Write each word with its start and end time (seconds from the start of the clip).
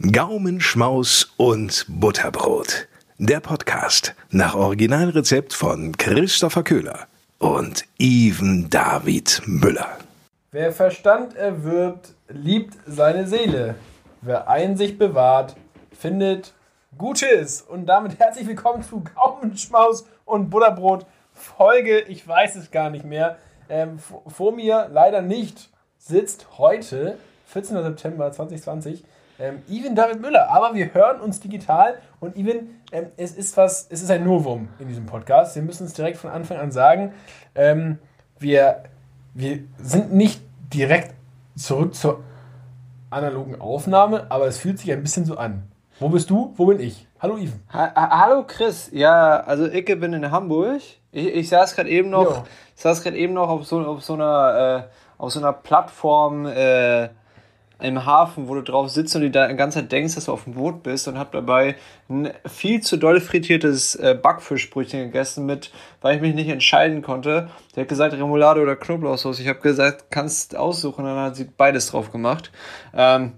Gaumenschmaus 0.00 1.30
und 1.36 1.84
Butterbrot. 1.86 2.88
Der 3.18 3.38
Podcast 3.40 4.14
nach 4.30 4.54
Originalrezept 4.54 5.52
von 5.52 5.94
Christopher 5.94 6.62
Köhler 6.62 7.06
und 7.38 7.84
Even 7.98 8.70
David 8.70 9.42
Müller. 9.44 9.98
Wer 10.52 10.72
Verstand 10.72 11.36
erwirbt, 11.36 12.14
liebt 12.30 12.78
seine 12.86 13.26
Seele. 13.26 13.74
Wer 14.22 14.48
Einsicht 14.48 14.98
bewahrt, 14.98 15.54
findet 15.92 16.54
Gutes. 16.96 17.60
Und 17.60 17.84
damit 17.84 18.18
herzlich 18.18 18.46
willkommen 18.46 18.82
zu 18.82 19.04
Gaumenschmaus 19.14 20.06
und 20.24 20.48
Butterbrot. 20.48 21.04
Folge, 21.34 22.00
ich 22.00 22.26
weiß 22.26 22.56
es 22.56 22.70
gar 22.70 22.88
nicht 22.88 23.04
mehr. 23.04 23.36
Ähm, 23.68 23.98
vor 23.98 24.52
mir 24.52 24.88
leider 24.90 25.20
nicht 25.20 25.68
sitzt 25.98 26.46
heute, 26.56 27.18
14. 27.48 27.82
September 27.82 28.32
2020, 28.32 29.04
ähm, 29.40 29.94
David 29.94 30.20
Müller. 30.20 30.50
Aber 30.50 30.74
wir 30.74 30.92
hören 30.92 31.20
uns 31.20 31.40
digital 31.40 31.98
und 32.20 32.36
Ivan, 32.36 32.80
ähm, 32.92 33.06
es 33.16 33.32
ist 33.32 33.56
was, 33.56 33.86
es 33.90 34.02
ist 34.02 34.10
ein 34.10 34.24
Novum 34.24 34.68
in 34.78 34.88
diesem 34.88 35.06
Podcast. 35.06 35.56
Wir 35.56 35.62
müssen 35.62 35.86
es 35.86 35.94
direkt 35.94 36.18
von 36.18 36.30
Anfang 36.30 36.58
an 36.58 36.70
sagen. 36.70 37.14
Ähm, 37.54 37.98
wir, 38.38 38.84
wir 39.34 39.60
sind 39.78 40.12
nicht 40.12 40.40
direkt 40.72 41.14
zurück 41.56 41.94
zur 41.94 42.22
analogen 43.10 43.60
Aufnahme, 43.60 44.26
aber 44.28 44.46
es 44.46 44.58
fühlt 44.58 44.78
sich 44.78 44.92
ein 44.92 45.02
bisschen 45.02 45.24
so 45.24 45.36
an. 45.36 45.64
Wo 45.98 46.08
bist 46.08 46.30
du? 46.30 46.54
Wo 46.56 46.66
bin 46.66 46.80
ich? 46.80 47.06
Hallo 47.20 47.36
Ivan. 47.36 47.60
Ha 47.72 47.92
Hallo 47.94 48.44
Chris. 48.46 48.88
Ja, 48.92 49.40
also 49.40 49.66
ich 49.66 49.84
bin 49.84 50.12
in 50.14 50.30
Hamburg. 50.30 50.80
Ich, 51.12 51.26
ich 51.26 51.48
saß 51.48 51.74
gerade 51.74 51.90
eben 51.90 52.08
noch, 52.08 52.36
jo. 52.36 52.44
saß 52.76 53.02
gerade 53.02 53.18
eben 53.18 53.34
noch 53.34 53.48
auf 53.48 53.66
so, 53.66 53.80
auf 53.80 54.02
so 54.02 54.14
einer, 54.14 54.86
äh, 54.88 55.22
auf 55.22 55.32
so 55.32 55.40
einer 55.40 55.52
Plattform 55.52 56.46
äh, 56.46 57.10
im 57.80 58.04
Hafen, 58.04 58.48
wo 58.48 58.54
du 58.54 58.62
drauf 58.62 58.90
sitzt 58.90 59.14
und 59.16 59.22
die 59.22 59.30
da 59.30 59.48
die 59.48 59.56
ganze 59.56 59.80
Zeit 59.80 59.92
denkst, 59.92 60.14
dass 60.14 60.26
du 60.26 60.32
auf 60.32 60.44
dem 60.44 60.54
Boot 60.54 60.82
bist 60.82 61.08
und 61.08 61.18
hab 61.18 61.32
dabei 61.32 61.76
ein 62.08 62.30
viel 62.46 62.80
zu 62.80 62.96
doll 62.96 63.20
frittiertes 63.20 63.94
äh, 63.96 64.18
Backfischbrötchen 64.20 65.00
gegessen 65.00 65.46
mit, 65.46 65.70
weil 66.00 66.16
ich 66.16 66.22
mich 66.22 66.34
nicht 66.34 66.48
entscheiden 66.48 67.02
konnte. 67.02 67.48
Der 67.74 67.82
hat 67.82 67.88
gesagt 67.88 68.14
Remoulade 68.14 68.60
oder 68.60 68.76
Knoblauchsoße. 68.76 69.42
Ich 69.42 69.48
habe 69.48 69.60
gesagt, 69.60 70.10
kannst 70.10 70.56
aussuchen, 70.56 71.04
und 71.04 71.10
dann 71.14 71.24
hat 71.24 71.36
sie 71.36 71.44
beides 71.44 71.90
drauf 71.90 72.12
gemacht. 72.12 72.50
Ähm, 72.94 73.32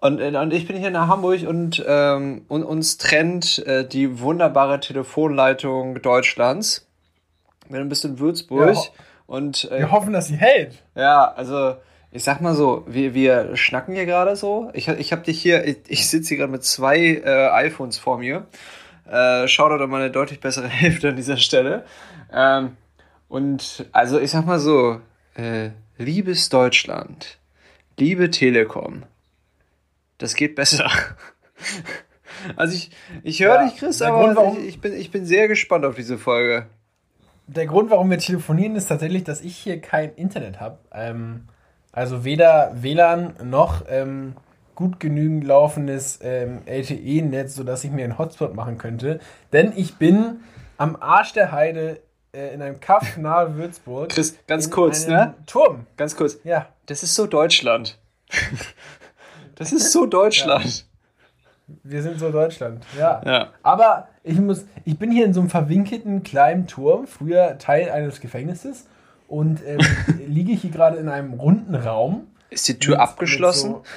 und, 0.00 0.20
äh, 0.20 0.36
und 0.36 0.52
ich 0.52 0.66
bin 0.66 0.76
hier 0.76 0.90
nach 0.90 1.08
Hamburg 1.08 1.46
und, 1.46 1.84
ähm, 1.86 2.44
und 2.48 2.62
uns 2.62 2.98
trennt 2.98 3.58
äh, 3.66 3.86
die 3.86 4.20
wunderbare 4.20 4.80
Telefonleitung 4.80 6.00
Deutschlands. 6.00 6.86
Wir 7.68 7.76
sind 7.76 7.86
ein 7.86 7.88
bisschen 7.88 8.18
Würzburg. 8.18 8.74
Ja, 8.74 8.82
und, 9.26 9.70
äh, 9.70 9.80
wir 9.80 9.90
hoffen, 9.90 10.12
dass 10.12 10.28
sie 10.28 10.36
hält. 10.36 10.82
Ja, 10.94 11.32
also 11.32 11.76
ich 12.10 12.24
sag 12.24 12.40
mal 12.40 12.54
so, 12.54 12.84
wir, 12.86 13.14
wir 13.14 13.56
schnacken 13.56 13.94
hier 13.94 14.06
gerade 14.06 14.34
so. 14.34 14.70
Ich, 14.72 14.88
ich 14.88 15.12
habe 15.12 15.22
dich 15.22 15.40
hier, 15.40 15.66
ich, 15.66 15.78
ich 15.88 16.08
sitze 16.08 16.28
hier 16.28 16.38
gerade 16.38 16.52
mit 16.52 16.64
zwei 16.64 16.98
äh, 16.98 17.50
iPhones 17.50 17.98
vor 17.98 18.18
mir. 18.18 18.46
Äh, 19.10 19.46
Shoutout 19.46 19.82
an 19.82 19.90
meine 19.90 20.10
deutlich 20.10 20.40
bessere 20.40 20.68
Hälfte 20.68 21.10
an 21.10 21.16
dieser 21.16 21.36
Stelle. 21.36 21.84
Ähm, 22.32 22.76
und 23.28 23.86
also 23.92 24.18
ich 24.18 24.30
sag 24.30 24.46
mal 24.46 24.58
so, 24.58 25.00
äh, 25.34 25.70
liebes 25.98 26.48
Deutschland, 26.48 27.38
liebe 27.98 28.30
Telekom, 28.30 29.02
das 30.16 30.34
geht 30.34 30.54
besser. 30.54 30.90
also 32.56 32.74
ich, 32.74 32.90
ich 33.22 33.40
höre 33.42 33.56
ja, 33.56 33.68
dich, 33.68 33.76
Chris, 33.76 34.00
aber 34.00 34.32
Grund, 34.32 34.58
ich, 34.58 34.66
ich, 34.66 34.80
bin, 34.80 34.94
ich 34.94 35.10
bin 35.10 35.26
sehr 35.26 35.46
gespannt 35.46 35.84
auf 35.84 35.94
diese 35.94 36.16
Folge. 36.16 36.66
Der 37.46 37.66
Grund, 37.66 37.90
warum 37.90 38.10
wir 38.10 38.18
telefonieren, 38.18 38.76
ist 38.76 38.86
tatsächlich, 38.86 39.24
dass 39.24 39.40
ich 39.42 39.56
hier 39.56 39.80
kein 39.80 40.14
Internet 40.14 40.60
habe. 40.60 40.78
Ähm, 40.92 41.48
also 41.92 42.24
weder 42.24 42.72
WLAN 42.74 43.34
noch 43.44 43.84
ähm, 43.88 44.34
gut 44.74 45.00
genügend 45.00 45.44
laufendes 45.44 46.20
ähm, 46.22 46.60
LTE-Netz, 46.66 47.56
sodass 47.56 47.82
ich 47.84 47.90
mir 47.90 48.04
einen 48.04 48.18
Hotspot 48.18 48.54
machen 48.54 48.78
könnte. 48.78 49.20
Denn 49.52 49.72
ich 49.74 49.96
bin 49.96 50.40
am 50.76 50.96
Arsch 51.00 51.32
der 51.32 51.50
Heide 51.50 52.00
äh, 52.32 52.54
in 52.54 52.62
einem 52.62 52.78
Kaff 52.78 53.16
nahe 53.16 53.56
Würzburg. 53.56 54.10
Chris, 54.10 54.36
ganz 54.46 54.70
kurz, 54.70 55.06
ne? 55.06 55.34
Turm. 55.46 55.86
Ganz 55.96 56.14
kurz. 56.14 56.38
Ja. 56.44 56.68
Das 56.86 57.02
ist 57.02 57.14
so 57.14 57.26
Deutschland. 57.26 57.98
das 59.56 59.72
ist 59.72 59.90
so 59.90 60.06
Deutschland. 60.06 60.64
Ja. 60.64 60.84
Wir 61.82 62.02
sind 62.02 62.18
so 62.18 62.30
Deutschland, 62.30 62.82
ja. 62.98 63.20
ja. 63.26 63.52
Aber 63.62 64.08
ich 64.22 64.38
muss, 64.38 64.64
ich 64.86 64.98
bin 64.98 65.10
hier 65.10 65.26
in 65.26 65.34
so 65.34 65.40
einem 65.40 65.50
verwinkelten 65.50 66.22
kleinen 66.22 66.66
Turm, 66.66 67.06
früher 67.06 67.58
Teil 67.58 67.90
eines 67.90 68.20
Gefängnisses 68.20 68.86
und 69.28 69.60
ähm, 69.64 69.78
liege 70.26 70.52
hier 70.52 70.70
gerade 70.70 70.96
in 70.96 71.08
einem 71.08 71.34
runden 71.34 71.74
Raum. 71.74 72.26
Ist 72.50 72.66
die 72.66 72.78
Tür 72.78 72.94
mit, 72.94 73.00
abgeschlossen? 73.00 73.72
Mit 73.72 73.84
so, 73.84 73.92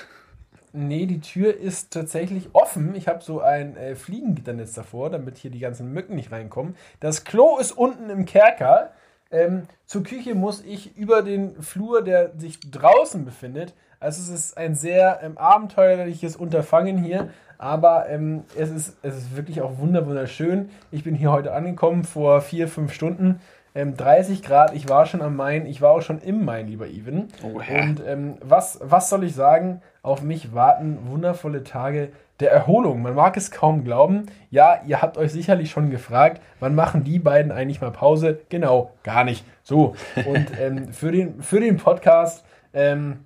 nee, 0.74 1.06
die 1.08 1.22
Tür 1.22 1.58
ist 1.58 1.92
tatsächlich 1.92 2.50
offen. 2.53 2.94
Ich 2.94 3.08
habe 3.08 3.24
so 3.24 3.42
ein 3.42 3.75
äh, 3.78 3.96
Fliegengitternetz 3.96 4.74
davor, 4.74 5.09
damit 5.09 5.38
hier 5.38 5.50
die 5.50 5.59
ganzen 5.59 5.92
Mücken 5.92 6.16
nicht 6.16 6.31
reinkommen. 6.31 6.75
Das 7.00 7.24
Klo 7.24 7.58
ist 7.58 7.72
unten 7.72 8.09
im 8.09 8.25
Kerker. 8.25 8.92
Ähm, 9.31 9.64
zur 9.86 10.03
Küche 10.03 10.36
muss 10.36 10.62
ich 10.62 10.97
über 10.97 11.22
den 11.22 11.62
Flur, 11.62 12.03
der 12.03 12.38
sich 12.38 12.59
draußen 12.59 13.24
befindet. 13.24 13.74
Also 14.02 14.22
es 14.22 14.30
ist 14.30 14.58
ein 14.58 14.75
sehr 14.75 15.22
ähm, 15.24 15.38
abenteuerliches 15.38 16.36
Unterfangen 16.36 16.98
hier, 16.98 17.30
aber 17.58 18.09
ähm, 18.09 18.44
es, 18.58 18.72
ist, 18.72 18.98
es 19.03 19.16
ist 19.16 19.36
wirklich 19.36 19.62
auch 19.62 19.78
wunderschön. 19.78 20.69
Ich 20.90 21.03
bin 21.03 21.16
hier 21.16 21.31
heute 21.31 21.53
angekommen 21.53 22.03
vor 22.03 22.42
vier, 22.42 22.68
fünf 22.68 22.92
Stunden. 22.92 23.40
Ähm, 23.74 23.96
30 23.96 24.44
Grad, 24.44 24.76
ich 24.76 24.90
war 24.90 25.06
schon 25.06 25.22
am 25.22 25.36
Main, 25.36 25.66
ich 25.66 25.82
war 25.82 25.92
auch 25.92 26.02
schon 26.02 26.20
im 26.20 26.44
Main, 26.44 26.68
lieber 26.68 26.88
Even. 26.88 27.30
Oh, 27.44 27.59
und 27.59 28.02
ähm, 28.06 28.38
was, 28.42 28.80
was 28.84 29.09
soll 29.09 29.24
ich 29.24 29.34
sagen? 29.34 29.82
Auf 30.04 30.22
mich 30.22 30.54
warten 30.54 31.00
wundervolle 31.06 31.64
Tage 31.64 32.12
der 32.42 32.52
Erholung. 32.52 33.02
Man 33.02 33.16
mag 33.16 33.38
es 33.38 33.52
kaum 33.52 33.84
glauben. 33.84 34.26
Ja, 34.50 34.81
ihr 34.86 35.02
habt 35.02 35.18
euch 35.18 35.31
sicherlich 35.31 35.70
schon 35.70 35.90
gefragt, 35.90 36.42
wann 36.60 36.76
machen 36.76 37.04
die 37.04 37.20
beiden 37.20 37.52
eigentlich 37.52 37.80
mal 37.80 37.92
Pause? 37.92 38.42
Genau, 38.50 38.92
gar 39.04 39.24
nicht. 39.24 39.46
So. 39.64 39.96
Und 40.26 40.48
ähm, 40.60 40.92
für, 40.92 41.12
den, 41.12 41.42
für 41.42 41.60
den 41.60 41.78
Podcast 41.78 42.44
ähm, 42.74 43.26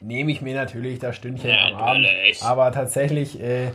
nehme 0.00 0.32
ich 0.32 0.42
mir 0.42 0.54
natürlich 0.54 0.98
das 0.98 1.14
Stündchen 1.14 1.50
ja, 1.50 1.68
am 1.68 1.76
Abend. 1.76 2.06
Aber 2.42 2.72
tatsächlich 2.72 3.40
äh, 3.40 3.68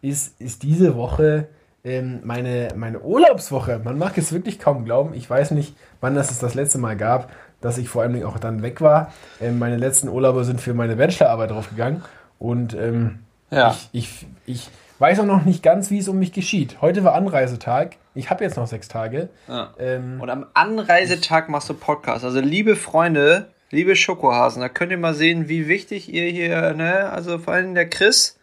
ist, 0.00 0.40
ist 0.40 0.62
diese 0.62 0.96
Woche 0.96 1.48
ähm, 1.84 2.20
meine, 2.24 2.68
meine 2.76 3.00
Urlaubswoche. 3.00 3.80
Man 3.82 3.98
mag 3.98 4.16
es 4.18 4.32
wirklich 4.32 4.58
kaum 4.58 4.84
glauben. 4.84 5.14
Ich 5.14 5.28
weiß 5.28 5.52
nicht, 5.52 5.74
wann 6.00 6.14
das 6.14 6.30
es 6.30 6.38
das 6.38 6.54
letzte 6.54 6.78
Mal 6.78 6.96
gab, 6.96 7.30
dass 7.60 7.78
ich 7.78 7.88
vor 7.88 8.02
allem 8.02 8.22
auch 8.24 8.38
dann 8.38 8.62
weg 8.62 8.80
war. 8.80 9.12
Ähm, 9.40 9.58
meine 9.58 9.76
letzten 9.76 10.08
Urlaube 10.08 10.44
sind 10.44 10.60
für 10.60 10.74
meine 10.74 10.96
Bachelorarbeit 10.96 11.50
draufgegangen. 11.50 12.02
Und 12.38 12.74
ähm, 12.74 13.20
ja. 13.50 13.70
ich, 13.70 13.88
ich, 13.92 14.26
ich 14.46 14.70
weiß 14.98 15.20
auch 15.20 15.26
noch 15.26 15.44
nicht 15.44 15.62
ganz, 15.62 15.90
wie 15.90 15.98
es 15.98 16.08
um 16.08 16.18
mich 16.18 16.32
geschieht. 16.32 16.80
Heute 16.80 17.04
war 17.04 17.14
Anreisetag. 17.14 17.96
Ich 18.14 18.30
habe 18.30 18.44
jetzt 18.44 18.56
noch 18.56 18.66
sechs 18.66 18.88
Tage. 18.88 19.28
Ja. 19.48 19.72
Ähm, 19.78 20.20
Und 20.20 20.30
am 20.30 20.46
Anreisetag 20.54 21.48
machst 21.48 21.68
du 21.68 21.74
Podcast. 21.74 22.24
Also 22.24 22.40
liebe 22.40 22.76
Freunde, 22.76 23.50
liebe 23.70 23.96
Schokohasen, 23.96 24.60
da 24.60 24.68
könnt 24.68 24.92
ihr 24.92 24.98
mal 24.98 25.14
sehen, 25.14 25.48
wie 25.48 25.68
wichtig 25.68 26.12
ihr 26.12 26.24
hier, 26.24 26.74
ne, 26.74 27.10
also 27.10 27.38
vor 27.38 27.54
allem 27.54 27.74
der 27.74 27.88
Chris, 27.88 28.38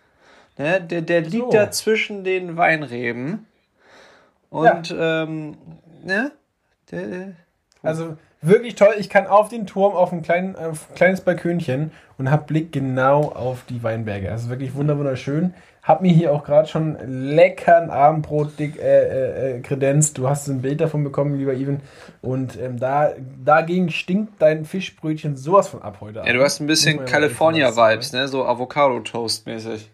Ne? 0.58 0.82
Der, 0.82 1.02
der 1.02 1.22
liegt 1.22 1.52
so. 1.52 1.52
da 1.52 1.72
zwischen 1.72 2.24
den 2.24 2.58
Weinreben. 2.58 3.46
Und, 4.50 4.90
ja. 4.90 5.24
ähm, 5.24 5.58
ne? 6.04 6.32
Der, 6.92 7.34
also 7.84 8.18
wirklich 8.42 8.76
toll. 8.76 8.96
Ich 8.98 9.10
kann 9.10 9.28
auf 9.28 9.50
den 9.50 9.68
Turm 9.68 9.94
auf 9.94 10.12
ein 10.12 10.22
klein, 10.22 10.56
auf 10.56 10.90
ein 10.90 10.96
kleines 10.96 11.22
Balkönchen 11.22 11.92
und 12.18 12.32
habe 12.32 12.46
Blick 12.46 12.72
genau 12.72 13.24
auf 13.32 13.64
die 13.70 13.84
Weinberge. 13.84 14.32
Also 14.32 14.50
wirklich 14.50 14.74
wunderschön. 14.76 15.54
Hab 15.84 16.02
mir 16.02 16.12
hier 16.12 16.34
auch 16.34 16.44
gerade 16.44 16.68
schon 16.68 16.98
leckeren 17.06 17.90
Abendbrot 17.90 18.60
dick, 18.60 18.78
äh, 18.78 18.82
äh, 18.82 19.58
äh, 19.58 19.62
kredenzt. 19.62 20.18
Du 20.18 20.28
hast 20.28 20.48
ein 20.50 20.62
Bild 20.62 20.82
davon 20.82 21.04
bekommen, 21.04 21.38
lieber 21.38 21.54
Ivan. 21.54 21.80
Und 22.22 22.60
ähm, 22.60 22.78
da, 22.78 23.12
dagegen 23.44 23.90
stinkt 23.90 24.42
dein 24.42 24.66
Fischbrötchen 24.66 25.38
sowas 25.38 25.70
von 25.70 25.82
ab 25.82 26.00
heute. 26.02 26.24
Ja, 26.26 26.34
du 26.34 26.44
hast 26.44 26.60
ein 26.60 26.68
bisschen 26.68 27.06
California-Vibes, 27.06 28.12
ne? 28.12 28.28
So 28.28 28.46
Avocado-Toast-mäßig. 28.46 29.90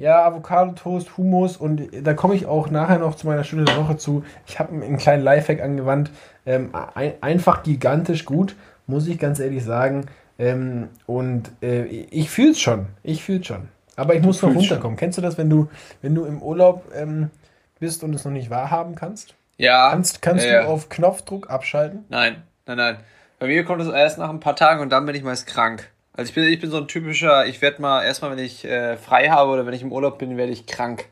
Ja, 0.00 0.24
Avocado-Toast, 0.24 1.18
Hummus 1.18 1.58
und 1.58 1.90
da 2.02 2.14
komme 2.14 2.34
ich 2.34 2.46
auch 2.46 2.70
nachher 2.70 2.98
noch 2.98 3.16
zu 3.16 3.26
meiner 3.26 3.44
Stunde 3.44 3.66
der 3.66 3.76
Woche 3.76 3.98
zu. 3.98 4.24
Ich 4.46 4.58
habe 4.58 4.72
einen 4.72 4.96
kleinen 4.96 5.22
Lifehack 5.22 5.60
angewandt. 5.60 6.10
Ähm, 6.46 6.70
ein, 6.94 7.12
einfach 7.20 7.62
gigantisch 7.62 8.24
gut, 8.24 8.56
muss 8.86 9.06
ich 9.06 9.18
ganz 9.18 9.40
ehrlich 9.40 9.62
sagen. 9.62 10.06
Ähm, 10.38 10.88
und 11.04 11.52
äh, 11.60 11.84
ich 11.84 12.30
fühle 12.30 12.52
es 12.52 12.60
schon. 12.60 12.86
Ich 13.02 13.22
fühle 13.22 13.40
es 13.40 13.46
schon. 13.46 13.68
Aber 13.94 14.14
ich 14.14 14.22
du 14.22 14.28
muss 14.28 14.40
noch 14.40 14.54
runterkommen. 14.54 14.92
Schon. 14.92 14.96
Kennst 14.96 15.18
du 15.18 15.22
das, 15.22 15.36
wenn 15.36 15.50
du, 15.50 15.68
wenn 16.00 16.14
du 16.14 16.24
im 16.24 16.40
Urlaub 16.40 16.84
ähm, 16.94 17.28
bist 17.78 18.02
und 18.02 18.14
es 18.14 18.24
noch 18.24 18.32
nicht 18.32 18.48
wahrhaben 18.48 18.94
kannst? 18.94 19.34
Ja. 19.58 19.90
Kannst, 19.90 20.22
kannst 20.22 20.46
ja, 20.46 20.62
du 20.62 20.68
auf 20.68 20.88
Knopfdruck 20.88 21.50
abschalten? 21.50 22.06
Nein, 22.08 22.42
nein, 22.64 22.78
nein. 22.78 22.96
Bei 23.38 23.48
mir 23.48 23.66
kommt 23.66 23.82
es 23.82 23.88
erst 23.88 24.16
nach 24.16 24.30
ein 24.30 24.40
paar 24.40 24.56
Tagen 24.56 24.80
und 24.80 24.88
dann 24.88 25.04
bin 25.04 25.14
ich 25.14 25.22
meist 25.22 25.46
krank. 25.46 25.90
Also 26.12 26.28
ich 26.28 26.34
bin, 26.34 26.44
ich 26.44 26.60
bin 26.60 26.70
so 26.70 26.78
ein 26.78 26.88
typischer, 26.88 27.46
ich 27.46 27.62
werde 27.62 27.80
mal 27.80 28.02
erstmal, 28.02 28.32
wenn 28.32 28.44
ich 28.44 28.64
äh, 28.64 28.96
frei 28.96 29.28
habe 29.28 29.50
oder 29.50 29.66
wenn 29.66 29.74
ich 29.74 29.82
im 29.82 29.92
Urlaub 29.92 30.18
bin, 30.18 30.36
werde 30.36 30.52
ich 30.52 30.66
krank. 30.66 31.06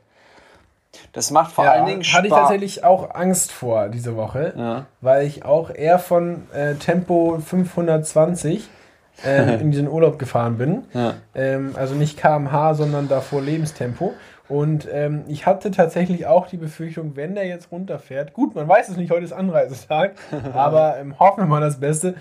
Das 1.13 1.31
macht 1.31 1.51
vor 1.53 1.65
ja, 1.65 1.71
allen 1.71 1.85
Dingen 1.85 2.03
Spaß. 2.03 2.17
Hatte 2.17 2.27
ich 2.27 2.33
tatsächlich 2.33 2.83
auch 2.83 3.13
Angst 3.15 3.51
vor 3.51 3.89
diese 3.89 4.15
Woche, 4.15 4.53
ja. 4.57 4.85
weil 5.01 5.25
ich 5.25 5.45
auch 5.45 5.69
eher 5.69 5.99
von 5.99 6.43
äh, 6.53 6.75
Tempo 6.75 7.39
520 7.39 8.67
ähm, 9.25 9.49
in 9.61 9.71
diesen 9.71 9.87
Urlaub 9.87 10.19
gefahren 10.19 10.57
bin. 10.57 10.83
Ja. 10.93 11.15
Ähm, 11.35 11.73
also 11.75 11.95
nicht 11.95 12.17
kmh, 12.17 12.73
sondern 12.73 13.07
davor 13.07 13.41
Lebenstempo. 13.41 14.13
Und 14.47 14.87
ähm, 14.91 15.25
ich 15.27 15.45
hatte 15.45 15.69
tatsächlich 15.69 16.25
auch 16.25 16.47
die 16.47 16.57
Befürchtung, 16.57 17.15
wenn 17.15 17.35
der 17.35 17.45
jetzt 17.45 17.71
runterfährt, 17.71 18.33
gut, 18.33 18.55
man 18.55 18.67
weiß 18.67 18.89
es 18.89 18.97
nicht, 18.97 19.11
heute 19.11 19.23
ist 19.23 19.31
Anreisetag, 19.31 20.13
aber 20.53 20.97
ähm, 20.97 21.19
hoffen 21.19 21.43
wir 21.43 21.45
mal 21.45 21.61
das 21.61 21.79
Beste. 21.79 22.15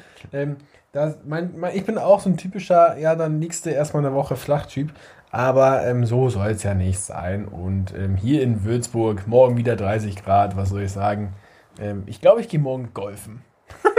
Ähm, 0.92 0.92
das, 0.92 1.18
mein, 1.24 1.58
mein, 1.58 1.76
ich 1.76 1.84
bin 1.84 1.98
auch 1.98 2.20
so 2.20 2.30
ein 2.30 2.36
typischer, 2.36 2.96
ja, 2.98 3.14
dann 3.14 3.38
nächste 3.38 3.70
erstmal 3.70 4.04
eine 4.04 4.14
Woche 4.14 4.36
Flachtyp. 4.36 4.92
Aber 5.30 5.86
ähm, 5.86 6.06
so 6.06 6.30
soll 6.30 6.48
es 6.48 6.62
ja 6.62 6.74
nicht 6.74 7.00
sein. 7.00 7.46
Und 7.46 7.94
ähm, 7.94 8.16
hier 8.16 8.42
in 8.42 8.64
Würzburg, 8.64 9.26
morgen 9.26 9.56
wieder 9.56 9.76
30 9.76 10.16
Grad, 10.16 10.56
was 10.56 10.70
soll 10.70 10.82
ich 10.82 10.92
sagen? 10.92 11.34
Ähm, 11.78 12.04
ich 12.06 12.20
glaube, 12.20 12.40
ich 12.40 12.48
gehe 12.48 12.60
morgen 12.60 12.94
golfen. 12.94 13.42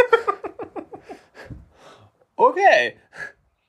okay. 2.36 2.96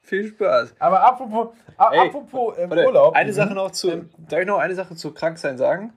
Viel 0.01 0.29
Spaß. 0.29 0.75
Aber 0.79 1.07
apropos, 1.07 1.49
Ey, 1.93 2.09
apropos 2.09 2.55
ähm, 2.59 2.71
warte, 2.71 2.87
Urlaub. 2.87 3.15
Eine 3.15 3.33
Sache 3.33 3.55
noch 3.55 3.71
zu. 3.71 3.91
Ähm, 3.91 4.11
darf 4.17 4.41
ich 4.41 4.47
noch 4.47 4.59
eine 4.59 4.75
Sache 4.75 4.97
zu 4.97 5.13
Kranksein 5.13 5.59
sagen? 5.59 5.93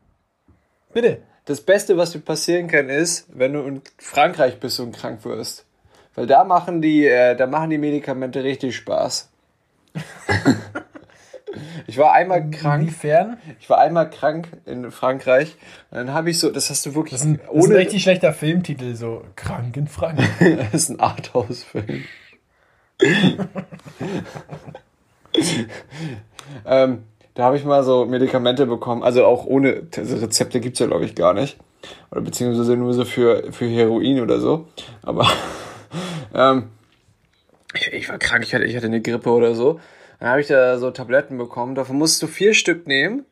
Bitte. 0.93 1.21
Das 1.45 1.61
Beste, 1.61 1.97
was 1.97 2.11
dir 2.11 2.19
passieren 2.19 2.67
kann, 2.67 2.89
ist, 2.89 3.27
wenn 3.33 3.53
du 3.53 3.61
in 3.61 3.81
Frankreich 3.97 4.59
bist 4.59 4.79
und 4.79 4.95
krank 4.95 5.25
wirst. 5.25 5.65
Weil 6.15 6.27
da 6.27 6.43
machen 6.43 6.81
die, 6.81 7.05
äh, 7.05 7.35
da 7.35 7.47
machen 7.47 7.69
die 7.69 7.77
Medikamente 7.77 8.43
richtig 8.43 8.75
Spaß. 8.75 9.29
Ich 11.87 11.97
war 11.97 12.13
einmal 12.13 12.49
krank. 12.49 12.83
Inwiefern? 12.83 13.37
Ich 13.59 13.69
war 13.69 13.77
einmal 13.77 14.09
krank 14.09 14.47
in 14.65 14.89
Frankreich. 14.91 15.55
Und 15.91 15.97
dann 15.97 16.13
habe 16.13 16.29
ich 16.29 16.39
so, 16.39 16.49
das 16.49 16.69
hast 16.69 16.85
du 16.85 16.95
wirklich. 16.95 17.11
Das 17.11 17.21
ist 17.21 17.27
ein, 17.27 17.37
das 17.37 17.49
ohne, 17.49 17.63
ist 17.63 17.69
ein 17.69 17.75
richtig 17.75 18.03
schlechter 18.03 18.33
Filmtitel, 18.33 18.95
so 18.95 19.23
krank 19.35 19.77
in 19.77 19.87
Frankreich. 19.87 20.57
das 20.71 20.73
ist 20.73 20.89
ein 20.89 20.99
Arthouse-Film. 20.99 22.03
ähm, 26.65 27.03
da 27.33 27.43
habe 27.43 27.57
ich 27.57 27.65
mal 27.65 27.83
so 27.83 28.05
Medikamente 28.05 28.65
bekommen, 28.65 29.03
also 29.03 29.25
auch 29.25 29.45
ohne 29.45 29.87
also 29.97 30.15
Rezepte 30.17 30.59
gibt 30.59 30.75
es 30.75 30.79
ja, 30.79 30.87
glaube 30.87 31.05
ich, 31.05 31.15
gar 31.15 31.33
nicht. 31.33 31.57
Oder 32.11 32.21
beziehungsweise 32.21 32.77
nur 32.77 32.93
so 32.93 33.03
für, 33.03 33.51
für 33.51 33.65
Heroin 33.65 34.21
oder 34.21 34.39
so. 34.39 34.67
Aber 35.01 35.27
ähm, 36.33 36.69
ich, 37.73 37.91
ich, 37.93 38.09
war 38.09 38.17
krank, 38.17 38.43
ich 38.43 38.53
hatte, 38.53 38.65
ich 38.65 38.75
hatte 38.75 38.87
eine 38.87 39.01
Grippe 39.01 39.29
oder 39.31 39.55
so. 39.55 39.79
Dann 40.19 40.29
habe 40.29 40.41
ich 40.41 40.47
da 40.47 40.77
so 40.77 40.91
Tabletten 40.91 41.37
bekommen. 41.37 41.75
Davon 41.75 41.97
musst 41.97 42.21
du 42.21 42.27
vier 42.27 42.53
Stück 42.53 42.87
nehmen. 42.87 43.25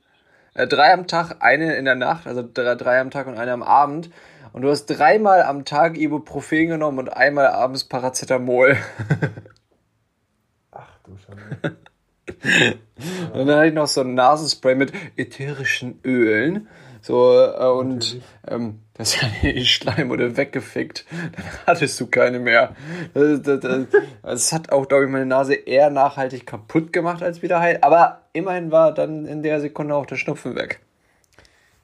Äh, 0.54 0.68
drei 0.68 0.94
am 0.94 1.08
Tag, 1.08 1.38
eine 1.40 1.76
in 1.76 1.86
der 1.86 1.96
Nacht, 1.96 2.28
also 2.28 2.44
drei, 2.44 2.76
drei 2.76 3.00
am 3.00 3.12
Tag 3.12 3.28
und 3.28 3.38
eine 3.38 3.54
am 3.54 3.64
Abend. 3.64 4.10
Und 4.54 4.64
du 4.64 4.70
hast 4.70 4.88
dreimal 4.88 5.44
am 5.44 5.64
Tag 5.64 5.98
Ibuprofen 5.98 6.68
genommen 6.68 7.00
und 7.00 7.10
einmal 7.10 7.48
abends 7.48 7.86
Paracetamol. 7.86 8.76
Ach 10.72 10.98
du 11.06 11.18
Schande. 11.18 11.78
und 13.34 13.48
dann 13.48 13.58
hatte 13.58 13.68
ich 13.68 13.74
noch 13.74 13.88
so 13.88 14.02
ein 14.02 14.14
Nasenspray 14.14 14.76
mit 14.76 14.92
ätherischen 15.16 16.00
Ölen. 16.04 16.68
So, 17.02 17.40
äh, 17.42 17.68
und 17.68 18.22
ähm, 18.48 18.80
das 19.02 19.22
hat 19.22 19.32
die 19.42 19.66
Schleimhaut 19.66 20.38
weggefickt. 20.38 21.06
Dann 21.12 21.46
hattest 21.66 22.00
du 22.00 22.08
keine 22.08 22.40
mehr. 22.40 22.76
Das, 23.14 23.42
das, 23.42 23.60
das, 23.60 23.86
das 24.22 24.54
hat 24.54 24.72
auch, 24.72 24.88
glaube 24.88 25.06
ich, 25.06 25.10
meine 25.10 25.26
Nase 25.26 25.56
eher 25.56 25.90
nachhaltig 25.90 26.46
kaputt 26.46 26.94
gemacht 26.94 27.24
als 27.24 27.42
wieder 27.42 27.60
heil. 27.60 27.80
Aber 27.82 28.22
immerhin 28.34 28.72
war 28.72 28.94
dann 28.94 29.26
in 29.26 29.44
der 29.44 29.60
Sekunde 29.60 29.96
auch 29.96 30.06
der 30.06 30.18
Schnupfen 30.18 30.56
weg. 30.56 30.82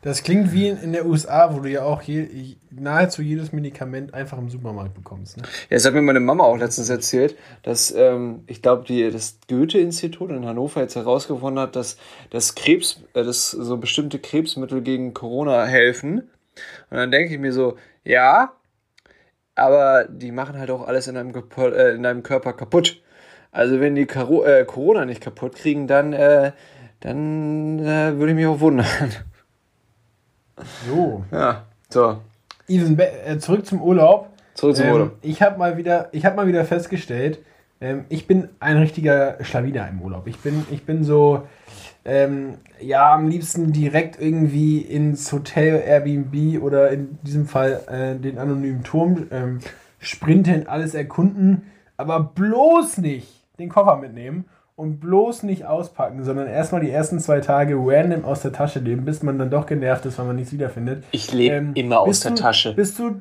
Das 0.01 0.21
klingt 0.21 0.53
wie 0.53 0.67
in 0.67 0.93
der 0.93 1.07
USA, 1.07 1.53
wo 1.55 1.59
du 1.59 1.69
ja 1.69 1.83
auch 1.83 2.03
je, 2.03 2.55
nahezu 2.69 3.23
jedes 3.23 3.51
Medikament 3.51 4.13
einfach 4.13 4.37
im 4.37 4.47
Supermarkt 4.47 4.93
bekommst. 4.93 5.37
Ne? 5.37 5.43
Ja, 5.69 5.75
das 5.75 5.85
hat 5.85 5.93
mir 5.95 6.03
meine 6.03 6.19
Mama 6.19 6.43
auch 6.43 6.55
letztens 6.55 6.89
erzählt, 6.89 7.35
dass 7.63 7.91
ähm, 7.95 8.43
ich 8.45 8.61
glaube, 8.61 9.11
das 9.11 9.39
Goethe-Institut 9.49 10.29
in 10.29 10.45
Hannover 10.45 10.81
jetzt 10.81 10.95
herausgefunden 10.95 11.59
hat, 11.59 11.75
dass 11.75 11.97
das 12.29 12.53
Krebs, 12.53 13.01
äh, 13.15 13.23
dass 13.23 13.49
so 13.49 13.77
bestimmte 13.77 14.19
Krebsmittel 14.19 14.81
gegen 14.81 15.15
Corona 15.15 15.65
helfen. 15.65 16.29
Und 16.89 16.97
dann 16.97 17.11
denke 17.11 17.33
ich 17.33 17.39
mir 17.39 17.53
so, 17.53 17.77
ja, 18.03 18.53
aber 19.55 20.05
die 20.09 20.31
machen 20.31 20.57
halt 20.59 20.69
auch 20.71 20.87
alles 20.87 21.07
in 21.07 21.15
deinem, 21.15 21.33
äh, 21.57 21.95
in 21.95 22.03
deinem 22.03 22.23
Körper 22.23 22.53
kaputt. 22.53 23.01
Also 23.51 23.79
wenn 23.79 23.95
die 23.95 24.05
Karo 24.05 24.43
äh, 24.43 24.65
Corona 24.65 25.05
nicht 25.05 25.21
kaputt 25.21 25.55
kriegen, 25.55 25.87
dann, 25.87 26.13
äh, 26.13 26.51
dann 26.99 27.79
äh, 27.79 28.17
würde 28.17 28.29
ich 28.29 28.35
mich 28.35 28.45
auch 28.45 28.59
wundern. 28.59 28.85
So. 30.87 31.23
Ja, 31.31 31.65
so. 31.89 32.21
Even, 32.67 32.99
äh, 32.99 33.37
zurück 33.39 33.65
zum 33.65 33.81
Urlaub. 33.81 34.29
Zurück 34.53 34.75
zum 34.75 34.85
ähm, 34.85 34.93
Urlaub. 34.93 35.11
Ich 35.21 35.41
habe 35.41 35.57
mal 35.57 35.77
wieder, 35.77 36.09
mal 36.35 36.47
wieder 36.47 36.65
festgestellt, 36.65 37.39
ähm, 37.81 38.05
ich 38.09 38.27
bin 38.27 38.49
ein 38.59 38.77
richtiger 38.77 39.37
Schlawiner 39.43 39.87
im 39.87 40.01
Urlaub. 40.01 40.27
Ich 40.27 40.39
bin, 40.39 40.65
ich 40.71 40.85
bin 40.85 41.03
so, 41.03 41.43
ähm, 42.05 42.55
ja, 42.79 43.13
am 43.13 43.27
liebsten 43.27 43.73
direkt 43.73 44.19
irgendwie 44.19 44.79
ins 44.79 45.31
Hotel, 45.31 45.83
Airbnb 45.85 46.61
oder 46.63 46.89
in 46.89 47.17
diesem 47.23 47.47
Fall 47.47 47.81
äh, 47.87 48.21
den 48.21 48.37
anonymen 48.37 48.83
Turm 48.83 49.27
ähm, 49.31 49.59
sprinten, 49.99 50.67
alles 50.67 50.93
erkunden, 50.93 51.63
aber 51.97 52.19
bloß 52.21 52.99
nicht 52.99 53.27
den 53.59 53.69
Koffer 53.69 53.97
mitnehmen 53.97 54.45
und 54.77 54.99
bloß 54.99 55.41
nicht 55.41 55.65
auspacken, 55.65 56.23
sondern 56.23 56.47
erstmal 56.47 56.81
die 56.81 56.91
ersten 56.91 57.19
zwei 57.19 57.39
Tage 57.39 57.75
random 57.77 58.23
aus 58.25 58.43
der 58.43 58.53
Tasche 58.53 58.79
leben, 58.79 59.05
bis 59.05 59.23
man 59.23 59.39
dann 59.39 59.49
doch 59.49 59.65
genervt 59.65 60.05
ist, 60.05 60.19
weil 60.19 60.27
man 60.27 60.35
nichts 60.35 60.53
wiederfindet. 60.53 61.03
Ich 61.11 61.33
lebe 61.33 61.55
ähm, 61.55 61.71
immer 61.73 61.99
aus 61.99 62.19
der 62.19 62.31
du, 62.31 62.37
Tasche. 62.37 62.75
Bist 62.75 62.99
du, 62.99 63.19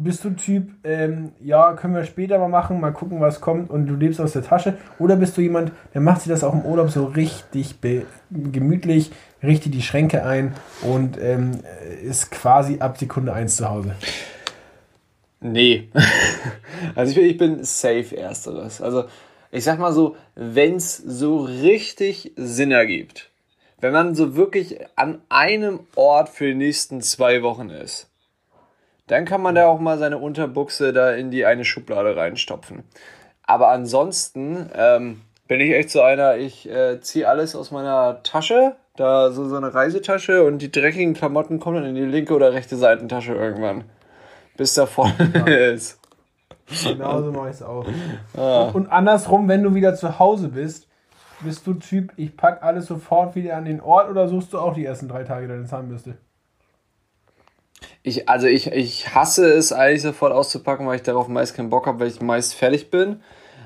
bist 0.00 0.24
du 0.24 0.30
Typ, 0.30 0.70
ähm, 0.84 1.32
ja, 1.40 1.72
können 1.72 1.94
wir 1.94 2.04
später 2.04 2.38
mal 2.38 2.48
machen, 2.48 2.80
mal 2.80 2.92
gucken, 2.92 3.20
was 3.20 3.40
kommt 3.40 3.68
und 3.68 3.88
du 3.88 3.96
lebst 3.96 4.20
aus 4.20 4.32
der 4.32 4.44
Tasche? 4.44 4.78
Oder 5.00 5.16
bist 5.16 5.36
du 5.36 5.40
jemand, 5.40 5.72
der 5.92 6.00
macht 6.00 6.22
sich 6.22 6.30
das 6.30 6.44
auch 6.44 6.52
im 6.52 6.62
Urlaub 6.62 6.90
so 6.90 7.04
richtig 7.06 7.80
gemütlich, 8.30 9.10
richtet 9.42 9.74
die 9.74 9.82
Schränke 9.82 10.24
ein 10.24 10.54
und 10.82 11.20
ähm, 11.20 11.58
ist 12.00 12.30
quasi 12.30 12.78
ab 12.78 12.96
Sekunde 12.96 13.32
1 13.32 13.56
zu 13.56 13.68
Hause? 13.68 13.96
Nee. 15.40 15.88
also 16.94 17.20
ich 17.20 17.30
ich 17.32 17.36
bin 17.36 17.64
safe 17.64 18.16
ersteres. 18.16 18.80
Also 18.80 19.04
ich 19.50 19.64
sag 19.64 19.80
mal 19.80 19.92
so, 19.92 20.16
wenn 20.36 20.76
es 20.76 20.96
so 20.96 21.38
richtig 21.40 22.32
Sinn 22.36 22.70
ergibt, 22.70 23.30
wenn 23.80 23.92
man 23.92 24.14
so 24.14 24.36
wirklich 24.36 24.78
an 24.94 25.22
einem 25.28 25.80
Ort 25.96 26.28
für 26.28 26.46
die 26.46 26.54
nächsten 26.54 27.00
zwei 27.00 27.42
Wochen 27.42 27.70
ist, 27.70 28.08
dann 29.08 29.24
kann 29.24 29.42
man 29.42 29.54
da 29.54 29.66
auch 29.66 29.80
mal 29.80 29.98
seine 29.98 30.18
Unterbuchse 30.18 30.92
da 30.92 31.12
in 31.12 31.30
die 31.30 31.44
eine 31.44 31.64
Schublade 31.64 32.16
reinstopfen. 32.16 32.84
Aber 33.42 33.68
ansonsten 33.68 34.70
ähm, 34.74 35.22
bin 35.48 35.60
ich 35.60 35.72
echt 35.72 35.90
so 35.90 36.02
einer, 36.02 36.36
ich 36.36 36.68
äh, 36.68 37.00
ziehe 37.00 37.26
alles 37.26 37.56
aus 37.56 37.70
meiner 37.70 38.22
Tasche, 38.22 38.76
da 38.96 39.30
so, 39.30 39.48
so 39.48 39.56
eine 39.56 39.72
Reisetasche 39.72 40.44
und 40.44 40.58
die 40.58 40.70
dreckigen 40.70 41.14
Klamotten 41.14 41.58
kommen 41.58 41.76
dann 41.76 41.86
in 41.86 41.94
die 41.94 42.02
linke 42.02 42.34
oder 42.34 42.52
rechte 42.52 42.76
Seitentasche 42.76 43.34
irgendwann. 43.34 43.84
Bis 44.56 44.74
da 44.74 44.86
voll 44.86 45.12
ja. 45.34 45.46
ist. 45.46 45.98
Genauso 46.84 47.32
mache 47.32 47.48
ich 47.48 47.54
es 47.54 47.62
auch. 47.62 47.86
Ah. 48.36 48.64
Und, 48.64 48.74
und, 48.74 48.86
andersrum, 48.88 49.48
wenn 49.48 49.62
du 49.62 49.74
wieder 49.74 49.94
zu 49.94 50.18
Hause 50.18 50.48
bist, 50.48 50.86
bist 51.40 51.66
du 51.66 51.74
Typ, 51.74 52.12
ich 52.16 52.36
packe 52.36 52.62
alles 52.62 52.86
sofort 52.86 53.34
wieder 53.34 53.56
an 53.56 53.64
den 53.64 53.80
Ort 53.80 54.10
oder 54.10 54.28
suchst 54.28 54.52
du 54.52 54.58
auch 54.58 54.74
die 54.74 54.84
ersten 54.84 55.08
drei 55.08 55.24
Tage 55.24 55.48
deine 55.48 55.64
Zahnbürste? 55.64 56.18
Ich, 58.02 58.28
also 58.28 58.46
ich, 58.46 58.68
ich 58.72 59.14
hasse 59.14 59.50
es 59.52 59.72
eigentlich 59.72 60.02
sofort 60.02 60.32
auszupacken, 60.32 60.86
weil 60.86 60.96
ich 60.96 61.02
darauf 61.02 61.28
meist 61.28 61.54
keinen 61.54 61.70
Bock 61.70 61.86
habe, 61.86 62.00
weil 62.00 62.08
ich 62.08 62.20
meist 62.20 62.54
fertig 62.54 62.90
bin. 62.90 63.22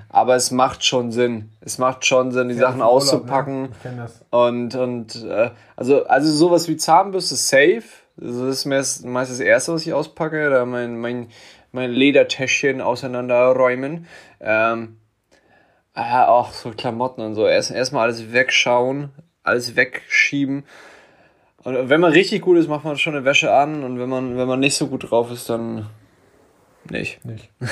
Aber 0.09 0.37
es 0.37 0.51
macht 0.51 0.85
schon 0.85 1.11
Sinn. 1.11 1.51
Es 1.61 1.79
macht 1.79 2.05
schon 2.05 2.33
Sinn, 2.33 2.51
die 2.51 2.55
ja, 2.55 2.61
Sachen 2.61 2.83
auszupacken. 2.83 3.55
Urlaub, 3.55 3.71
ne? 3.71 3.77
Ich 3.77 3.83
kenne 3.83 4.03
das. 4.03 4.25
Und, 4.31 4.75
und 4.75 5.25
äh, 5.25 5.51
also, 5.75 6.05
also 6.05 6.31
sowas 6.31 6.69
wie 6.69 6.77
Zahnbürste 6.77 7.35
safe. 7.35 7.85
Also 8.21 8.47
das 8.47 8.67
ist 8.67 9.05
meist 9.07 9.31
das 9.31 9.41
Erste, 9.41 9.73
was 9.73 9.87
ich 9.87 9.95
auspacke. 9.95 10.51
Da 10.51 10.67
mein, 10.67 10.99
mein, 10.99 11.29
mein 11.73 11.91
Ledertäschchen 11.91 12.83
auseinanderräumen. 12.83 14.07
Ähm, 14.41 14.99
äh, 15.95 16.25
auch 16.25 16.53
so 16.53 16.71
Klamotten 16.71 17.23
und 17.23 17.35
so. 17.35 17.47
Erst 17.47 17.71
erstmal 17.71 18.05
alles 18.05 18.33
wegschauen, 18.33 19.11
alles 19.43 19.77
wegschieben. 19.77 20.65
Und 21.65 21.89
wenn 21.89 22.01
man 22.01 22.13
richtig 22.13 22.43
gut 22.43 22.59
ist, 22.59 22.69
macht 22.69 22.85
man 22.85 22.99
schon 22.99 23.15
eine 23.15 23.25
Wäsche 23.25 23.53
an 23.53 23.85
und 23.85 23.99
wenn 23.99 24.09
man, 24.09 24.37
wenn 24.37 24.49
man 24.49 24.61
nicht 24.61 24.77
so 24.77 24.89
gut 24.89 25.11
drauf 25.11 25.31
ist, 25.31 25.49
dann 25.49 25.87
nicht. 26.91 27.25
Nicht. 27.25 27.51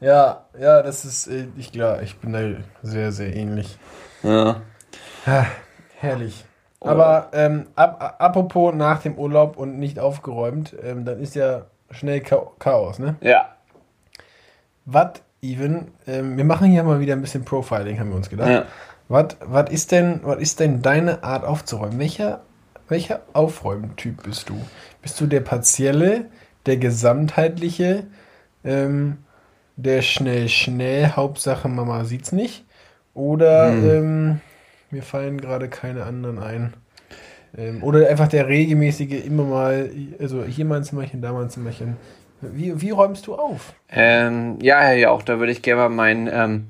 ja, 0.00 0.46
ja, 0.58 0.82
das 0.82 1.04
ist, 1.04 1.26
äh, 1.26 1.46
ich 1.56 1.72
glaube, 1.72 2.04
ich 2.04 2.16
bin 2.18 2.32
da 2.32 2.40
sehr, 2.82 3.10
sehr 3.10 3.34
ähnlich. 3.34 3.76
Ja. 4.22 4.62
ja 5.26 5.46
herrlich. 5.98 6.44
Aber 6.80 7.30
ähm, 7.32 7.66
ap 7.76 8.20
apropos 8.20 8.74
nach 8.74 9.02
dem 9.02 9.16
Urlaub 9.16 9.56
und 9.56 9.78
nicht 9.78 9.98
aufgeräumt, 9.98 10.74
ähm, 10.82 11.04
dann 11.04 11.20
ist 11.20 11.34
ja 11.34 11.66
schnell 11.90 12.20
Chaos, 12.20 12.98
ne? 12.98 13.16
Ja. 13.20 13.56
Was, 14.84 15.22
Even, 15.44 15.88
ähm, 16.06 16.36
wir 16.36 16.44
machen 16.44 16.70
hier 16.70 16.84
mal 16.84 17.00
wieder 17.00 17.14
ein 17.14 17.20
bisschen 17.20 17.44
Profiling, 17.44 17.98
haben 17.98 18.10
wir 18.10 18.16
uns 18.16 18.30
gedacht. 18.30 18.48
Ja. 18.48 18.64
Was 19.12 19.70
ist 19.70 19.92
denn, 19.92 20.20
was 20.22 20.38
ist 20.38 20.60
denn 20.60 20.80
deine 20.80 21.22
Art 21.22 21.44
aufzuräumen? 21.44 21.98
Welcher, 21.98 22.42
welcher 22.88 23.20
Aufräumtyp 23.34 24.22
bist 24.22 24.48
du? 24.48 24.58
Bist 25.02 25.20
du 25.20 25.26
der 25.26 25.40
partielle, 25.40 26.26
der 26.66 26.78
gesamtheitliche? 26.78 28.04
Ähm, 28.64 29.18
der 29.76 30.02
schnell, 30.02 30.48
schnell, 30.48 31.10
Hauptsache 31.10 31.68
Mama 31.68 32.04
sieht's 32.04 32.32
nicht. 32.32 32.64
Oder 33.14 33.72
Hm. 33.72 33.90
ähm, 33.90 34.40
mir 34.90 35.02
fallen 35.02 35.40
gerade 35.40 35.68
keine 35.68 36.04
anderen 36.04 36.38
ein. 36.38 36.74
Ähm, 37.56 37.82
oder 37.82 38.08
einfach 38.08 38.28
der 38.28 38.48
regelmäßige, 38.48 39.24
immer 39.26 39.44
mal, 39.44 39.90
also 40.18 40.44
hier 40.44 40.64
mal 40.64 40.76
ein 40.76 40.84
Zimmerchen, 40.84 41.20
da 41.20 41.32
mal 41.32 41.42
ein 41.44 41.50
Zimmerchen. 41.50 41.96
Wie, 42.40 42.80
wie 42.80 42.90
räumst 42.90 43.26
du 43.26 43.34
auf? 43.34 43.74
Ähm, 43.90 44.58
ja, 44.60 44.80
Herr 44.80 44.96
Jauch, 44.96 45.22
da 45.22 45.38
würde 45.38 45.52
ich 45.52 45.62
gerne 45.62 45.82
mal 45.82 45.88
meinen 45.90 46.28
ähm, 46.32 46.66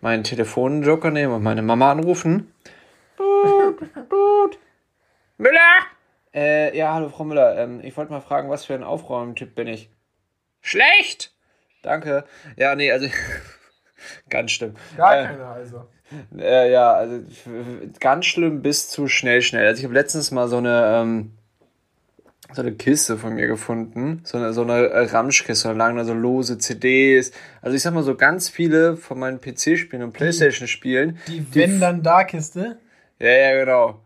meinen 0.00 0.24
Telefonjoker 0.24 1.10
nehmen 1.10 1.32
und 1.34 1.42
meine 1.42 1.62
Mama 1.62 1.90
anrufen. 1.92 2.52
Müller! 5.36 5.78
Äh, 6.34 6.76
ja, 6.76 6.94
hallo 6.94 7.08
Frau 7.08 7.24
Müller. 7.24 7.56
Ähm, 7.58 7.80
ich 7.82 7.96
wollte 7.96 8.12
mal 8.12 8.20
fragen, 8.20 8.50
was 8.50 8.64
für 8.64 8.74
ein 8.74 8.84
Aufräumtyp 8.84 9.54
bin 9.54 9.66
ich? 9.66 9.90
Schlecht! 10.60 11.32
Danke. 11.82 12.24
Ja, 12.56 12.74
nee, 12.74 12.90
also 12.92 13.08
ganz 14.28 14.52
schlimm. 14.52 14.74
Gar 14.96 15.20
Äh, 15.20 15.26
keiner 15.26 15.46
also. 15.48 15.86
Äh, 16.36 16.72
ja, 16.72 16.92
also 16.92 17.22
ganz 18.00 18.26
schlimm 18.26 18.62
bis 18.62 18.88
zu 18.90 19.08
schnell, 19.08 19.42
schnell. 19.42 19.66
Also 19.66 19.78
ich 19.80 19.84
habe 19.84 19.94
letztens 19.94 20.30
mal 20.30 20.48
so 20.48 20.56
eine, 20.58 21.00
ähm, 21.02 21.37
so 22.52 22.62
eine 22.62 22.72
Kiste 22.72 23.18
von 23.18 23.34
mir 23.34 23.46
gefunden. 23.46 24.20
So 24.24 24.38
eine, 24.38 24.52
so 24.52 24.62
eine 24.62 25.12
Ramschkiste. 25.12 25.68
Da 25.68 25.74
lagen 25.74 25.96
da 25.96 26.04
so 26.04 26.14
lose 26.14 26.58
CDs. 26.58 27.32
Also 27.60 27.76
ich 27.76 27.82
sag 27.82 27.94
mal 27.94 28.02
so 28.02 28.14
ganz 28.14 28.48
viele 28.48 28.96
von 28.96 29.18
meinen 29.18 29.40
PC-Spielen 29.40 30.02
und 30.02 30.12
Playstation-Spielen. 30.12 31.18
Die 31.26 31.54
Wenn 31.54 31.80
dann 31.80 32.02
da 32.02 32.24
Kiste. 32.24 32.78
Ja, 33.18 33.30
ja, 33.30 33.64
genau. 33.64 34.00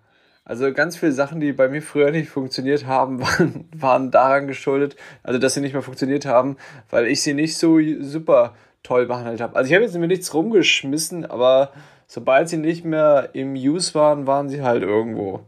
Also 0.44 0.72
ganz 0.72 0.96
viele 0.96 1.12
Sachen, 1.12 1.40
die 1.40 1.52
bei 1.52 1.68
mir 1.68 1.82
früher 1.82 2.10
nicht 2.10 2.28
funktioniert 2.28 2.86
haben, 2.86 3.20
waren, 3.22 3.68
waren 3.74 4.10
daran 4.10 4.48
geschuldet, 4.48 4.96
also 5.22 5.38
dass 5.38 5.54
sie 5.54 5.60
nicht 5.60 5.72
mehr 5.72 5.82
funktioniert 5.82 6.26
haben, 6.26 6.56
weil 6.90 7.06
ich 7.06 7.22
sie 7.22 7.34
nicht 7.34 7.56
so 7.56 7.78
super 8.00 8.54
toll 8.82 9.06
behandelt 9.06 9.40
habe. 9.40 9.54
Also 9.54 9.68
ich 9.68 9.74
habe 9.74 9.84
jetzt 9.84 9.96
mir 9.96 10.08
nichts 10.08 10.34
rumgeschmissen, 10.34 11.24
aber 11.24 11.72
sobald 12.08 12.48
sie 12.48 12.56
nicht 12.56 12.84
mehr 12.84 13.30
im 13.34 13.54
Use 13.54 13.94
waren, 13.94 14.26
waren 14.26 14.48
sie 14.48 14.62
halt 14.62 14.82
irgendwo. 14.82 15.46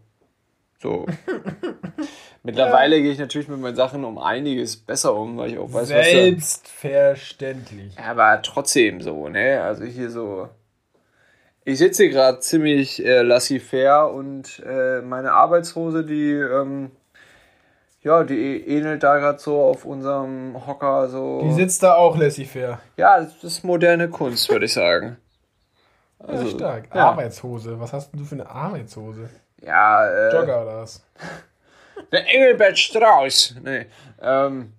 So. 0.81 1.07
Mittlerweile 2.47 3.01
gehe 3.01 3.11
ich 3.11 3.19
natürlich 3.19 3.49
mit 3.49 3.59
meinen 3.59 3.75
Sachen 3.75 4.05
um 4.05 4.19
einiges 4.19 4.77
besser 4.77 5.15
um, 5.15 5.39
weil 5.39 5.53
ich 5.53 5.59
auch 5.59 5.73
weiß, 5.73 5.89
was 5.91 6.11
Selbstverständlich. 6.11 7.97
ja, 7.97 8.11
aber 8.11 8.43
trotzdem 8.43 9.01
so, 9.01 9.31
ne? 9.31 9.63
Also 9.63 9.85
hier 9.85 10.11
so. 10.11 10.51
Ich 11.65 11.79
sitze 11.79 12.11
gerade 12.11 12.41
ziemlich 12.41 13.03
äh, 13.03 13.23
laissez-faire 13.23 14.13
und 14.13 14.63
äh, 14.67 15.01
meine 15.01 15.33
Arbeitshose, 15.33 16.05
die, 16.05 16.33
ähm, 16.33 16.91
ja, 18.03 18.23
die 18.25 18.61
ähnelt 18.69 19.03
da 19.03 19.17
gerade 19.17 19.39
so 19.39 19.63
auf 19.63 19.87
unserem 19.87 20.67
Hocker 20.67 21.09
so. 21.09 21.41
Die 21.45 21.53
sitzt 21.55 21.83
da 21.83 21.95
auch 21.95 22.19
laissez-faire. 22.19 22.79
ja, 22.99 23.21
das 23.21 23.43
ist 23.43 23.65
moderne 23.65 24.11
Kunst, 24.11 24.51
würde 24.51 24.67
ich 24.67 24.75
sagen. 24.75 25.17
Ja, 26.29 26.47
stark. 26.47 26.95
ja. 26.95 27.09
Arbeitshose. 27.09 27.81
Was 27.81 27.95
hast 27.95 28.13
denn 28.13 28.21
du 28.21 28.27
für 28.27 28.35
eine 28.35 28.51
Arbeitshose? 28.51 29.31
Ja, 29.63 30.07
äh, 30.07 30.31
Jogger 30.31 30.63
oder 30.63 30.83
was? 30.83 31.03
Der 32.13 32.27
Engelbert 32.33 32.79
Strauß. 32.79 33.57
Nee, 33.65 33.87
ähm, 34.21 34.73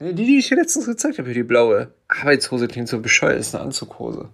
die, 0.00 0.14
die 0.14 0.38
ich 0.38 0.48
dir 0.48 0.56
letztens 0.56 0.86
gezeigt 0.86 1.18
habe, 1.18 1.28
hier, 1.28 1.34
die 1.34 1.42
blaue. 1.42 1.92
Arbeitshose 2.08 2.68
klingt 2.68 2.88
so 2.88 3.00
bescheuert, 3.00 3.38
ist 3.38 3.54
eine 3.54 3.64
Anzughose. 3.64 4.28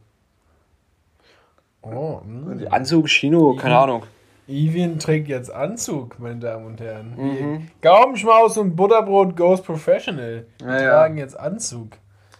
Oh, 1.82 2.20
mh. 2.24 2.68
Anzug, 2.70 3.08
Chino, 3.08 3.54
keine 3.56 3.78
Ahnung. 3.78 4.02
Ivian 4.48 4.98
trägt 4.98 5.28
jetzt 5.28 5.50
Anzug, 5.50 6.18
meine 6.18 6.40
Damen 6.40 6.66
und 6.66 6.80
Herren. 6.80 7.14
Mhm. 7.16 7.68
Gaumenschmaus 7.82 8.58
und 8.58 8.74
Butterbrot 8.74 9.36
goes 9.36 9.62
professional. 9.62 10.44
Ja, 10.60 10.82
ja. 10.82 10.90
tragen 10.90 11.18
jetzt 11.18 11.38
Anzug. 11.38 11.92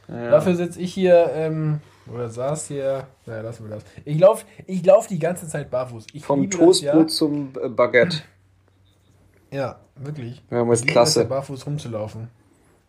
Dafür 0.09 0.57
sitze 0.57 0.81
ich 0.81 0.93
hier, 0.93 1.31
ähm, 1.35 1.81
oder 2.13 2.29
saß 2.29 2.67
hier. 2.67 3.07
Naja, 3.27 3.43
lassen 3.43 3.69
wir 3.69 3.77
das. 3.77 3.85
Ich 4.05 4.19
laufe 4.19 4.45
ich 4.67 4.85
lauf 4.85 5.07
die 5.07 5.21
ganze 5.21 5.47
Zeit 5.47 5.71
barfuß. 5.71 6.09
Ich 6.13 6.25
Vom 6.25 6.51
Toastbrot 6.51 7.07
Das, 7.07 7.15
zum 7.15 7.53
äh, 7.63 7.69
Baguette. 7.69 8.19
Ja. 9.51 9.77
wirklich. 9.97 10.43
Ja, 10.51 10.61
aber 10.61 10.73
ist 10.73 10.87
klasse. 10.87 11.25
barfuß 11.25 11.67
rumzulaufen. 11.67 12.29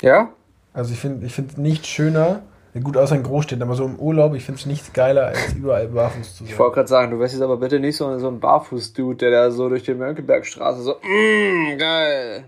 Ja? 0.02 0.30
Also 0.74 0.94
ich 0.94 1.00
finde 1.00 1.26
ich 1.26 1.34
finde 1.34 1.62
nichts 1.62 1.88
schöner, 1.88 2.42
gut 2.82 2.96
außer 2.96 3.16
in 3.16 3.24
Großstädten, 3.24 3.62
aber 3.62 3.76
so 3.76 3.84
im 3.86 3.98
Urlaub, 4.00 4.34
ich 4.36 4.46
finde 4.46 4.60
es 4.60 4.66
nichts 4.66 4.94
geiler, 4.94 5.28
als 5.28 5.54
überall 5.54 5.88
barfuß 5.90 6.38
zu 6.38 6.44
sein. 6.44 6.54
Ich 6.54 6.58
wollte 6.58 6.76
gerade 6.76 6.88
sagen, 6.88 7.12
du 7.12 7.20
wärst 7.20 7.34
jetzt 7.34 7.44
aber 7.44 7.58
bitte 7.58 7.80
nicht 7.80 7.98
so, 7.98 8.18
so 8.20 8.28
ein 8.30 8.40
Barfuß-Dude, 8.40 9.18
der 9.18 9.32
da 9.32 9.52
so 9.52 9.68
durch 9.68 9.84
die 9.84 9.94
Mönckebergstraße 9.94 10.82
so, 10.82 10.96
mmm, 11.04 11.78
geil, 11.78 12.46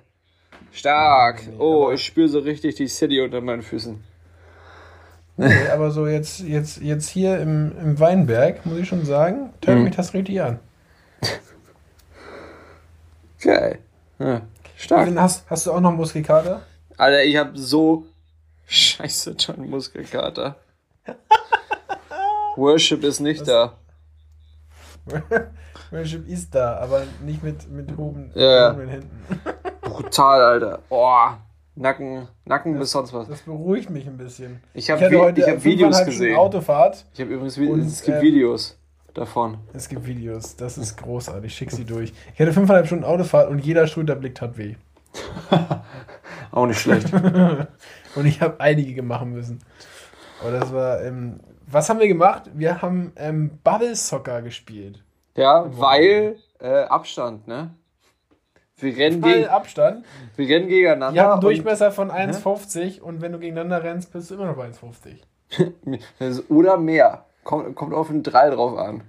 stark, 0.71 1.43
oh, 1.59 1.91
ich 1.91 2.05
spüre 2.05 2.29
so 2.29 2.39
richtig 2.39 2.75
die 2.75 2.87
City 2.87 3.19
unter 3.21 3.41
meinen 3.41 3.61
Füßen. 3.61 4.01
Nee, 5.35 5.67
aber 5.73 5.91
so 5.91 6.07
jetzt, 6.07 6.39
jetzt, 6.39 6.81
jetzt 6.81 7.09
hier 7.09 7.39
im, 7.39 7.73
im 7.77 7.99
Weinberg, 7.99 8.65
muss 8.65 8.77
ich 8.77 8.87
schon 8.87 9.03
sagen, 9.03 9.49
tönt 9.59 9.79
Mhm. 9.79 9.83
mich 9.85 9.95
das 9.97 10.13
richtig 10.13 10.41
an. 10.41 10.59
Geil. 13.41 13.79
Ja, 14.23 14.41
stark. 14.77 15.09
Hast, 15.17 15.49
hast 15.49 15.65
du 15.67 15.71
auch 15.73 15.79
noch 15.81 15.91
Muskelkater? 15.91 16.61
Alter, 16.97 17.23
ich 17.23 17.35
hab 17.37 17.51
so 17.57 18.05
scheiße 18.67 19.35
schon 19.39 19.69
Muskelkater. 19.69 20.55
Worship 22.55 23.03
ist 23.03 23.19
nicht 23.19 23.47
da. 23.47 23.73
Worship 25.91 26.27
ist 26.27 26.53
da, 26.55 26.77
aber 26.77 27.03
nicht 27.25 27.43
mit, 27.43 27.69
mit 27.69 27.97
oben 27.97 28.31
Ja. 28.35 28.71
oben 28.71 28.87
Händen. 28.87 29.25
Brutal, 29.81 30.41
Alter. 30.41 30.79
Boah, 30.89 31.39
Nacken, 31.75 32.27
Nacken 32.45 32.77
bis 32.79 32.91
sonst 32.91 33.11
was. 33.13 33.27
Das 33.27 33.41
beruhigt 33.41 33.89
mich 33.89 34.07
ein 34.07 34.17
bisschen. 34.17 34.61
Ich 34.73 34.89
hab 34.89 34.99
hatte 35.01 35.11
Vi- 35.11 35.19
heute 35.19 35.41
ich 35.41 35.47
hab 35.47 35.63
Videos 35.63 36.05
gesehen. 36.05 36.37
Autofahrt. 36.37 37.05
Ich 37.13 37.19
habe 37.21 37.31
übrigens 37.31 37.57
Vi- 37.57 37.69
Und, 37.69 37.81
es 37.81 38.01
gibt 38.03 38.17
ähm, 38.17 38.23
Videos 38.23 38.77
davon. 39.13 39.57
Es 39.73 39.89
gibt 39.89 40.05
Videos, 40.05 40.55
das 40.55 40.77
ist 40.77 40.97
großartig. 40.97 41.53
Schick 41.53 41.71
sie 41.71 41.85
durch. 41.85 42.13
Ich 42.33 42.39
hatte 42.39 42.53
fünfeinhalb 42.53 42.87
Stunden 42.87 43.03
Autofahrt 43.05 43.49
und 43.49 43.59
jeder 43.59 43.87
Schulterblick 43.87 44.35
tat 44.35 44.57
weh. 44.57 44.75
Auch 46.51 46.65
nicht 46.67 46.79
schlecht. 46.79 47.11
Und 48.15 48.25
ich 48.27 48.41
habe 48.41 48.59
einige 48.59 49.01
machen 49.01 49.31
müssen. 49.31 49.59
Aber 50.41 50.51
das 50.51 50.71
war, 50.73 51.01
ähm, 51.03 51.39
was 51.67 51.89
haben 51.89 51.99
wir 51.99 52.07
gemacht? 52.07 52.43
Wir 52.53 52.81
haben 52.81 53.11
ähm, 53.15 53.59
Bubble 53.63 53.95
Soccer 53.95 54.41
gespielt. 54.43 55.03
Ja, 55.35 55.65
weil 55.69 56.35
äh, 56.59 56.83
Abstand, 56.83 57.47
ne? 57.47 57.73
Wir 58.77 58.95
rennen, 58.97 59.21
Weil 59.23 59.33
gegen, 59.41 59.47
Abstand. 59.47 60.05
wir 60.35 60.47
rennen 60.49 60.67
gegeneinander. 60.67 61.13
Die 61.13 61.21
haben 61.21 61.31
einen 61.33 61.41
Durchmesser 61.41 61.91
von 61.91 62.11
1,50 62.11 63.01
und 63.01 63.21
wenn 63.21 63.31
du 63.31 63.39
gegeneinander 63.39 63.83
rennst, 63.83 64.11
bist 64.11 64.29
du 64.29 64.35
immer 64.35 64.45
noch 64.45 64.55
bei 64.57 64.67
1,50. 64.67 65.17
Das 66.19 66.37
ist- 66.37 66.49
Oder 66.51 66.77
mehr. 66.77 67.25
Kommt, 67.43 67.75
kommt 67.75 67.93
auf 67.93 68.09
einen 68.09 68.23
3 68.23 68.51
drauf 68.51 68.77
an. 68.77 69.01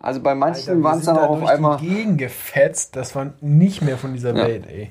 Also 0.00 0.20
bei 0.20 0.34
manchen 0.34 0.82
waren 0.82 0.98
es 0.98 1.06
dann 1.06 1.16
da 1.16 1.26
auch 1.26 1.42
auf 1.42 1.48
einmal. 1.48 1.78
die 1.78 1.88
Gegend 1.88 2.18
gefetzt. 2.18 2.96
Das 2.96 3.14
war 3.14 3.32
nicht 3.40 3.82
mehr 3.82 3.96
von 3.96 4.12
dieser 4.12 4.36
Ja. 4.36 4.46
Welt, 4.46 4.66
ey. 4.68 4.90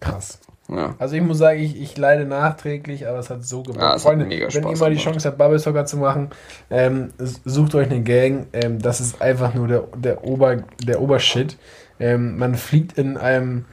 Krass. 0.00 0.40
Ja. 0.68 0.94
Also 0.98 1.16
ich 1.16 1.22
muss 1.22 1.38
sagen, 1.38 1.60
ich, 1.60 1.80
ich 1.80 1.96
leide 1.98 2.24
nachträglich, 2.24 3.06
aber 3.06 3.18
es 3.18 3.30
hat 3.30 3.44
so 3.44 3.62
gemacht. 3.62 4.04
Ja, 4.04 4.14
mega 4.14 4.44
wenn 4.44 4.50
Spaß 4.50 4.78
ihr 4.78 4.84
mal 4.84 4.90
die. 4.90 4.96
Chance 4.96 5.28
habt, 5.28 5.38
Bubble 5.38 5.58
Soccer 5.58 5.84
zu 5.84 5.98
machen, 5.98 6.30
ähm, 6.70 7.12
sucht 7.18 7.74
euch 7.74 7.90
eine 7.90 8.02
Gang. 8.02 8.46
Ähm, 8.52 8.80
das 8.80 9.00
ist 9.00 9.20
einfach 9.20 9.54
nur 9.54 9.68
der, 9.68 9.84
der, 9.96 10.24
Ober, 10.24 10.56
der 10.82 11.00
Obershit. 11.00 11.58
Ähm, 12.00 12.38
man 12.38 12.54
fliegt 12.54 12.96
in 12.96 13.16
einem 13.16 13.66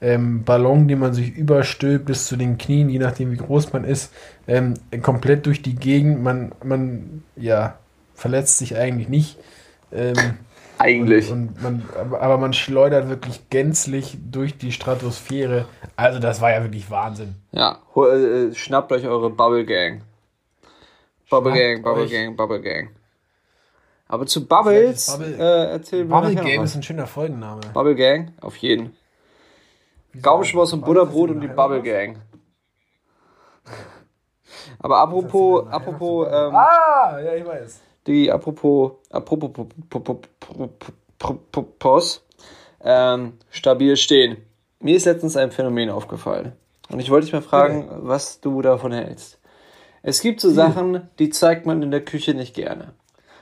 ähm, 0.00 0.44
Ballon, 0.44 0.88
den 0.88 0.98
man 0.98 1.14
sich 1.14 1.34
überstülpt 1.36 2.04
bis 2.06 2.26
zu 2.26 2.36
den 2.36 2.58
Knien, 2.58 2.88
je 2.88 2.98
nachdem 2.98 3.32
wie 3.32 3.36
groß 3.36 3.72
man 3.72 3.84
ist, 3.84 4.12
ähm, 4.46 4.74
komplett 5.02 5.46
durch 5.46 5.62
die 5.62 5.74
Gegend. 5.74 6.22
Man, 6.22 6.52
man 6.62 7.22
ja, 7.36 7.78
verletzt 8.14 8.58
sich 8.58 8.76
eigentlich 8.76 9.08
nicht. 9.08 9.38
Ähm, 9.92 10.16
Eigentlich. 10.78 11.30
und 11.30 11.62
man, 11.62 11.82
aber, 11.96 12.36
man 12.36 12.52
schleudert 12.52 13.08
wirklich 13.08 13.48
gänzlich 13.48 14.18
durch 14.30 14.58
die 14.58 14.72
Stratosphäre. 14.72 15.64
Also 15.96 16.18
das 16.18 16.42
war 16.42 16.50
ja 16.50 16.62
wirklich 16.62 16.90
Wahnsinn. 16.90 17.36
Ja, 17.52 17.78
hol- 17.94 18.50
äh, 18.52 18.54
schnappt 18.54 18.92
euch 18.92 19.06
eure 19.06 19.30
Bubble 19.30 19.64
Gang. 19.64 20.02
Bubble 21.30 21.52
Schnappt 21.52 21.56
Gang, 21.56 21.82
Bubble 21.82 22.08
Gang, 22.08 22.36
Bubble 22.36 22.60
Gang. 22.60 22.90
Aber 24.08 24.26
zu 24.26 24.46
Bubbles 24.46 25.06
Bubble- 25.06 25.36
äh, 25.38 25.70
erzählen 25.72 26.08
wir 26.08 26.14
Bubble 26.14 26.34
was. 26.60 26.70
ist 26.70 26.76
ein 26.76 26.82
schöner 26.82 27.06
Folgenname. 27.06 27.62
Bubble 27.72 27.94
Gang, 27.96 28.32
auf 28.42 28.56
jeden. 28.58 28.92
Gaumenschmaus 30.22 30.72
und 30.72 30.84
Butterbrot 30.84 31.30
und 31.30 31.40
die 31.40 31.48
Bubble 31.48 31.82
Gang. 31.82 32.18
Aber 34.78 34.98
apropos, 34.98 35.66
apropos, 35.70 36.26
ähm, 36.30 36.54
Ah, 36.54 37.18
ja, 37.20 37.34
ich 37.34 37.46
weiß. 37.46 37.80
die, 38.06 38.30
apropos, 38.30 38.92
apropos, 39.10 39.50
apropos, 41.18 42.24
ähm, 42.82 43.34
stabil 43.50 43.96
stehen. 43.96 44.36
Mir 44.80 44.96
ist 44.96 45.06
letztens 45.06 45.36
ein 45.36 45.50
Phänomen 45.50 45.90
aufgefallen. 45.90 46.52
Und 46.90 47.00
ich 47.00 47.10
wollte 47.10 47.26
dich 47.26 47.32
mal 47.32 47.42
fragen, 47.42 47.88
was 47.90 48.40
du 48.40 48.62
davon 48.62 48.92
hältst. 48.92 49.40
Es 50.02 50.20
gibt 50.20 50.40
so 50.40 50.50
Sachen, 50.50 51.08
die 51.18 51.30
zeigt 51.30 51.66
man 51.66 51.82
in 51.82 51.90
der 51.90 52.04
Küche 52.04 52.34
nicht 52.34 52.54
gerne. 52.54 52.92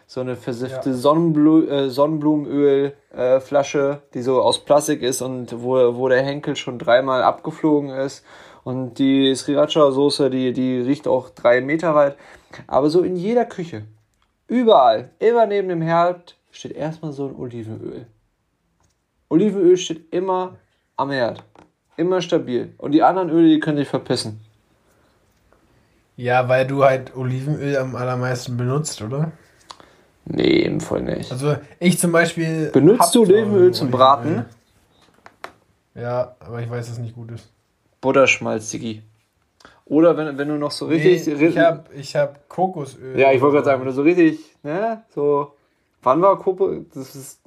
So 0.06 0.20
eine 0.20 0.36
versiffte 0.36 0.90
Ja. 0.90 0.96
Sonnenblu 0.96 1.66
äh, 1.66 1.88
Sonnenblumenöl-Flasche, 1.90 4.02
äh, 4.02 4.06
die 4.14 4.22
so 4.22 4.40
aus 4.42 4.64
Plastik 4.64 5.02
ist 5.02 5.22
und 5.22 5.62
wo, 5.62 5.96
wo 5.96 6.08
der 6.08 6.22
Henkel 6.22 6.56
schon 6.56 6.78
dreimal 6.78 7.22
abgeflogen 7.22 7.90
ist. 7.90 8.24
Und 8.64 8.98
die 8.98 9.34
Sriracha-Soße, 9.34 10.30
die, 10.30 10.52
die 10.52 10.80
riecht 10.80 11.08
auch 11.08 11.30
drei 11.30 11.60
Meter 11.60 11.94
weit. 11.94 12.16
Aber 12.66 12.90
so 12.90 13.02
in 13.02 13.16
jeder 13.16 13.44
Küche, 13.44 13.84
überall, 14.46 15.10
immer 15.18 15.46
neben 15.46 15.68
dem 15.68 15.82
Herd, 15.82 16.36
steht 16.50 16.72
erstmal 16.72 17.12
so 17.12 17.28
ein 17.28 17.36
Olivenöl. 17.36 18.06
Olivenöl 19.28 19.76
steht 19.76 20.12
immer 20.12 20.56
am 20.96 21.10
Herd. 21.10 21.44
Immer 21.96 22.20
stabil. 22.20 22.74
Und 22.78 22.92
die 22.92 23.02
anderen 23.02 23.30
Öle, 23.30 23.48
die 23.48 23.60
können 23.60 23.78
sich 23.78 23.88
verpissen. 23.88 24.40
Ja, 26.16 26.48
weil 26.48 26.66
du 26.66 26.84
halt 26.84 27.16
Olivenöl 27.16 27.76
am 27.76 27.96
allermeisten 27.96 28.56
benutzt, 28.56 29.02
oder? 29.02 29.32
Nee, 30.26 30.60
im 30.60 30.80
Fall 30.80 31.02
nicht. 31.02 31.30
Also 31.30 31.56
ich 31.80 31.98
zum 31.98 32.12
Beispiel. 32.12 32.70
Benutzt 32.70 33.14
du 33.14 33.22
Olivenöl 33.22 33.72
zum 33.72 33.90
Braten? 33.90 34.46
Ja, 35.94 36.34
aber 36.40 36.60
ich 36.62 36.70
weiß, 36.70 36.86
dass 36.86 36.96
es 36.96 37.02
nicht 37.02 37.14
gut 37.14 37.30
ist. 37.30 37.50
Butterschmalz, 38.00 38.70
Digi. 38.70 39.02
Oder 39.86 40.16
wenn, 40.16 40.38
wenn 40.38 40.48
du 40.48 40.54
noch 40.56 40.70
so 40.70 40.86
richtig. 40.86 41.26
Nee, 41.26 41.46
ich 41.46 41.58
habe 41.58 41.84
ich 41.94 42.16
hab 42.16 42.48
Kokosöl. 42.48 43.18
Ja, 43.18 43.32
ich 43.32 43.40
wollte 43.40 43.56
gerade 43.56 43.66
sagen, 43.66 43.80
wenn 43.80 43.88
du 43.88 43.92
so 43.92 44.02
richtig, 44.02 44.38
ne, 44.62 45.02
so. 45.14 45.52
Wann 46.02 46.20
war 46.20 46.38
Kokos? 46.38 46.84
Das 46.94 47.14
ist. 47.14 47.40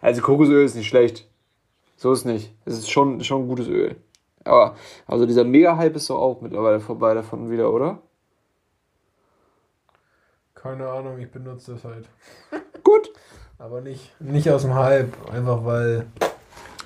Also 0.00 0.22
Kokosöl 0.22 0.64
ist 0.64 0.74
nicht 0.74 0.88
schlecht. 0.88 1.28
So 1.96 2.12
ist 2.12 2.24
nicht. 2.24 2.52
Es 2.64 2.74
ist 2.74 2.90
schon, 2.90 3.22
schon 3.22 3.42
ein 3.42 3.48
gutes 3.48 3.68
Öl. 3.68 3.96
Aber, 4.44 4.76
also 5.06 5.26
dieser 5.26 5.44
Mega-Hype 5.44 5.96
ist 5.96 6.10
doch 6.10 6.20
auch 6.20 6.40
mittlerweile 6.40 6.78
vorbei 6.78 7.14
davon 7.14 7.50
wieder, 7.50 7.72
oder? 7.72 7.98
Keine 10.66 10.88
Ahnung, 10.88 11.18
ich 11.20 11.30
benutze 11.30 11.74
das 11.74 11.84
halt. 11.84 12.08
Gut. 12.82 13.12
Aber 13.58 13.80
nicht, 13.80 14.20
nicht 14.20 14.50
aus 14.50 14.62
dem 14.62 14.74
Hype, 14.74 15.12
einfach 15.32 15.64
weil 15.64 16.06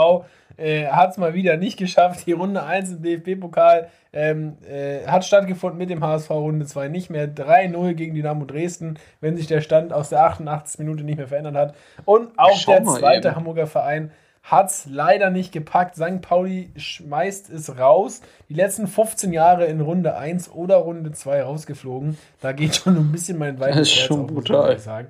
äh, 0.57 0.87
hat 0.87 1.11
es 1.11 1.17
mal 1.17 1.33
wieder 1.33 1.57
nicht 1.57 1.77
geschafft. 1.77 2.25
Die 2.25 2.31
Runde 2.31 2.63
1 2.63 2.91
im 2.93 3.01
DFB-Pokal 3.01 3.89
ähm, 4.13 4.57
äh, 4.67 5.05
hat 5.07 5.25
stattgefunden 5.25 5.77
mit 5.77 5.89
dem 5.89 6.03
HSV 6.03 6.29
Runde 6.31 6.65
2 6.65 6.87
nicht 6.87 7.09
mehr. 7.09 7.27
3-0 7.27 7.93
gegen 7.93 8.15
Dynamo 8.15 8.45
Dresden, 8.45 8.97
wenn 9.19 9.37
sich 9.37 9.47
der 9.47 9.61
Stand 9.61 9.93
aus 9.93 10.09
der 10.09 10.23
88. 10.23 10.79
Minute 10.79 11.03
nicht 11.03 11.17
mehr 11.17 11.27
verändert 11.27 11.55
hat. 11.55 11.75
Und 12.05 12.37
auch 12.37 12.57
Schau 12.57 12.73
der 12.73 12.85
zweite 12.85 13.27
eben. 13.29 13.35
Hamburger 13.35 13.67
Verein 13.67 14.11
hat 14.43 14.71
es 14.71 14.85
leider 14.85 15.29
nicht 15.29 15.51
gepackt. 15.51 15.95
St. 15.95 16.21
Pauli 16.21 16.71
schmeißt 16.75 17.49
es 17.49 17.77
raus. 17.77 18.21
Die 18.49 18.53
letzten 18.53 18.87
15 18.87 19.33
Jahre 19.33 19.65
in 19.65 19.81
Runde 19.81 20.15
1 20.15 20.51
oder 20.51 20.77
Runde 20.77 21.11
2 21.11 21.43
rausgeflogen. 21.43 22.17
Da 22.41 22.51
geht 22.51 22.75
schon 22.75 22.97
ein 22.97 23.11
bisschen 23.11 23.37
mein 23.37 23.59
weites 23.59 23.77
Das 23.77 23.87
ist 23.89 23.95
Herz 23.97 24.07
schon 24.07 24.21
auf, 24.21 24.27
brutal. 24.27 24.75
Ich 24.75 24.81
sagen. 24.81 25.09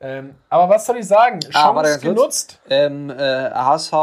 Ähm, 0.00 0.34
aber 0.48 0.68
was 0.68 0.84
soll 0.84 0.98
ich 0.98 1.06
sagen? 1.06 1.40
Ah, 1.52 1.72
Chance 1.72 2.00
genutzt. 2.00 2.60
Ähm, 2.68 3.10
äh, 3.10 3.50
HSV 3.50 3.94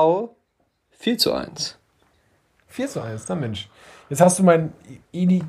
4 0.91 1.17
zu 1.17 1.34
1. 1.34 1.78
4 2.67 2.88
zu 2.88 3.02
1, 3.02 3.26
na 3.28 3.36
Mensch. 3.36 3.69
Jetzt 4.10 4.21
hast 4.21 4.39
du 4.39 4.43
mein 4.43 4.73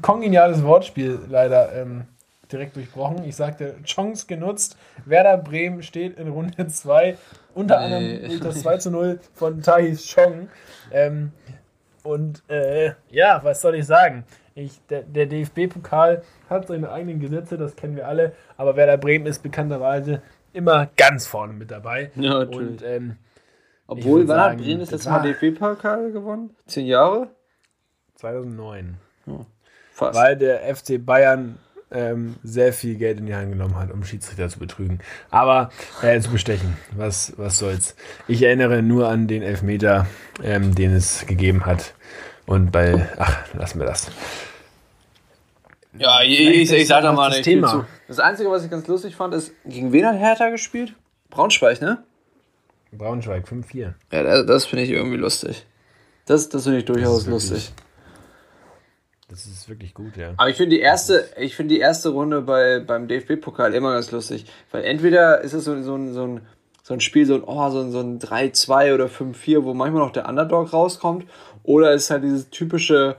kongeniales 0.02 0.62
Wortspiel 0.62 1.20
leider 1.28 1.72
ähm, 1.74 2.06
direkt 2.52 2.76
durchbrochen. 2.76 3.24
Ich 3.24 3.36
sagte, 3.36 3.76
Chance 3.84 4.26
genutzt. 4.26 4.76
Werder 5.04 5.38
Bremen 5.38 5.82
steht 5.82 6.18
in 6.18 6.28
Runde 6.28 6.66
2 6.66 7.16
unter 7.54 7.78
nee. 7.78 7.84
anderem 7.84 8.28
durch 8.28 8.40
das 8.40 8.60
2 8.60 8.76
zu 8.78 8.90
0 8.90 9.20
von 9.34 9.62
Tahis 9.62 10.06
Chong. 10.12 10.48
Ähm, 10.90 11.32
und 12.02 12.42
äh, 12.48 12.92
ja, 13.10 13.40
was 13.42 13.62
soll 13.62 13.76
ich 13.76 13.86
sagen? 13.86 14.24
Ich, 14.54 14.80
der, 14.88 15.02
der 15.02 15.26
DFB-Pokal 15.26 16.22
hat 16.48 16.68
seine 16.68 16.92
eigenen 16.92 17.18
Gesetze, 17.18 17.56
das 17.56 17.74
kennen 17.74 17.96
wir 17.96 18.06
alle, 18.06 18.34
aber 18.56 18.76
Werder 18.76 18.98
Bremen 18.98 19.26
ist 19.26 19.42
bekannterweise 19.42 20.22
immer 20.52 20.88
ganz 20.96 21.26
vorne 21.26 21.54
mit 21.54 21.70
dabei. 21.70 22.12
Ja, 22.14 22.38
und, 22.38 22.82
ähm, 22.84 23.16
Obwohl, 23.86 24.28
wann 24.28 24.40
hat 24.40 24.58
Bremen 24.58 24.80
das 24.80 24.92
letzte 24.92 25.10
Mal 25.10 25.22
DFB-Pokal 25.22 26.12
gewonnen? 26.12 26.54
Zehn 26.66 26.86
Jahre? 26.86 27.30
2009. 28.14 28.96
Oh, 29.26 29.44
Weil 29.98 30.36
der 30.36 30.74
FC 30.74 31.04
Bayern 31.04 31.58
ähm, 31.94 32.34
sehr 32.42 32.72
viel 32.72 32.96
Geld 32.96 33.18
in 33.18 33.26
die 33.26 33.34
Hand 33.34 33.50
genommen 33.50 33.76
hat, 33.76 33.90
um 33.90 34.04
Schiedsrichter 34.04 34.48
zu 34.48 34.58
betrügen. 34.58 34.98
Aber 35.30 35.70
äh, 36.02 36.20
zu 36.20 36.30
bestechen. 36.30 36.76
Was, 36.96 37.32
was 37.36 37.58
soll's. 37.58 37.94
Ich 38.28 38.42
erinnere 38.42 38.82
nur 38.82 39.08
an 39.08 39.28
den 39.28 39.42
Elfmeter, 39.42 40.06
ähm, 40.42 40.74
den 40.74 40.92
es 40.92 41.26
gegeben 41.26 41.64
hat. 41.64 41.94
Und 42.46 42.72
bei. 42.72 43.08
Ach, 43.16 43.54
lassen 43.54 43.78
wir 43.78 43.86
das. 43.86 44.10
Ja, 45.96 46.22
ich, 46.22 46.40
ich, 46.40 46.72
ich 46.72 46.86
sag 46.88 47.02
da 47.02 47.12
mal 47.12 47.30
nicht 47.30 47.44
Thema. 47.44 47.68
zu. 47.68 47.84
Das 48.08 48.18
Einzige, 48.18 48.50
was 48.50 48.64
ich 48.64 48.70
ganz 48.70 48.86
lustig 48.88 49.14
fand, 49.14 49.32
ist, 49.32 49.52
gegen 49.64 49.92
wen 49.92 50.04
hat 50.06 50.18
Hertha 50.18 50.50
gespielt? 50.50 50.94
Braunschweig, 51.30 51.80
ne? 51.80 52.02
Braunschweig, 52.92 53.46
5-4. 53.46 53.94
Ja, 54.12 54.22
das, 54.22 54.46
das 54.46 54.66
finde 54.66 54.84
ich 54.84 54.90
irgendwie 54.90 55.16
lustig. 55.16 55.66
Das, 56.26 56.48
das 56.48 56.64
finde 56.64 56.78
ich 56.78 56.84
durchaus 56.84 57.26
lustig. 57.26 57.72
Das 59.28 59.46
ist 59.46 59.68
wirklich 59.68 59.94
gut, 59.94 60.16
ja. 60.16 60.34
Aber 60.36 60.50
ich 60.50 60.56
finde 60.56 60.76
die 60.76 60.82
erste, 60.82 61.28
ich 61.38 61.56
finde 61.56 61.74
die 61.74 61.80
erste 61.80 62.10
Runde 62.10 62.42
bei, 62.42 62.80
beim 62.80 63.08
DFB-Pokal 63.08 63.74
immer 63.74 63.94
ganz 63.94 64.10
lustig. 64.10 64.46
Weil 64.70 64.84
entweder 64.84 65.40
ist 65.40 65.54
es 65.54 65.64
so, 65.64 65.80
so, 65.82 65.94
ein, 65.94 66.12
so, 66.12 66.26
ein, 66.26 66.40
so 66.82 66.94
ein 66.94 67.00
Spiel, 67.00 67.24
so 67.24 67.36
ein, 67.36 67.42
oh, 67.44 67.70
so 67.70 67.90
so 67.90 68.00
ein 68.00 68.18
3-2 68.18 68.94
oder 68.94 69.06
5-4, 69.06 69.64
wo 69.64 69.72
manchmal 69.72 70.02
noch 70.02 70.12
der 70.12 70.28
Underdog 70.28 70.72
rauskommt. 70.72 71.26
Oder 71.62 71.92
ist 71.92 72.10
halt 72.10 72.24
dieses 72.24 72.50
typische 72.50 73.16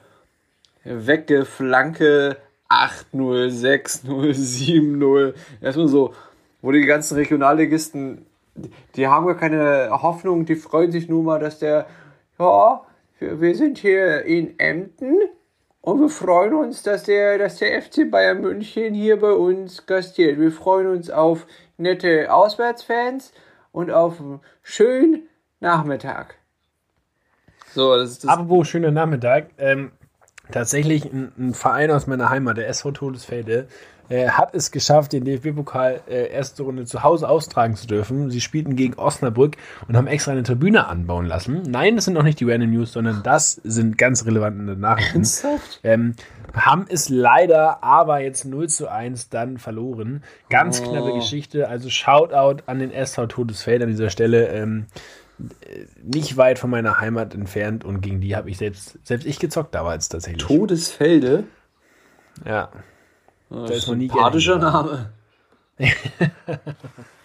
Weggeflanke 0.83 2.37
8-0, 2.69 3.49
6-0, 3.49 4.33
7-0. 4.33 5.33
Erstmal 5.61 5.87
so, 5.87 6.13
wo 6.61 6.71
die 6.71 6.85
ganzen 6.85 7.15
Regionalligisten, 7.15 8.25
die 8.95 9.07
haben 9.07 9.25
gar 9.25 9.37
keine 9.37 9.89
Hoffnung, 9.91 10.45
die 10.45 10.55
freuen 10.55 10.91
sich 10.91 11.09
nur 11.09 11.23
mal, 11.23 11.39
dass 11.39 11.59
der, 11.59 11.87
ja, 12.37 12.81
wir 13.19 13.55
sind 13.55 13.79
hier 13.79 14.23
in 14.23 14.59
Emden 14.59 15.17
und 15.85 16.01
wir 16.01 16.09
freuen 16.09 16.55
uns, 16.55 16.81
dass 16.81 17.03
der, 17.03 17.37
dass 17.37 17.57
der 17.57 17.79
FC 17.79 18.09
Bayern 18.09 18.41
München 18.41 18.95
hier 18.95 19.19
bei 19.19 19.31
uns 19.31 19.85
gastiert. 19.85 20.39
Wir 20.39 20.51
freuen 20.51 20.87
uns 20.87 21.11
auf 21.11 21.45
nette 21.77 22.33
Auswärtsfans 22.33 23.31
und 23.71 23.91
auf 23.91 24.19
einen 24.19 24.39
schönen 24.63 25.29
Nachmittag. 25.59 26.39
So, 27.71 27.95
das 27.95 28.11
ist 28.11 28.23
das. 28.23 28.31
Apropos 28.31 28.67
schöner 28.67 28.89
Nachmittag. 28.89 29.49
Ähm, 29.59 29.91
tatsächlich 30.51 31.05
ein, 31.05 31.31
ein 31.37 31.53
Verein 31.53 31.91
aus 31.91 32.07
meiner 32.07 32.29
Heimat, 32.29 32.57
der 32.57 32.67
SV 32.69 32.91
Todesfelde, 32.91 33.67
äh, 34.07 34.29
hat 34.29 34.53
es 34.53 34.69
geschafft, 34.71 35.13
den 35.13 35.25
DFB-Pokal 35.25 36.01
äh, 36.07 36.27
erste 36.29 36.61
Runde 36.61 36.85
zu 36.85 37.01
Hause 37.01 37.27
austragen 37.27 37.75
zu 37.75 37.87
dürfen. 37.87 38.29
Sie 38.29 38.39
spielten 38.39 38.75
gegen 38.75 38.93
Osnabrück 38.99 39.57
und 39.87 39.97
haben 39.97 40.05
extra 40.05 40.31
eine 40.31 40.43
Tribüne 40.43 40.85
anbauen 40.87 41.25
lassen. 41.25 41.63
Nein, 41.67 41.95
das 41.95 42.05
sind 42.05 42.13
noch 42.13 42.21
nicht 42.21 42.39
die 42.39 42.45
Random 42.49 42.69
News, 42.69 42.91
sondern 42.91 43.23
das 43.23 43.53
sind 43.63 43.97
ganz 43.97 44.25
relevante 44.27 44.75
Nachrichten. 44.75 45.25
Ähm, 45.83 46.13
haben 46.53 46.85
es 46.87 47.09
leider 47.09 47.83
aber 47.83 48.19
jetzt 48.19 48.45
0 48.45 48.69
zu 48.69 48.87
1 48.89 49.29
dann 49.29 49.57
verloren. 49.57 50.23
Ganz 50.49 50.81
Oh. 50.85 50.91
knappe 50.91 51.13
Geschichte. 51.13 51.67
Also 51.67 51.89
Shoutout 51.89 52.61
an 52.67 52.77
den 52.79 52.91
SV 52.91 53.25
Todesfeld 53.25 53.81
an 53.81 53.89
dieser 53.89 54.11
Stelle. 54.11 54.49
Ähm, 54.49 54.85
äh, 54.85 54.99
nicht 56.01 56.37
weit 56.37 56.59
von 56.59 56.69
meiner 56.69 56.99
Heimat 56.99 57.33
entfernt 57.35 57.83
und 57.83 58.01
gegen 58.01 58.21
die 58.21 58.35
habe 58.35 58.49
ich 58.49 58.57
selbst, 58.57 58.97
selbst 59.03 59.25
ich 59.25 59.39
gezockt 59.39 59.75
damals 59.75 60.07
tatsächlich. 60.09 60.43
Todesfelde. 60.43 61.43
Ja. 62.45 62.69
Das 63.49 63.71
ist 63.71 63.87
nie 63.89 64.07
sympathischer 64.07 64.57
Name. 64.57 65.11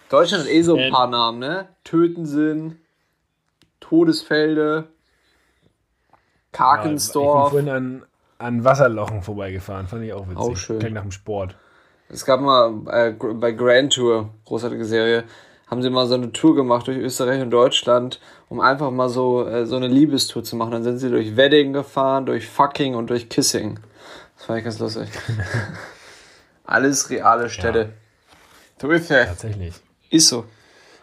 Deutschland 0.09 0.43
hat 0.43 0.51
eh 0.51 0.61
so 0.61 0.75
ein 0.75 0.83
Ähm. 0.83 0.91
paar 0.93 1.07
Namen, 1.07 1.39
ne? 1.39 1.69
Tötensinn, 1.83 2.77
Todesfelde, 3.79 4.87
Ich 4.89 6.11
bin 6.11 6.49
Karkensdorf. 6.51 7.49
vorhin 7.51 7.69
an, 7.69 8.05
an 8.37 8.63
Wasserlochen 8.63 9.21
vorbeigefahren, 9.21 9.87
fand 9.87 10.03
ich 10.03 10.13
auch 10.13 10.25
witzig. 10.27 10.37
Auch 10.37 10.57
schön. 10.57 10.79
Klingt 10.79 10.95
nach 10.95 11.01
dem 11.03 11.11
Sport. 11.11 11.55
Es 12.09 12.25
gab 12.25 12.41
mal 12.41 12.73
äh, 12.89 13.11
bei 13.13 13.53
Grand 13.53 13.93
Tour, 13.93 14.33
großartige 14.43 14.83
Serie, 14.83 15.23
haben 15.71 15.81
sie 15.81 15.89
mal 15.89 16.05
so 16.05 16.15
eine 16.15 16.33
Tour 16.33 16.53
gemacht 16.53 16.87
durch 16.87 16.97
Österreich 16.97 17.41
und 17.41 17.49
Deutschland, 17.49 18.19
um 18.49 18.59
einfach 18.59 18.91
mal 18.91 19.07
so, 19.07 19.47
äh, 19.47 19.65
so 19.65 19.77
eine 19.77 19.87
Liebestour 19.87 20.43
zu 20.43 20.57
machen. 20.57 20.71
Dann 20.71 20.83
sind 20.83 20.97
sie 20.97 21.09
durch 21.09 21.37
Wedding 21.37 21.71
gefahren, 21.71 22.25
durch 22.25 22.45
Fucking 22.45 22.93
und 22.93 23.09
durch 23.09 23.29
Kissing. 23.29 23.79
Das 24.35 24.45
fand 24.45 24.59
ich 24.59 24.65
ganz 24.65 24.79
lustig. 24.79 25.09
Alles 26.65 27.09
reale 27.09 27.49
Städte. 27.49 27.93
So 28.81 28.89
ist 28.89 29.09
es. 29.09 29.27
Tatsächlich. 29.27 29.75
Ist 30.09 30.27
so. 30.27 30.43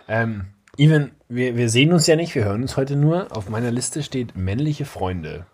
Ähm, 0.07 0.45
Even, 0.77 1.13
wir, 1.29 1.57
wir 1.57 1.71
sehen 1.71 1.93
uns 1.93 2.07
ja 2.07 2.15
nicht, 2.15 2.35
wir 2.35 2.45
hören 2.45 2.63
uns 2.63 2.77
heute 2.77 2.95
nur. 2.95 3.35
Auf 3.35 3.49
meiner 3.49 3.71
Liste 3.71 4.03
steht 4.03 4.37
männliche 4.37 4.85
Freunde. 4.85 5.47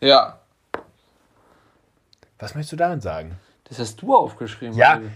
Ja, 0.00 0.38
Was 2.38 2.54
möchtest 2.54 2.72
du 2.72 2.76
darin 2.76 3.00
sagen? 3.00 3.36
das 3.64 3.78
hast 3.78 4.00
du 4.02 4.14
aufgeschrieben. 4.14 4.76
Ja. 4.76 4.96
Olli. 4.96 5.10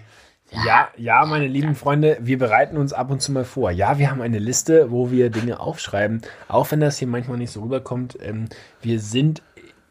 Ja, 0.50 0.88
ja, 0.96 1.24
meine 1.26 1.46
lieben 1.46 1.74
Freunde, 1.74 2.16
wir 2.20 2.38
bereiten 2.38 2.76
uns 2.78 2.92
ab 2.94 3.10
und 3.10 3.20
zu 3.20 3.32
mal 3.32 3.44
vor. 3.44 3.70
Ja, 3.70 3.98
wir 3.98 4.10
haben 4.10 4.22
eine 4.22 4.38
Liste, 4.38 4.90
wo 4.90 5.10
wir 5.10 5.28
Dinge 5.30 5.60
aufschreiben, 5.60 6.22
auch 6.48 6.70
wenn 6.70 6.80
das 6.80 6.98
hier 6.98 7.08
manchmal 7.08 7.36
nicht 7.38 7.50
so 7.52 7.60
rüberkommt. 7.62 8.16
Ähm, 8.22 8.48
wir 8.80 8.98
sind 9.00 9.42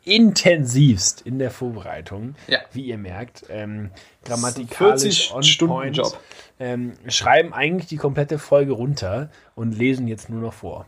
intensivst 0.04 1.22
in 1.22 1.38
der 1.38 1.52
Vorbereitung, 1.52 2.36
Ja. 2.48 2.60
wie 2.72 2.86
ihr 2.86 2.98
merkt. 2.98 3.44
Ähm, 3.50 3.92
grammatikalisch 4.26 5.28
40 5.30 5.34
on 5.34 5.44
Stunden 5.44 5.74
point. 5.76 5.98
Job. 5.98 6.20
Ähm, 6.60 6.94
schreiben 7.08 7.54
eigentlich 7.54 7.88
die 7.88 7.98
komplette 7.98 8.40
Folge 8.40 8.72
runter 8.72 9.30
und 9.54 9.78
lesen 9.78 10.08
jetzt 10.08 10.30
nur 10.30 10.42
noch 10.42 10.54
vor. 10.54 10.86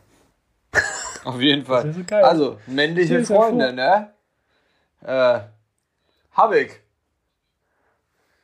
Auf 1.26 1.42
jeden 1.42 1.66
Fall. 1.66 1.94
so. 1.94 2.16
Also, 2.16 2.58
männliche 2.66 3.24
Freunde, 3.26 3.74
ne? 3.74 4.10
Äh, 5.04 5.40
hab 6.32 6.54
ich. 6.54 6.72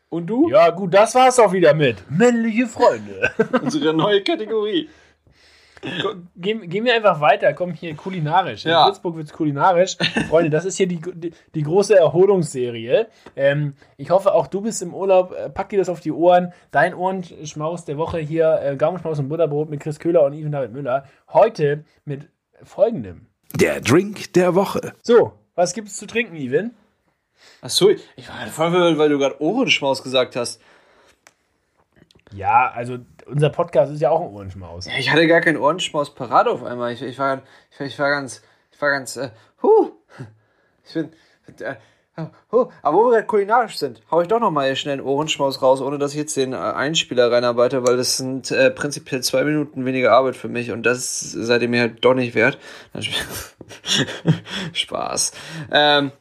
Und 0.09 0.27
du? 0.27 0.49
Ja, 0.49 0.69
gut, 0.69 0.93
das 0.93 1.15
war's 1.15 1.39
auch 1.39 1.51
wieder 1.51 1.73
mit 1.73 2.09
männliche 2.09 2.67
Freunde. 2.67 3.31
Unsere 3.61 3.93
neue 3.93 4.23
Kategorie. 4.23 4.89
Gehen, 6.35 6.67
gehen 6.67 6.83
wir 6.85 6.95
einfach 6.95 7.21
weiter. 7.21 7.53
Komm 7.53 7.71
hier 7.73 7.95
kulinarisch. 7.95 8.65
In 8.65 8.71
Ja. 8.71 8.87
Würzburg 8.87 9.17
wird's 9.17 9.33
kulinarisch. 9.33 9.97
Freunde, 10.29 10.49
das 10.49 10.65
ist 10.65 10.77
hier 10.77 10.87
die, 10.87 10.99
die, 11.13 11.31
die 11.53 11.61
große 11.61 11.95
Erholungsserie. 11.95 13.07
Ähm, 13.35 13.75
ich 13.97 14.09
hoffe, 14.09 14.33
auch 14.33 14.47
du 14.47 14.61
bist 14.61 14.81
im 14.81 14.93
Urlaub. 14.95 15.33
Äh, 15.33 15.49
Pack 15.49 15.69
dir 15.69 15.77
das 15.77 15.89
auf 15.89 15.99
die 15.99 16.11
Ohren. 16.11 16.53
Dein 16.71 16.95
Ohrenschmaus 16.95 17.85
der 17.85 17.97
Woche 17.97 18.17
hier. 18.17 18.59
Äh, 18.63 18.77
Gaumenschmaus 18.77 19.19
und 19.19 19.29
Butterbrot 19.29 19.69
mit 19.69 19.79
Chris 19.79 19.99
Köhler 19.99 20.23
und 20.23 20.33
Ivan 20.33 20.51
David 20.53 20.71
Müller. 20.71 21.05
Heute 21.31 21.83
mit 22.03 22.29
folgendem. 22.63 23.27
Der 23.53 23.79
Drink 23.81 24.33
der 24.33 24.55
Woche. 24.55 24.93
So, 25.03 25.33
was 25.53 25.73
gibt's 25.73 25.97
zu 25.97 26.07
trinken, 26.07 26.35
Ivan? 26.35 26.71
Achso, 27.61 27.89
ich 27.89 28.29
war 28.29 28.39
halt 28.39 28.51
voll 28.51 28.71
verwirrt, 28.71 28.97
weil 28.97 29.09
du 29.09 29.17
gerade 29.17 29.41
Ohrenschmaus 29.41 30.03
gesagt 30.03 30.35
hast. 30.35 30.61
Ja, 32.31 32.71
also 32.71 32.97
unser 33.25 33.49
Podcast 33.49 33.91
ist 33.91 34.01
ja 34.01 34.09
auch 34.09 34.21
ein 34.21 34.27
Ohrenschmaus. 34.27 34.85
Ja, 34.85 34.93
ich 34.97 35.11
hatte 35.11 35.27
gar 35.27 35.41
keinen 35.41 35.57
Ohrenschmaus 35.57 36.13
parat 36.13 36.47
auf 36.47 36.63
einmal. 36.63 36.93
Ich, 36.93 37.01
ich, 37.01 37.17
war, 37.17 37.41
ich, 37.71 37.79
ich 37.79 37.99
war 37.99 38.09
ganz, 38.09 38.41
ich 38.71 38.81
war 38.81 38.91
ganz, 38.91 39.15
äh, 39.17 39.29
huh. 39.63 39.91
Ich 40.85 40.93
bin, 40.93 41.11
äh, 41.59 41.75
huh. 42.51 42.69
Aber 42.81 42.97
wo 42.97 43.05
wir 43.05 43.11
gerade 43.11 43.25
kulinarisch 43.25 43.77
sind, 43.77 44.01
hau 44.11 44.21
ich 44.21 44.27
doch 44.27 44.39
noch 44.39 44.51
mal 44.51 44.75
schnell 44.75 44.93
einen 44.93 45.07
Ohrenschmaus 45.07 45.61
raus, 45.61 45.81
ohne 45.81 45.97
dass 45.97 46.11
ich 46.11 46.17
jetzt 46.17 46.37
den 46.37 46.53
äh, 46.53 46.57
Einspieler 46.57 47.31
reinarbeite, 47.31 47.87
weil 47.87 47.97
das 47.97 48.17
sind 48.17 48.51
äh, 48.51 48.69
prinzipiell 48.69 49.23
zwei 49.23 49.43
Minuten 49.43 49.85
weniger 49.85 50.11
Arbeit 50.11 50.35
für 50.35 50.49
mich 50.49 50.71
und 50.71 50.83
das 50.83 51.19
seid 51.19 51.61
ihr 51.61 51.69
mir 51.69 51.81
halt 51.81 52.03
doch 52.05 52.13
nicht 52.13 52.35
wert. 52.35 52.57
Spaß. 54.73 55.31
Ähm, 55.71 56.11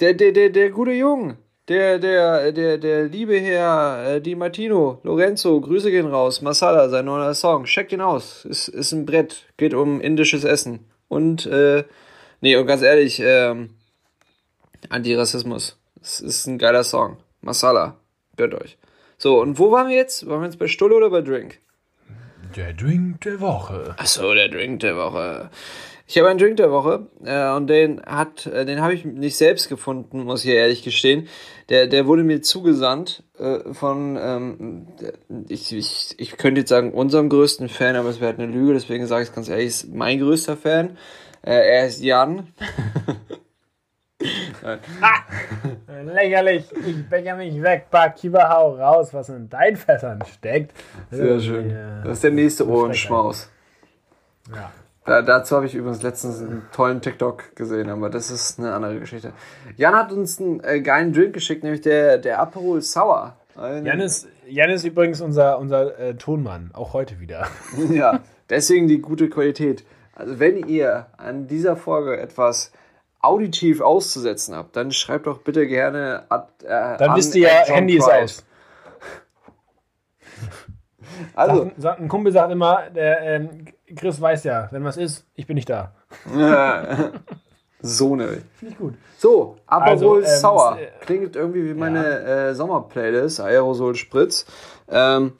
der, 0.00 0.14
der, 0.14 0.32
der, 0.32 0.50
der 0.50 0.70
gute 0.70 0.92
Jung, 0.92 1.36
der, 1.68 1.98
der, 1.98 2.52
der, 2.52 2.78
der 2.78 3.04
liebe 3.04 3.38
Herr 3.38 4.14
äh, 4.14 4.20
Di 4.20 4.34
Martino, 4.34 5.00
Lorenzo, 5.02 5.60
Grüße 5.60 5.90
gehen 5.90 6.06
raus, 6.06 6.40
Masala, 6.40 6.88
sein 6.88 7.04
neuer 7.04 7.34
Song, 7.34 7.64
checkt 7.64 7.92
ihn 7.92 8.00
aus, 8.00 8.44
ist, 8.44 8.68
ist 8.68 8.92
ein 8.92 9.06
Brett, 9.06 9.46
geht 9.56 9.74
um 9.74 10.00
indisches 10.00 10.44
Essen 10.44 10.86
und, 11.08 11.46
äh, 11.46 11.84
nee, 12.40 12.56
und 12.56 12.66
ganz 12.66 12.82
ehrlich, 12.82 13.20
ähm, 13.22 13.70
Antirassismus, 14.88 15.78
es 16.00 16.20
ist 16.20 16.46
ein 16.46 16.58
geiler 16.58 16.84
Song, 16.84 17.18
Masala, 17.40 17.96
gönnt 18.36 18.54
euch. 18.54 18.78
So, 19.18 19.40
und 19.40 19.58
wo 19.58 19.72
waren 19.72 19.88
wir 19.88 19.96
jetzt? 19.96 20.28
Waren 20.28 20.42
wir 20.42 20.46
jetzt 20.46 20.60
bei 20.60 20.68
Stulle 20.68 20.94
oder 20.94 21.10
bei 21.10 21.22
Drink? 21.22 21.58
Der 22.54 22.72
Drink 22.72 23.20
der 23.22 23.40
Woche. 23.40 23.94
Achso, 23.98 24.32
der 24.32 24.48
Drink 24.48 24.80
der 24.80 24.96
Woche. 24.96 25.50
Ich 26.10 26.16
habe 26.18 26.28
einen 26.30 26.38
Drink 26.38 26.56
der 26.56 26.70
Woche 26.70 27.06
äh, 27.22 27.50
und 27.54 27.66
den 27.66 28.00
hat, 28.06 28.46
äh, 28.46 28.64
den 28.64 28.80
habe 28.80 28.94
ich 28.94 29.04
nicht 29.04 29.36
selbst 29.36 29.68
gefunden, 29.68 30.24
muss 30.24 30.42
ich 30.42 30.50
ehrlich 30.50 30.82
gestehen. 30.82 31.28
Der, 31.68 31.86
der 31.86 32.06
wurde 32.06 32.24
mir 32.24 32.40
zugesandt 32.40 33.24
äh, 33.38 33.74
von, 33.74 34.16
ähm, 34.18 34.86
der- 35.00 35.12
ich, 35.50 35.70
ich, 35.76 36.14
ich 36.16 36.36
könnte 36.38 36.60
jetzt 36.62 36.70
sagen 36.70 36.92
unserem 36.94 37.28
größten 37.28 37.68
Fan, 37.68 37.94
aber 37.94 38.08
es 38.08 38.20
wäre 38.20 38.30
halt 38.30 38.40
eine 38.40 38.50
Lüge, 38.50 38.72
deswegen 38.72 39.06
sage 39.06 39.24
ich 39.24 39.28
es 39.28 39.34
ganz 39.34 39.50
ehrlich, 39.50 39.66
ist 39.66 39.92
mein 39.94 40.18
größter 40.18 40.56
Fan. 40.56 40.96
Äh, 41.42 41.52
er 41.76 41.86
ist 41.86 42.02
Jan. 42.02 42.48
Lächerlich, 46.04 46.64
ich 46.86 47.08
becher 47.08 47.36
mich 47.36 47.60
weg, 47.62 47.86
Barkeeper, 47.90 48.48
hau 48.48 48.74
raus, 48.76 49.12
was 49.12 49.28
in 49.28 49.48
deinen 49.48 49.76
Fässern 49.76 50.20
steckt. 50.38 50.72
Sehr 51.10 51.38
schön. 51.40 51.76
Das 52.04 52.14
ist 52.14 52.24
der 52.24 52.30
nächste 52.30 52.66
Ohrenschmaus. 52.68 53.50
Ja. 54.54 54.72
Da, 55.08 55.22
dazu 55.22 55.56
habe 55.56 55.66
ich 55.66 55.74
übrigens 55.74 56.02
letztens 56.02 56.40
einen 56.40 56.66
tollen 56.72 57.00
TikTok 57.00 57.56
gesehen, 57.56 57.88
aber 57.88 58.10
das 58.10 58.30
ist 58.30 58.58
eine 58.58 58.72
andere 58.74 58.98
Geschichte. 59.00 59.32
Jan 59.76 59.94
hat 59.94 60.12
uns 60.12 60.40
einen 60.40 60.60
äh, 60.62 60.80
geilen 60.80 61.12
Drink 61.12 61.32
geschickt, 61.32 61.62
nämlich 61.64 61.80
der, 61.80 62.18
der 62.18 62.38
Aperol 62.40 62.80
Sour. 62.82 63.36
Ein- 63.56 63.84
Jan 63.86 64.00
ist, 64.00 64.28
Jan 64.46 64.70
ist 64.70 64.84
übrigens 64.84 65.20
unser, 65.20 65.58
unser 65.58 65.98
äh, 65.98 66.14
Tonmann, 66.14 66.70
auch 66.74 66.92
heute 66.92 67.20
wieder. 67.20 67.48
Ja, 67.90 68.20
deswegen 68.50 68.86
die 68.88 68.98
gute 69.00 69.28
Qualität. 69.28 69.84
Also 70.14 70.38
wenn 70.38 70.68
ihr 70.68 71.06
an 71.16 71.46
dieser 71.46 71.76
Folge 71.76 72.18
etwas 72.18 72.72
auditiv 73.20 73.80
auszusetzen 73.80 74.54
habt, 74.54 74.76
dann 74.76 74.92
schreibt 74.92 75.26
doch 75.26 75.38
bitte 75.38 75.66
gerne 75.66 76.24
at, 76.28 76.48
äh, 76.62 76.68
Dann 76.98 77.10
an 77.10 77.16
wisst 77.16 77.34
ihr 77.34 77.48
ja, 77.48 77.64
Handy 77.66 77.96
ist 77.96 78.04
aus. 78.08 78.44
Also, 81.34 81.64
Sagt, 81.64 81.80
sagt, 81.80 82.00
ein 82.00 82.08
Kumpel 82.08 82.32
sagt 82.32 82.52
immer, 82.52 82.90
der 82.90 83.20
ähm, 83.22 83.64
Chris 83.96 84.20
weiß 84.20 84.44
ja, 84.44 84.68
wenn 84.70 84.84
was 84.84 84.96
ist, 84.96 85.24
ich 85.34 85.46
bin 85.46 85.54
nicht 85.54 85.70
da. 85.70 85.92
so 87.80 88.16
ne. 88.16 88.42
Finde 88.56 88.72
ich 88.72 88.78
gut. 88.78 88.94
So, 89.16 89.56
Aperol 89.66 90.22
Also, 90.24 90.34
ähm, 90.34 90.40
Sour. 90.40 90.76
es, 90.76 90.82
äh, 90.82 90.90
Klingt 91.00 91.36
irgendwie 91.36 91.64
wie 91.64 91.74
meine 91.74 92.20
äh, 92.20 92.54
Sommerplaylist, 92.54 93.40
Aerosol 93.40 93.94
Spritz. 93.94 94.46
Ähm, 94.88 95.32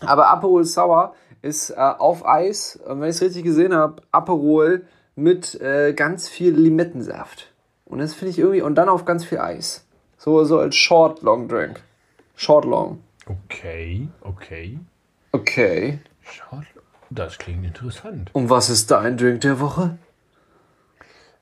aber 0.00 0.28
Aperol 0.28 0.64
Sour 0.64 1.14
ist 1.42 1.70
äh, 1.70 1.74
auf 1.76 2.26
Eis, 2.26 2.76
und 2.86 3.00
wenn 3.00 3.08
ich 3.08 3.16
es 3.16 3.22
richtig 3.22 3.44
gesehen 3.44 3.74
habe, 3.74 4.02
Aperol 4.12 4.82
mit 5.16 5.60
äh, 5.60 5.92
ganz 5.92 6.28
viel 6.28 6.54
Limettensaft. 6.54 7.52
Und 7.84 7.98
das 7.98 8.14
finde 8.14 8.30
ich 8.30 8.38
irgendwie, 8.38 8.62
und 8.62 8.76
dann 8.76 8.88
auf 8.88 9.04
ganz 9.04 9.24
viel 9.24 9.38
Eis. 9.38 9.84
So, 10.16 10.44
so 10.44 10.58
als 10.58 10.76
Short 10.76 11.22
Long 11.22 11.48
Drink. 11.48 11.82
Short 12.36 12.64
Long. 12.64 13.00
Okay, 13.26 14.08
okay. 14.22 14.78
Okay. 15.32 15.98
Schau, 16.22 16.60
das 17.10 17.38
klingt 17.38 17.64
interessant. 17.64 18.30
Und 18.32 18.50
was 18.50 18.70
ist 18.70 18.90
dein 18.90 19.16
Drink 19.16 19.40
der 19.40 19.60
Woche? 19.60 19.98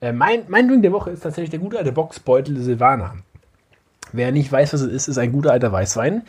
Äh, 0.00 0.12
mein, 0.12 0.44
mein 0.48 0.68
Drink 0.68 0.82
der 0.82 0.92
Woche 0.92 1.10
ist 1.10 1.22
tatsächlich 1.22 1.50
der 1.50 1.58
gute 1.58 1.78
alte 1.78 1.92
Boxbeutel 1.92 2.56
Silvaner. 2.56 3.16
Wer 4.12 4.32
nicht 4.32 4.50
weiß, 4.50 4.72
was 4.72 4.80
es 4.80 4.92
ist, 4.92 5.08
ist 5.08 5.18
ein 5.18 5.32
guter 5.32 5.52
alter 5.52 5.70
Weißwein. 5.70 6.22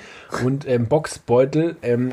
Und 0.43 0.67
ähm, 0.67 0.87
Boxbeutel 0.87 1.77
ähm, 1.81 2.11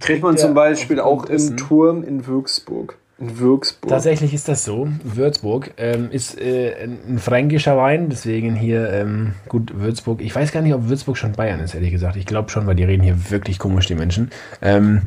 Kriegt 0.00 0.22
man 0.22 0.36
zum 0.36 0.54
Beispiel 0.54 0.98
auch 0.98 1.26
im 1.26 1.56
Turm 1.56 2.02
in 2.02 2.26
Würzburg. 2.26 2.98
In 3.18 3.38
Würzburg. 3.38 3.90
Tatsächlich 3.90 4.34
ist 4.34 4.48
das 4.48 4.64
so. 4.64 4.88
Würzburg 5.04 5.72
ähm, 5.76 6.08
ist 6.10 6.40
äh, 6.40 6.74
ein 6.82 7.20
fränkischer 7.20 7.76
Wein, 7.76 8.08
deswegen 8.08 8.56
hier 8.56 8.90
ähm, 8.90 9.34
gut 9.48 9.78
Würzburg. 9.78 10.20
Ich 10.20 10.34
weiß 10.34 10.50
gar 10.50 10.62
nicht, 10.62 10.74
ob 10.74 10.88
Würzburg 10.88 11.16
schon 11.16 11.32
Bayern 11.32 11.60
ist, 11.60 11.76
ehrlich 11.76 11.92
gesagt. 11.92 12.16
Ich 12.16 12.26
glaube 12.26 12.50
schon, 12.50 12.66
weil 12.66 12.74
die 12.74 12.82
reden 12.82 13.04
hier 13.04 13.30
wirklich 13.30 13.60
komisch, 13.60 13.86
die 13.86 13.94
Menschen. 13.94 14.32
Ähm, 14.60 15.02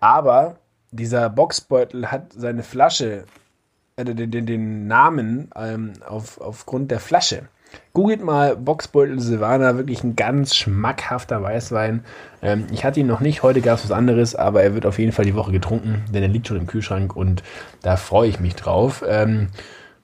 aber 0.00 0.60
dieser 0.90 1.30
Boxbeutel 1.30 2.10
hat 2.10 2.32
seine 2.32 2.62
Flasche, 2.62 3.24
äh, 3.96 4.04
den, 4.04 4.30
den, 4.30 4.46
den 4.46 4.86
Namen 4.86 5.50
ähm, 5.56 5.94
auf, 6.06 6.40
aufgrund 6.40 6.90
der 6.90 7.00
Flasche. 7.00 7.48
Googelt 7.92 8.22
mal 8.22 8.56
Boxbeutel 8.56 9.18
Silvaner, 9.20 9.76
wirklich 9.76 10.04
ein 10.04 10.16
ganz 10.16 10.54
schmackhafter 10.54 11.42
Weißwein. 11.42 12.04
Ähm, 12.40 12.66
ich 12.72 12.84
hatte 12.84 13.00
ihn 13.00 13.06
noch 13.06 13.20
nicht, 13.20 13.42
heute 13.42 13.60
gab 13.60 13.78
es 13.78 13.84
was 13.84 13.90
anderes, 13.90 14.34
aber 14.34 14.62
er 14.62 14.74
wird 14.74 14.86
auf 14.86 14.98
jeden 14.98 15.12
Fall 15.12 15.24
die 15.24 15.34
Woche 15.34 15.52
getrunken, 15.52 16.04
denn 16.12 16.22
er 16.22 16.28
liegt 16.28 16.46
schon 16.46 16.58
im 16.58 16.66
Kühlschrank 16.66 17.16
und 17.16 17.42
da 17.82 17.96
freue 17.96 18.28
ich 18.28 18.40
mich 18.40 18.54
drauf. 18.54 19.04
Ähm, 19.06 19.48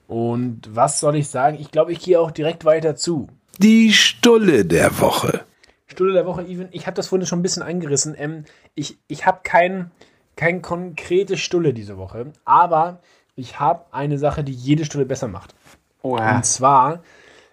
und 0.07 0.75
was 0.75 0.99
soll 0.99 1.15
ich 1.15 1.29
sagen? 1.29 1.57
Ich 1.59 1.71
glaube, 1.71 1.91
ich 1.91 1.99
gehe 1.99 2.19
auch 2.19 2.31
direkt 2.31 2.65
weiter 2.65 2.95
zu. 2.95 3.29
Die 3.59 3.93
Stulle 3.93 4.65
der 4.65 4.99
Woche. 4.99 5.41
Stulle 5.87 6.13
der 6.13 6.25
Woche, 6.25 6.43
Even. 6.43 6.67
Ich 6.71 6.87
habe 6.87 6.95
das 6.95 7.07
vorhin 7.07 7.27
schon 7.27 7.39
ein 7.39 7.43
bisschen 7.43 7.63
eingerissen. 7.63 8.15
Ähm, 8.17 8.45
ich 8.75 8.97
ich 9.07 9.25
habe 9.25 9.39
kein, 9.43 9.91
kein 10.35 10.61
konkrete 10.61 11.37
Stulle 11.37 11.73
diese 11.73 11.97
Woche, 11.97 12.33
aber 12.45 12.99
ich 13.35 13.59
habe 13.59 13.85
eine 13.91 14.17
Sache, 14.17 14.43
die 14.43 14.53
jede 14.53 14.85
Stulle 14.85 15.05
besser 15.05 15.27
macht. 15.27 15.55
Oha. 16.01 16.37
Und 16.37 16.45
zwar 16.45 17.03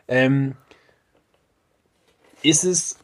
ähm, 0.08 0.54
ist 2.42 2.64
es 2.64 2.98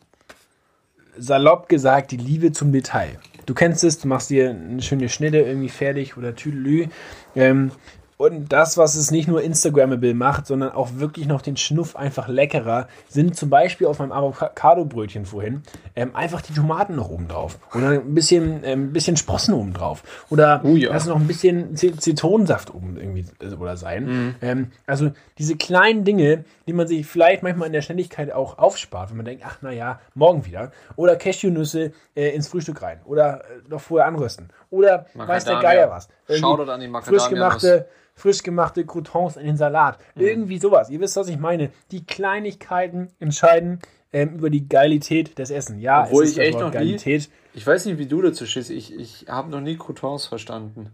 salopp 1.16 1.68
gesagt 1.68 2.10
die 2.10 2.16
Liebe 2.16 2.52
zum 2.52 2.72
Detail. 2.72 3.18
Du 3.46 3.54
kennst 3.54 3.84
es, 3.84 3.98
du 3.98 4.08
machst 4.08 4.30
dir 4.30 4.50
eine 4.50 4.82
schöne 4.82 5.08
Schnitte 5.08 5.38
irgendwie 5.38 5.68
fertig 5.68 6.16
oder 6.16 6.34
Tüdelü. 6.34 6.88
Ähm, 7.34 7.70
und 8.18 8.50
das, 8.52 8.78
was 8.78 8.94
es 8.94 9.10
nicht 9.10 9.28
nur 9.28 9.42
Instagrammable 9.42 10.14
macht, 10.14 10.46
sondern 10.46 10.70
auch 10.72 10.90
wirklich 10.96 11.26
noch 11.26 11.42
den 11.42 11.56
Schnuff 11.56 11.96
einfach 11.96 12.28
leckerer, 12.28 12.88
sind 13.08 13.36
zum 13.36 13.50
Beispiel 13.50 13.86
auf 13.86 13.98
meinem 13.98 14.12
Avocado-Brötchen 14.12 15.26
vorhin 15.26 15.62
ähm, 15.94 16.16
einfach 16.16 16.40
die 16.40 16.54
Tomaten 16.54 16.96
noch 16.96 17.10
oben 17.10 17.28
drauf. 17.28 17.58
Oder 17.74 17.90
ein 17.90 18.14
bisschen, 18.14 18.62
ähm, 18.64 18.92
bisschen 18.92 19.16
Sprossen 19.16 19.54
oben 19.54 19.74
drauf. 19.74 20.02
Oder 20.30 20.62
Oh 20.64 20.76
ja. 20.76 20.90
lass 20.90 21.06
noch 21.06 21.16
ein 21.16 21.26
bisschen 21.26 21.76
Zitronensaft 21.76 22.74
oben 22.74 22.96
irgendwie 22.96 23.26
äh, 23.40 23.54
oder 23.54 23.76
sein. 23.76 24.34
Ähm, 24.40 24.70
also 24.86 25.10
diese 25.38 25.56
kleinen 25.56 26.04
Dinge, 26.04 26.44
die 26.66 26.72
man 26.72 26.88
sich 26.88 27.06
vielleicht 27.06 27.42
manchmal 27.42 27.66
in 27.66 27.72
der 27.72 27.82
Schnelligkeit 27.82 28.32
auch 28.32 28.58
aufspart, 28.58 29.10
wenn 29.10 29.18
man 29.18 29.26
denkt, 29.26 29.44
ach 29.46 29.60
naja, 29.60 30.00
morgen 30.14 30.46
wieder. 30.46 30.72
Oder 30.96 31.16
Cashewnüsse 31.16 31.92
äh, 32.14 32.30
ins 32.30 32.48
Frühstück 32.48 32.80
rein. 32.80 33.00
Oder 33.04 33.42
äh, 33.42 33.68
noch 33.68 33.80
vorher 33.80 34.06
anrösten. 34.08 34.48
Oder 34.70 35.06
weiß 35.14 35.44
der 35.44 35.54
Macadamia. 35.54 35.60
Geier 35.62 35.90
was. 35.90 36.08
Shoutout 36.28 36.70
an 36.70 36.80
die 36.80 36.88
frisch 37.02 37.28
gemachte, 37.28 37.88
frisch 38.14 38.42
gemachte 38.42 38.84
Croutons 38.86 39.36
in 39.36 39.46
den 39.46 39.56
Salat. 39.56 39.98
Mhm. 40.14 40.22
Irgendwie 40.22 40.58
sowas. 40.58 40.90
Ihr 40.90 41.00
wisst, 41.00 41.16
was 41.16 41.28
ich 41.28 41.38
meine. 41.38 41.70
Die 41.90 42.04
Kleinigkeiten 42.04 43.08
entscheiden 43.20 43.80
ähm, 44.12 44.34
über 44.36 44.50
die 44.50 44.68
Geilität 44.68 45.38
des 45.38 45.50
Essen. 45.50 45.78
Ja, 45.80 46.04
Obwohl 46.04 46.24
es 46.24 46.30
ich 46.30 46.36
ist 46.36 46.38
das 46.38 46.46
echt 46.48 46.58
noch 46.58 46.68
nie- 46.68 46.74
Geilität. 46.74 47.30
Ich 47.54 47.66
weiß 47.66 47.86
nicht, 47.86 47.98
wie 47.98 48.06
du 48.06 48.20
dazu 48.22 48.44
stehst. 48.46 48.70
Ich, 48.70 48.92
ich 48.94 49.26
habe 49.28 49.50
noch 49.50 49.60
nie 49.60 49.76
Croutons 49.76 50.26
verstanden. 50.26 50.90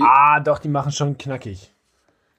Ah, 0.00 0.40
doch, 0.40 0.58
die 0.58 0.68
machen 0.68 0.92
schon 0.92 1.18
knackig. 1.18 1.70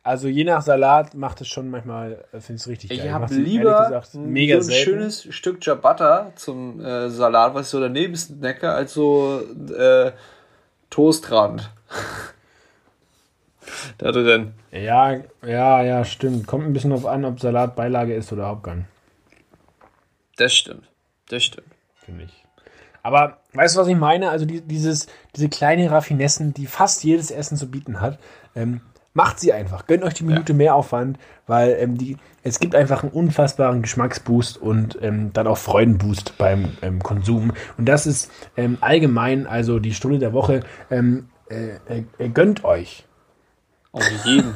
Also 0.05 0.27
je 0.27 0.43
nach 0.43 0.61
Salat 0.61 1.13
macht 1.13 1.39
es 1.39 1.47
schon 1.47 1.69
manchmal, 1.69 2.25
äh, 2.33 2.41
finde 2.41 2.55
ich 2.55 2.61
es 2.61 2.67
richtig 2.67 2.91
Ich 2.91 2.97
geil. 2.99 3.11
habe 3.13 3.21
Macht 3.21 3.33
sie, 3.33 3.41
lieber 3.41 3.83
gesagt, 3.83 4.13
ein- 4.15 4.29
mega 4.31 4.55
so 4.55 4.59
ein 4.59 4.63
selten. 4.63 4.83
schönes 4.83 5.33
Stück 5.33 5.63
Ciabatta 5.63 6.33
zum 6.35 6.83
äh, 6.83 7.09
Salat, 7.09 7.53
was 7.53 7.67
ich 7.67 7.71
so 7.71 7.79
daneben 7.79 8.15
snacke, 8.15 8.69
als 8.69 8.93
so 8.93 9.41
äh, 9.77 10.11
Toastrand. 10.89 11.71
da 13.97 14.11
drin. 14.11 14.53
Ja, 14.71 15.17
ja, 15.45 15.83
ja, 15.83 16.05
stimmt. 16.05 16.47
Kommt 16.47 16.65
ein 16.65 16.73
bisschen 16.73 16.91
drauf 16.91 17.05
an, 17.05 17.25
ob 17.25 17.39
Salat 17.39 17.75
Beilage 17.75 18.13
ist 18.13 18.31
oder 18.33 18.47
Hauptgang, 18.47 18.85
Das 20.37 20.53
stimmt. 20.53 20.83
Das 21.29 21.43
stimmt. 21.43 21.67
finde 21.95 22.25
ich. 22.25 22.43
Aber 23.03 23.37
weißt 23.53 23.75
du, 23.75 23.81
was 23.81 23.87
ich 23.87 23.95
meine? 23.97 24.29
Also 24.29 24.45
die, 24.45 24.61
dieses, 24.61 25.07
diese 25.35 25.49
kleinen 25.49 25.87
Raffinessen, 25.87 26.53
die 26.53 26.67
fast 26.67 27.03
jedes 27.03 27.31
Essen 27.31 27.57
zu 27.57 27.69
bieten 27.69 28.01
hat, 28.01 28.19
ähm, 28.55 28.81
macht 29.13 29.39
sie 29.39 29.53
einfach. 29.53 29.85
Gönnt 29.87 30.03
euch 30.03 30.13
die 30.13 30.23
Minute 30.23 30.53
mehr 30.53 30.75
Aufwand, 30.75 31.17
weil 31.47 31.77
ähm, 31.79 31.97
die, 31.97 32.17
es 32.41 32.59
gibt 32.59 32.75
einfach 32.75 33.03
einen 33.03 33.11
unfassbaren 33.11 33.81
Geschmacksboost 33.81 34.57
und 34.57 34.97
ähm, 35.01 35.31
dann 35.33 35.47
auch 35.47 35.57
Freudenboost 35.57 36.37
beim 36.37 36.77
ähm, 36.81 37.01
Konsum. 37.01 37.53
Und 37.77 37.85
das 37.85 38.05
ist 38.05 38.31
ähm, 38.57 38.77
allgemein, 38.81 39.47
also 39.47 39.79
die 39.79 39.93
Stunde 39.93 40.19
der 40.19 40.33
Woche, 40.33 40.61
ähm, 40.89 41.29
äh, 41.49 41.75
äh, 41.87 42.03
äh, 42.17 42.29
gönnt 42.29 42.63
euch. 42.63 43.05
Auf 43.91 44.09
jeden. 44.25 44.55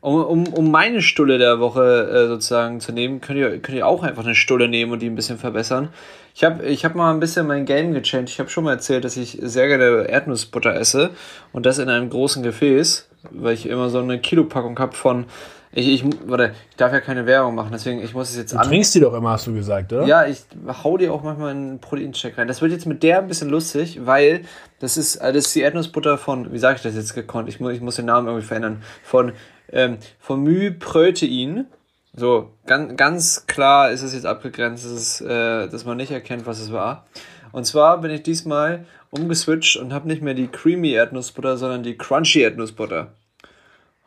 Um, 0.00 0.24
um, 0.24 0.46
um 0.52 0.70
meine 0.70 1.02
Stulle 1.02 1.36
der 1.36 1.58
Woche 1.58 2.08
äh, 2.08 2.28
sozusagen 2.28 2.80
zu 2.80 2.92
nehmen, 2.92 3.20
könnt 3.20 3.38
ihr, 3.38 3.58
könnt 3.58 3.76
ihr 3.76 3.86
auch 3.86 4.02
einfach 4.02 4.24
eine 4.24 4.34
Stulle 4.34 4.68
nehmen 4.68 4.92
und 4.92 5.00
die 5.02 5.10
ein 5.10 5.16
bisschen 5.16 5.36
verbessern. 5.36 5.88
Ich 6.34 6.44
habe 6.44 6.64
ich 6.64 6.84
hab 6.84 6.94
mal 6.94 7.12
ein 7.12 7.18
bisschen 7.18 7.46
mein 7.46 7.64
Game 7.64 7.92
gechanged. 7.92 8.28
Ich 8.28 8.38
habe 8.38 8.48
schon 8.48 8.64
mal 8.64 8.74
erzählt, 8.74 9.04
dass 9.04 9.16
ich 9.16 9.38
sehr 9.42 9.68
gerne 9.68 10.06
Erdnussbutter 10.08 10.74
esse 10.74 11.10
und 11.52 11.66
das 11.66 11.78
in 11.78 11.88
einem 11.88 12.08
großen 12.08 12.42
Gefäß, 12.42 13.08
weil 13.30 13.54
ich 13.54 13.66
immer 13.66 13.88
so 13.88 13.98
eine 13.98 14.18
Kilopackung 14.18 14.78
habe 14.78 14.94
von. 14.94 15.26
Ich, 15.72 15.88
ich, 15.88 16.04
warte, 16.26 16.54
ich 16.70 16.76
darf 16.76 16.92
ja 16.92 17.00
keine 17.00 17.26
Werbung 17.26 17.54
machen, 17.54 17.68
deswegen 17.70 18.02
ich 18.02 18.14
muss 18.14 18.30
es 18.30 18.36
jetzt 18.36 18.54
Du 18.54 18.58
trinkst 18.58 18.94
die 18.94 19.00
doch 19.00 19.12
immer, 19.12 19.30
hast 19.30 19.46
du 19.46 19.52
gesagt, 19.52 19.92
oder? 19.92 20.06
ja, 20.06 20.26
ich 20.26 20.44
hau 20.82 20.96
dir 20.96 21.12
auch 21.12 21.22
manchmal 21.22 21.50
einen 21.50 21.80
Proteincheck 21.80 22.38
rein. 22.38 22.48
Das 22.48 22.62
wird 22.62 22.72
jetzt 22.72 22.86
mit 22.86 23.02
der 23.02 23.18
ein 23.18 23.28
bisschen 23.28 23.50
lustig, 23.50 24.00
weil 24.06 24.42
das 24.78 24.96
ist, 24.96 25.16
äh, 25.16 25.34
das 25.34 25.46
ist 25.46 25.54
die 25.54 25.60
Erdnussbutter 25.60 26.16
von, 26.16 26.50
wie 26.52 26.58
sage 26.58 26.76
ich 26.76 26.82
das 26.82 26.94
jetzt 26.94 27.14
gekonnt? 27.14 27.50
Ich 27.50 27.60
muss, 27.60 27.74
ich 27.74 27.82
muss 27.82 27.96
den 27.96 28.06
Namen 28.06 28.26
irgendwie 28.26 28.46
verändern. 28.46 28.82
Von, 29.02 29.32
ähm, 29.70 29.98
von 30.18 30.42
Myprotein. 30.42 31.66
So, 32.14 32.52
ganz, 32.64 32.96
ganz 32.96 33.46
klar 33.46 33.90
ist 33.90 34.00
es 34.00 34.14
jetzt 34.14 34.24
abgegrenzt, 34.24 34.86
dass, 34.86 34.92
es, 34.92 35.20
äh, 35.20 35.68
dass 35.68 35.84
man 35.84 35.98
nicht 35.98 36.10
erkennt, 36.10 36.46
was 36.46 36.58
es 36.58 36.72
war. 36.72 37.04
Und 37.52 37.66
zwar 37.66 38.00
bin 38.00 38.10
ich 38.10 38.22
diesmal 38.22 38.86
umgeswitcht 39.16 39.76
und 39.76 39.92
habe 39.92 40.08
nicht 40.08 40.22
mehr 40.22 40.34
die 40.34 40.48
Creamy 40.48 40.92
Erdnussbutter, 40.92 41.56
sondern 41.56 41.82
die 41.82 41.96
Crunchy 41.96 42.42
Erdnussbutter. 42.42 43.14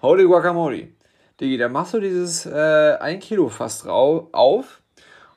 Holy 0.01 0.25
Guacamole. 0.25 0.89
Digi, 1.39 1.57
da 1.57 1.69
machst 1.69 1.93
du 1.93 1.99
dieses 1.99 2.45
äh, 2.45 2.97
1 2.99 3.23
Kilo 3.23 3.49
fast 3.49 3.85
rau 3.85 4.29
auf 4.31 4.81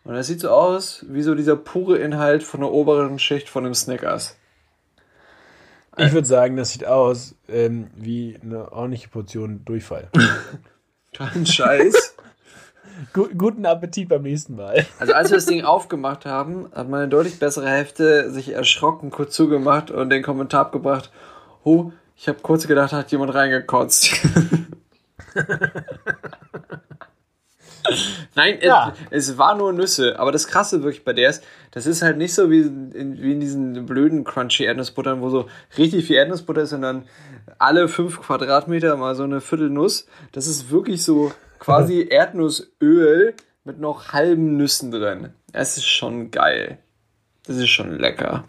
und 0.05 0.15
das 0.15 0.27
sieht 0.27 0.41
so 0.41 0.51
aus 0.51 1.05
wie 1.09 1.23
so 1.23 1.35
dieser 1.35 1.57
pure 1.57 1.99
Inhalt 1.99 2.43
von 2.43 2.61
der 2.61 2.71
oberen 2.71 3.19
Schicht 3.19 3.49
von 3.49 3.65
einem 3.65 3.75
Snickers. 3.75 4.37
Ich 5.97 6.13
würde 6.13 6.27
sagen, 6.27 6.57
das 6.57 6.71
sieht 6.71 6.87
aus 6.87 7.35
ähm, 7.49 7.91
wie 7.95 8.39
eine 8.43 8.73
ordentliche 8.73 9.09
Portion 9.09 9.65
Durchfall. 9.65 10.09
Kein 11.13 11.45
Scheiß. 11.45 12.12
Gu 13.12 13.28
guten 13.37 13.66
Appetit 13.66 14.09
beim 14.09 14.22
nächsten 14.22 14.57
Mal. 14.57 14.87
Also 14.98 15.12
als 15.14 15.31
wir 15.31 15.37
das 15.37 15.46
Ding 15.46 15.64
aufgemacht 15.64 16.26
haben, 16.26 16.70
hat 16.74 16.88
meine 16.88 17.09
deutlich 17.09 17.38
bessere 17.38 17.68
Hälfte 17.68 18.31
sich 18.31 18.50
erschrocken, 18.52 19.11
kurz 19.11 19.35
zugemacht 19.35 19.90
und 19.90 20.11
den 20.11 20.22
Kommentar 20.22 20.62
abgebracht, 20.62 21.11
oh, 21.64 21.92
ich 22.16 22.28
habe 22.28 22.38
kurz 22.40 22.66
gedacht, 22.66 22.92
hat 22.92 23.11
jemand 23.11 23.35
reingekotzt. 23.35 24.20
Nein, 28.35 28.59
Ja. 28.62 28.95
es, 29.11 29.29
es 29.29 29.38
war 29.38 29.57
nur 29.57 29.73
Nüsse, 29.73 30.18
aber 30.18 30.33
das 30.33 30.47
Krasse 30.47 30.83
wirklich 30.83 31.05
bei 31.05 31.12
der 31.12 31.31
ist, 31.31 31.45
das 31.73 31.87
ist 31.87 32.03
halt 32.03 32.16
nicht 32.16 32.35
so 32.35 32.51
wie 32.51 32.61
in, 32.61 33.18
wie 33.21 33.33
in 33.33 33.40
diesen 33.40 33.87
blöden 33.87 34.25
crunchy 34.25 34.64
Erdnussbuttern, 34.64 35.21
wo 35.21 35.31
so 35.31 35.49
richtig 35.79 36.07
viel 36.07 36.16
Erdnussbutter 36.16 36.62
ist, 36.62 36.71
sondern 36.71 37.05
alle 37.59 37.88
fünf 37.88 38.21
Quadratmeter 38.21 38.97
mal 38.97 39.14
so 39.14 39.25
eine 39.25 39.40
Viertel 39.40 39.71
Nuss. 39.71 40.07
Das 40.33 40.47
ist 40.47 40.71
wirklich 40.71 41.03
so 41.03 41.33
quasi 41.59 42.03
Erdnussöl 42.11 43.35
mit 43.64 43.81
noch 43.81 44.12
halben 44.12 44.57
Nüssen 44.57 44.90
drin. 44.90 45.31
Es 45.53 45.77
ist 45.77 45.87
schon 45.87 46.31
geil. 46.31 46.79
Das 47.47 47.57
ist 47.57 47.68
schon 47.68 47.99
lecker. 47.99 48.45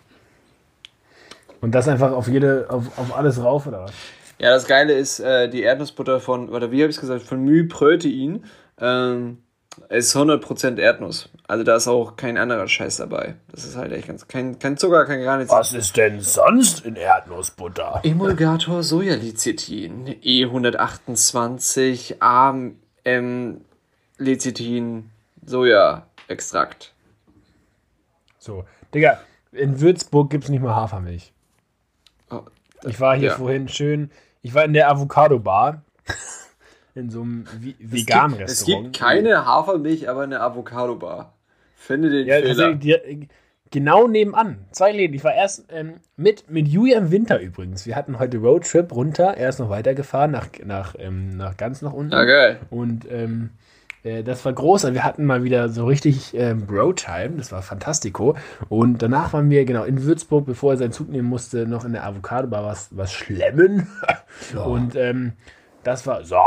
Und 1.62 1.74
das 1.74 1.88
einfach 1.88 2.12
auf 2.12 2.28
jede, 2.28 2.68
auf, 2.70 2.98
auf 2.98 3.16
alles 3.16 3.42
rauf, 3.42 3.68
oder 3.68 3.84
was? 3.84 3.92
Ja, 4.40 4.50
das 4.50 4.66
Geile 4.68 4.94
ist, 4.94 5.20
äh, 5.20 5.48
die 5.48 5.62
Erdnussbutter 5.62 6.20
von, 6.20 6.50
oder 6.50 6.72
wie 6.72 6.82
habe 6.82 6.90
ich 6.90 6.98
es 6.98 7.00
gesagt, 7.02 7.22
von 7.24 7.44
Myprotein 7.44 8.44
ähm, 8.80 9.40
ist 9.90 10.16
100% 10.16 10.80
Erdnuss. 10.80 11.30
Also 11.48 11.64
da 11.64 11.76
ist 11.76 11.88
auch 11.88 12.16
kein 12.16 12.38
anderer 12.38 12.68
Scheiß 12.68 12.98
dabei. 12.98 13.36
Das 13.50 13.66
ist 13.66 13.76
halt 13.76 13.92
echt 13.92 14.08
ganz, 14.08 14.28
kein, 14.28 14.60
kein 14.60 14.78
Zucker, 14.78 15.06
kein 15.06 15.24
gar 15.24 15.38
nichts. 15.38 15.74
ist 15.74 15.98
denn 15.98 16.22
sonst 16.22 16.86
in 16.86 16.96
Erdnussbutter? 16.96 18.02
Emulgator 18.04 18.84
Sojalecithin, 18.84 20.08
E128, 20.22 22.18
AM, 22.20 23.62
Lecithin, 24.18 25.10
Sojaextrakt. 25.46 26.94
So, 28.38 28.66
Digga, 28.94 29.20
in 29.52 29.80
Würzburg 29.82 30.30
gibt 30.30 30.44
es 30.46 30.50
nicht 30.50 30.62
mal 30.62 30.76
Hafermilch. 30.76 31.34
Oh, 32.30 32.42
Ich 32.84 33.00
war 33.00 33.16
hier 33.16 33.30
ja. 33.30 33.36
vorhin 33.36 33.68
schön, 33.68 34.12
ich 34.42 34.54
war 34.54 34.66
in 34.66 34.74
der 34.74 34.90
Avocado-Bar. 34.90 35.82
In 36.96 37.10
so 37.10 37.22
einem 37.22 37.46
Vi- 37.60 37.76
veganen 37.80 38.40
Es 38.42 38.52
Restaurant. 38.68 38.84
gibt 38.94 39.00
keine 39.00 39.46
Hafermilch, 39.46 40.10
aber 40.10 40.22
eine 40.24 40.40
Avocado-Bar. 40.42 41.34
Finde 41.76 42.10
den 42.10 42.28
Ja, 42.28 42.36
Fehler. 42.40 42.76
die, 42.76 43.28
genau 43.72 44.08
nebenan. 44.08 44.60
Zwei 44.72 44.92
Läden. 44.92 45.16
Ich 45.16 45.24
war 45.24 45.34
erst 45.34 45.66
ähm, 45.72 45.96
mit, 46.16 46.50
mit 46.52 46.68
Julian 46.68 47.10
Winter 47.12 47.40
übrigens. 47.40 47.86
Wir 47.88 47.96
hatten 47.96 48.20
heute 48.20 48.38
Roadtrip 48.38 48.94
runter. 48.96 49.36
Er 49.36 49.50
ist 49.50 49.60
noch 49.60 49.70
weitergefahren 49.70 50.32
nach, 50.32 50.48
nach, 50.64 50.96
ähm, 51.00 51.36
nach 51.36 51.58
ganz 51.58 51.82
nach 51.82 51.94
unten. 51.94 52.12
Geil. 52.12 52.60
Und 52.70 53.10
ähm, 53.12 53.50
äh, 54.04 54.22
das 54.24 54.46
war 54.46 54.54
groß. 54.54 54.94
Wir 54.94 55.04
hatten 55.04 55.26
mal 55.26 55.44
wieder 55.44 55.70
so 55.70 55.88
richtig 55.88 56.36
ähm, 56.36 56.68
Bro-Time. 56.68 57.32
Das 57.38 57.52
war 57.52 57.64
fantastico. 57.64 58.36
Und 58.70 59.02
danach 59.02 59.34
waren 59.34 59.50
wir 59.50 59.66
genau 59.66 59.84
in 59.84 60.04
Würzburg, 60.04 60.46
bevor 60.46 60.74
er 60.74 60.78
seinen 60.78 60.92
Zug 60.92 61.10
nehmen 61.10 61.28
musste, 61.28 61.66
noch 61.66 61.84
in 61.86 61.94
der 61.94 62.06
Avocado 62.06 62.48
Bar 62.48 62.64
was, 62.66 62.90
was 62.96 63.12
schlemmen. 63.12 63.88
Und 64.64 64.96
ähm, 64.96 65.34
das 65.84 66.06
war 66.06 66.24
so. 66.24 66.38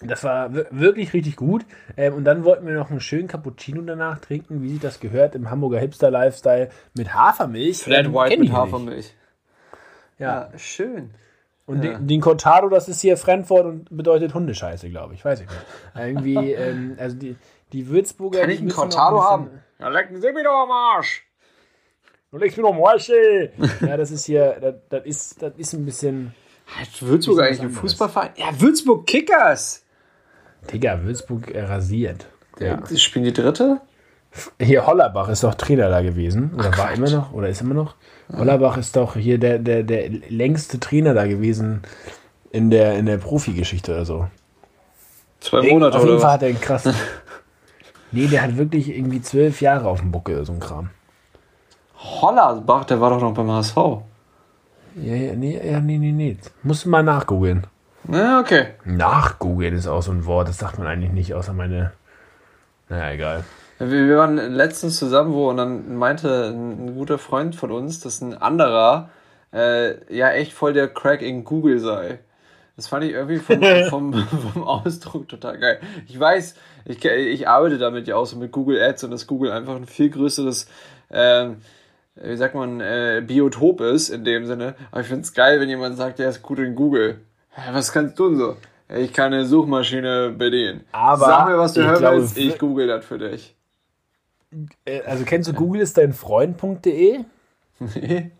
Das 0.00 0.22
war 0.22 0.54
wir- 0.54 0.66
wirklich 0.70 1.12
richtig 1.12 1.34
gut. 1.36 1.64
Ähm, 1.96 2.14
und 2.14 2.24
dann 2.24 2.44
wollten 2.44 2.66
wir 2.66 2.74
noch 2.74 2.90
einen 2.90 3.00
schönen 3.00 3.26
Cappuccino 3.26 3.82
danach 3.82 4.18
trinken, 4.20 4.62
wie 4.62 4.68
sich 4.70 4.80
das 4.80 5.00
gehört 5.00 5.34
im 5.34 5.50
Hamburger 5.50 5.78
Hipster-Lifestyle 5.80 6.70
mit 6.94 7.14
Hafermilch. 7.14 7.78
Flat 7.82 8.06
Ähm, 8.06 8.14
White 8.14 8.38
mit. 8.40 8.52
Hafermilch. 8.52 9.12
Ja. 10.18 10.50
Ja, 10.52 10.58
schön. 10.58 11.10
Und 11.66 11.84
Ja. 11.84 11.94
den, 11.98 12.06
den 12.06 12.20
Cortado, 12.20 12.68
das 12.68 12.88
ist 12.88 13.00
hier 13.00 13.16
Frankfurt 13.16 13.66
und 13.66 13.88
bedeutet 13.96 14.34
Hundescheiße, 14.34 14.88
glaube 14.88 15.14
ich. 15.14 15.24
Weiß 15.24 15.40
ich 15.40 15.46
nicht. 15.48 15.60
Irgendwie, 15.96 16.52
ähm, 16.52 16.96
also 16.98 17.16
die, 17.16 17.36
die 17.72 17.88
Würzburger. 17.88 18.40
Kann 18.40 18.50
ich 18.50 18.60
einen 18.60 18.70
Cortado 18.70 19.18
ein 19.18 19.24
haben? 19.24 19.50
Ja, 19.78 19.88
lecken 19.88 20.20
Sie 20.20 20.32
mich 20.32 20.44
doch 20.44 20.62
am 20.62 20.70
Arsch. 20.70 21.24
Du 22.30 22.38
legst 22.38 22.56
mir 22.56 22.62
noch 22.64 22.74
Marsch, 22.78 23.08
ey. 23.10 23.50
Ja, 23.80 23.96
das 23.96 24.10
ist 24.10 24.26
hier, 24.26 24.58
das, 24.60 24.74
das, 24.90 25.04
ist, 25.06 25.42
das 25.42 25.52
ist 25.56 25.72
ein 25.72 25.84
bisschen. 25.84 26.34
Hat 26.66 27.02
Würzburg 27.02 27.40
eigentlich 27.40 27.60
einen. 27.60 27.70
Fußballverein? 27.70 28.30
Ja, 28.36 28.60
Würzburg 28.60 29.06
Kickers. 29.06 29.84
Digga, 30.72 31.02
Würzburg 31.02 31.50
äh, 31.54 31.62
rasiert. 31.62 32.26
Ja. 32.58 32.84
Sie 32.86 32.98
spielen 32.98 33.24
die 33.24 33.32
dritte? 33.32 33.80
Hier 34.60 34.86
Hollerbach 34.86 35.28
ist 35.28 35.42
doch 35.44 35.54
Trainer 35.54 35.88
da 35.88 36.02
gewesen. 36.02 36.52
Oder 36.54 36.64
war 36.64 36.70
Quatsch. 36.72 36.98
immer 36.98 37.10
noch, 37.10 37.32
oder 37.32 37.48
ist 37.48 37.60
immer 37.60 37.74
noch. 37.74 37.94
Hollerbach 38.36 38.76
ist 38.76 38.94
doch 38.96 39.16
hier 39.16 39.38
der, 39.38 39.58
der, 39.58 39.82
der 39.82 40.10
längste 40.28 40.78
Trainer 40.78 41.14
da 41.14 41.26
gewesen 41.26 41.82
in 42.50 42.70
der, 42.70 42.98
in 42.98 43.06
der 43.06 43.16
Profigeschichte 43.18 43.92
oder 43.92 44.04
so. 44.04 44.28
Zwei 45.40 45.60
Auf 45.60 45.66
Monate 45.68 45.96
jeden 45.98 46.10
oder 46.10 46.20
Fall 46.20 46.26
was? 46.28 46.32
hat 46.34 46.42
er 46.42 46.48
einen 46.48 46.60
krassen. 46.60 46.94
nee, 48.12 48.26
der 48.26 48.42
hat 48.42 48.56
wirklich 48.56 48.88
irgendwie 48.90 49.22
zwölf 49.22 49.60
Jahre 49.62 49.88
auf 49.88 50.00
dem 50.00 50.12
Buckel 50.12 50.36
oder 50.36 50.44
so 50.44 50.52
ein 50.52 50.60
Kram. 50.60 50.90
Hollerbach, 51.96 52.84
der 52.84 53.00
war 53.00 53.10
doch 53.10 53.20
noch 53.20 53.34
beim 53.34 53.50
HSV. 53.50 53.76
Ja, 53.76 55.14
ja, 55.14 55.34
nee, 55.34 55.60
ja, 55.64 55.80
nee, 55.80 55.98
nee, 55.98 56.12
nee. 56.12 56.36
Musst 56.62 56.84
du 56.84 56.90
mal 56.90 57.02
nachgoogeln. 57.02 57.66
Ja, 58.10 58.40
okay. 58.40 58.68
Nachgoogeln 58.84 59.74
ist 59.74 59.86
auch 59.86 60.02
so 60.02 60.12
ein 60.12 60.24
Wort, 60.24 60.48
das 60.48 60.58
sagt 60.58 60.78
man 60.78 60.86
eigentlich 60.86 61.12
nicht, 61.12 61.34
außer 61.34 61.52
meine. 61.52 61.92
Naja, 62.88 63.12
egal. 63.12 63.44
Wir, 63.78 64.16
waren 64.16 64.36
letztens 64.36 64.96
zusammen 64.96 65.32
wo 65.34 65.50
und 65.50 65.58
dann 65.58 65.96
meinte 65.96 66.48
ein, 66.48 66.94
guter 66.94 67.18
Freund 67.18 67.54
von 67.54 67.70
uns, 67.70 68.00
dass 68.00 68.20
ein 68.20 68.34
anderer 68.34 69.10
äh, 69.52 70.14
ja 70.14 70.30
echt 70.30 70.52
voll 70.52 70.72
der 70.72 70.88
Crack 70.88 71.22
in 71.22 71.44
Google 71.44 71.78
sei. 71.78 72.18
Das 72.76 72.88
fand 72.88 73.04
ich 73.04 73.12
irgendwie 73.12 73.38
vom, 73.38 73.62
vom, 73.88 74.14
vom 74.52 74.64
Ausdruck 74.64 75.28
total 75.28 75.58
geil. 75.58 75.80
Ich 76.08 76.18
weiß, 76.18 76.54
ich, 76.86 77.04
ich 77.04 77.48
arbeite 77.48 77.78
damit 77.78 78.08
ja 78.08 78.16
auch 78.16 78.26
so 78.26 78.36
mit 78.36 78.50
Google 78.50 78.82
Ads 78.82 79.04
und 79.04 79.10
dass 79.10 79.26
Google 79.26 79.52
einfach 79.52 79.76
ein 79.76 79.86
viel 79.86 80.10
größeres, 80.10 80.66
ähm, 81.10 81.58
wie 82.16 82.36
sagt 82.36 82.54
man, 82.54 82.80
äh, 82.80 83.22
Biotop 83.24 83.80
ist 83.80 84.08
in 84.08 84.24
dem 84.24 84.46
Sinne. 84.46 84.74
Aber 84.90 85.02
ich 85.02 85.06
finde 85.06 85.22
es 85.22 85.34
geil, 85.34 85.60
wenn 85.60 85.68
jemand 85.68 85.96
sagt, 85.96 86.18
der 86.18 86.30
ist 86.30 86.42
gut 86.42 86.58
in 86.58 86.74
Google. 86.74 87.20
Was 87.72 87.92
kannst 87.92 88.18
du 88.18 88.28
denn 88.28 88.38
so? 88.38 88.56
Ich 88.94 89.12
kann 89.12 89.32
eine 89.32 89.44
Suchmaschine 89.44 90.30
bedienen. 90.30 90.84
Aber 90.92 91.26
Sag 91.26 91.48
mir, 91.48 91.58
was 91.58 91.74
du 91.74 91.84
hören 91.84 92.02
willst, 92.16 92.38
ich 92.38 92.58
google 92.58 92.86
das 92.86 93.04
für 93.04 93.18
dich. 93.18 93.54
Äh, 94.84 95.02
Also 95.02 95.24
kennst 95.24 95.48
du 95.48 95.52
Google 95.52 95.82
ist 95.82 95.98
dein 95.98 96.12
Freund.de? 96.12 97.20
Nee. 97.94 98.32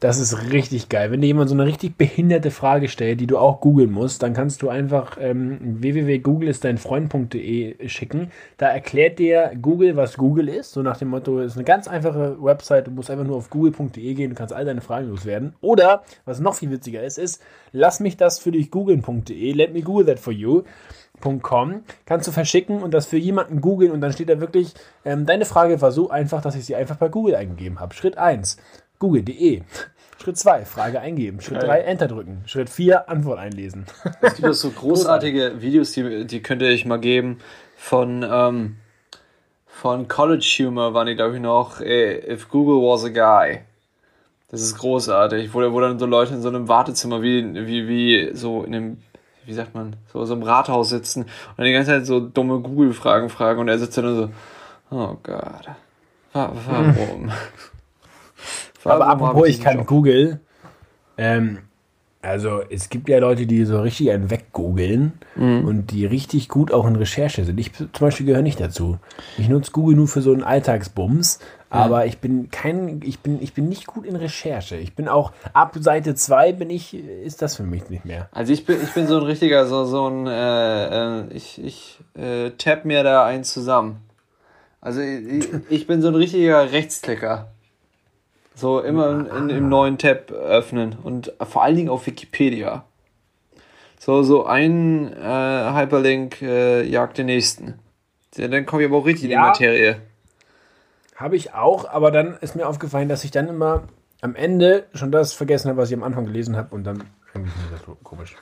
Das 0.00 0.20
ist 0.20 0.52
richtig 0.52 0.88
geil. 0.88 1.10
Wenn 1.10 1.22
dir 1.22 1.26
jemand 1.26 1.50
so 1.50 1.56
eine 1.56 1.66
richtig 1.66 1.96
behinderte 1.96 2.52
Frage 2.52 2.86
stellt, 2.86 3.20
die 3.20 3.26
du 3.26 3.36
auch 3.36 3.60
googeln 3.60 3.90
musst, 3.90 4.22
dann 4.22 4.32
kannst 4.32 4.62
du 4.62 4.68
einfach 4.68 5.16
ähm, 5.20 5.58
www.googleistdeinfreund.de 5.80 7.88
schicken. 7.88 8.30
Da 8.58 8.68
erklärt 8.68 9.18
dir 9.18 9.50
Google, 9.60 9.96
was 9.96 10.16
Google 10.16 10.48
ist. 10.48 10.70
So 10.70 10.82
nach 10.82 10.98
dem 10.98 11.08
Motto, 11.08 11.40
es 11.40 11.52
ist 11.52 11.56
eine 11.56 11.64
ganz 11.64 11.88
einfache 11.88 12.36
Website. 12.40 12.86
Du 12.86 12.92
musst 12.92 13.10
einfach 13.10 13.24
nur 13.24 13.38
auf 13.38 13.50
google.de 13.50 14.14
gehen, 14.14 14.30
du 14.30 14.36
kannst 14.36 14.54
all 14.54 14.64
deine 14.64 14.82
Fragen 14.82 15.08
loswerden. 15.08 15.56
Oder, 15.60 16.04
was 16.24 16.38
noch 16.38 16.54
viel 16.54 16.70
witziger 16.70 17.02
ist, 17.02 17.18
ist, 17.18 17.42
lass 17.72 17.98
mich 17.98 18.16
das 18.16 18.38
für 18.38 18.52
dich 18.52 18.70
googeln.de, 18.70 19.52
let 19.52 19.74
me 19.74 19.82
google 19.82 20.06
that 20.06 20.20
for 20.20 20.32
you. 20.32 20.62
.com 21.42 21.82
kannst 22.06 22.28
du 22.28 22.32
verschicken 22.32 22.80
und 22.80 22.94
das 22.94 23.06
für 23.06 23.16
jemanden 23.16 23.60
googeln 23.60 23.90
und 23.90 24.00
dann 24.00 24.12
steht 24.12 24.28
da 24.28 24.38
wirklich, 24.38 24.72
ähm, 25.04 25.26
deine 25.26 25.46
Frage 25.46 25.80
war 25.80 25.90
so 25.90 26.10
einfach, 26.10 26.40
dass 26.40 26.54
ich 26.54 26.64
sie 26.64 26.76
einfach 26.76 26.94
bei 26.94 27.08
Google 27.08 27.34
eingegeben 27.34 27.80
habe. 27.80 27.92
Schritt 27.92 28.16
1, 28.16 28.56
google.de. 28.98 29.62
Schritt 30.20 30.36
2, 30.36 30.64
Frage 30.64 31.00
eingeben. 31.00 31.40
Schritt 31.40 31.62
3, 31.62 31.80
Enter 31.80 32.08
drücken. 32.08 32.42
Schritt 32.46 32.68
4, 32.68 33.08
Antwort 33.08 33.38
einlesen. 33.38 33.86
Es 34.20 34.34
gibt 34.34 34.48
auch 34.48 34.52
so 34.52 34.70
großartige 34.76 35.62
Videos, 35.62 35.92
die, 35.92 36.26
die 36.26 36.42
könnte 36.42 36.66
ich 36.68 36.84
mal 36.84 36.98
geben. 36.98 37.38
Von, 37.76 38.26
ähm, 38.28 38.76
von 39.66 40.08
College 40.08 40.44
Humor 40.58 40.92
waren 40.92 41.06
die, 41.06 41.14
glaube 41.14 41.36
ich, 41.36 41.40
noch 41.40 41.80
äh, 41.80 42.32
If 42.32 42.48
Google 42.48 42.82
Was 42.82 43.04
a 43.04 43.08
Guy. 43.08 43.60
Das 44.50 44.60
ist 44.60 44.76
großartig, 44.78 45.54
wo, 45.54 45.60
wo 45.72 45.80
dann 45.80 45.98
so 45.98 46.06
Leute 46.06 46.34
in 46.34 46.42
so 46.42 46.48
einem 46.48 46.68
Wartezimmer 46.68 47.22
wie, 47.22 47.54
wie, 47.66 47.86
wie 47.86 48.30
so 48.34 48.64
in 48.64 48.74
einem, 48.74 49.02
wie 49.44 49.52
sagt 49.52 49.74
man, 49.74 49.94
so, 50.12 50.24
so 50.24 50.34
im 50.34 50.42
Rathaus 50.42 50.88
sitzen 50.88 51.22
und 51.22 51.58
dann 51.58 51.66
die 51.66 51.72
ganze 51.72 51.92
Zeit 51.92 52.06
so 52.06 52.18
dumme 52.18 52.58
Google-Fragen 52.60 53.28
fragen 53.28 53.60
und 53.60 53.68
er 53.68 53.78
sitzt 53.78 53.98
dann 53.98 54.06
nur 54.06 54.16
so, 54.16 54.30
oh 54.90 55.16
Gott, 55.22 55.68
wa 56.32 56.52
warum? 56.66 57.30
Aber 58.84 59.06
apropos, 59.08 59.48
ich 59.48 59.60
kann? 59.60 59.84
Google. 59.86 60.40
Ähm, 61.16 61.58
also 62.20 62.62
es 62.68 62.88
gibt 62.88 63.08
ja 63.08 63.18
Leute, 63.20 63.46
die 63.46 63.64
so 63.64 63.80
richtig 63.80 64.10
einen 64.10 64.28
weggoogeln 64.30 65.12
Mhm. 65.36 65.64
und 65.64 65.90
die 65.92 66.04
richtig 66.04 66.48
gut 66.48 66.72
auch 66.72 66.86
in 66.86 66.96
Recherche 66.96 67.44
sind. 67.44 67.58
Ich 67.60 67.72
zum 67.72 67.88
Beispiel 68.00 68.26
gehöre 68.26 68.42
nicht 68.42 68.60
dazu. 68.60 68.98
Ich 69.36 69.48
nutze 69.48 69.70
Google 69.70 69.96
nur 69.96 70.08
für 70.08 70.20
so 70.20 70.32
einen 70.32 70.42
Alltagsbums, 70.42 71.38
aber 71.70 72.06
ich 72.06 72.18
bin 72.18 72.50
kein, 72.50 73.02
ich 73.04 73.20
bin, 73.20 73.40
ich 73.40 73.54
bin 73.54 73.68
nicht 73.68 73.86
gut 73.86 74.04
in 74.04 74.16
Recherche. 74.16 74.76
Ich 74.76 74.94
bin 74.96 75.06
auch 75.06 75.32
ab 75.52 75.76
Seite 75.78 76.16
2 76.16 76.52
bin 76.52 76.70
ich, 76.70 76.92
ist 76.94 77.40
das 77.40 77.54
für 77.56 77.62
mich 77.62 77.88
nicht 77.88 78.04
mehr. 78.04 78.28
Also 78.32 78.52
ich 78.52 78.66
bin, 78.66 78.78
ich 78.82 78.92
bin 78.94 79.06
so 79.06 79.18
ein 79.18 79.24
richtiger, 79.24 79.66
so, 79.66 79.84
so 79.84 80.08
ein, 80.08 80.26
äh, 80.26 81.20
äh, 81.20 81.24
ich, 81.32 81.62
ich 81.64 82.00
äh, 82.14 82.50
tapp 82.58 82.84
mir 82.84 83.04
da 83.04 83.24
eins 83.26 83.52
zusammen. 83.52 83.98
Also 84.80 85.00
ich, 85.00 85.48
ich 85.70 85.86
bin 85.86 86.02
so 86.02 86.08
ein 86.08 86.14
richtiger 86.16 86.72
Rechtsklicker. 86.72 87.48
So 88.58 88.80
immer 88.80 89.10
in, 89.10 89.26
in, 89.26 89.50
im 89.50 89.68
neuen 89.68 89.98
Tab 89.98 90.32
öffnen 90.32 90.96
und 91.00 91.32
vor 91.48 91.62
allen 91.62 91.76
Dingen 91.76 91.88
auf 91.90 92.06
Wikipedia. 92.06 92.84
So, 94.00 94.22
so 94.24 94.46
ein 94.46 95.12
äh, 95.12 95.72
Hyperlink 95.74 96.42
äh, 96.42 96.82
jagt 96.82 97.18
den 97.18 97.26
nächsten. 97.26 97.78
Dann 98.36 98.66
komme 98.66 98.82
ich 98.82 98.88
aber 98.88 98.98
auch 98.98 99.06
richtig 99.06 99.26
in 99.26 99.30
Ja. 99.30 99.38
die 99.42 99.46
Materie. 99.48 99.96
Habe 101.14 101.36
ich 101.36 101.54
auch, 101.54 101.88
aber 101.88 102.10
dann 102.10 102.36
ist 102.40 102.56
mir 102.56 102.66
aufgefallen, 102.68 103.08
dass 103.08 103.22
ich 103.24 103.30
dann 103.30 103.48
immer 103.48 103.84
am 104.20 104.34
Ende 104.34 104.86
schon 104.92 105.12
das 105.12 105.32
vergessen 105.32 105.68
habe, 105.68 105.80
was 105.80 105.90
ich 105.90 105.96
am 105.96 106.02
Anfang 106.02 106.24
gelesen 106.26 106.56
habe 106.56 106.74
und 106.74 106.82
dann 106.84 107.04
irgendwie 107.34 107.50
ist 107.64 107.72
das 107.72 107.86
so 107.86 107.96
komisch. 108.02 108.34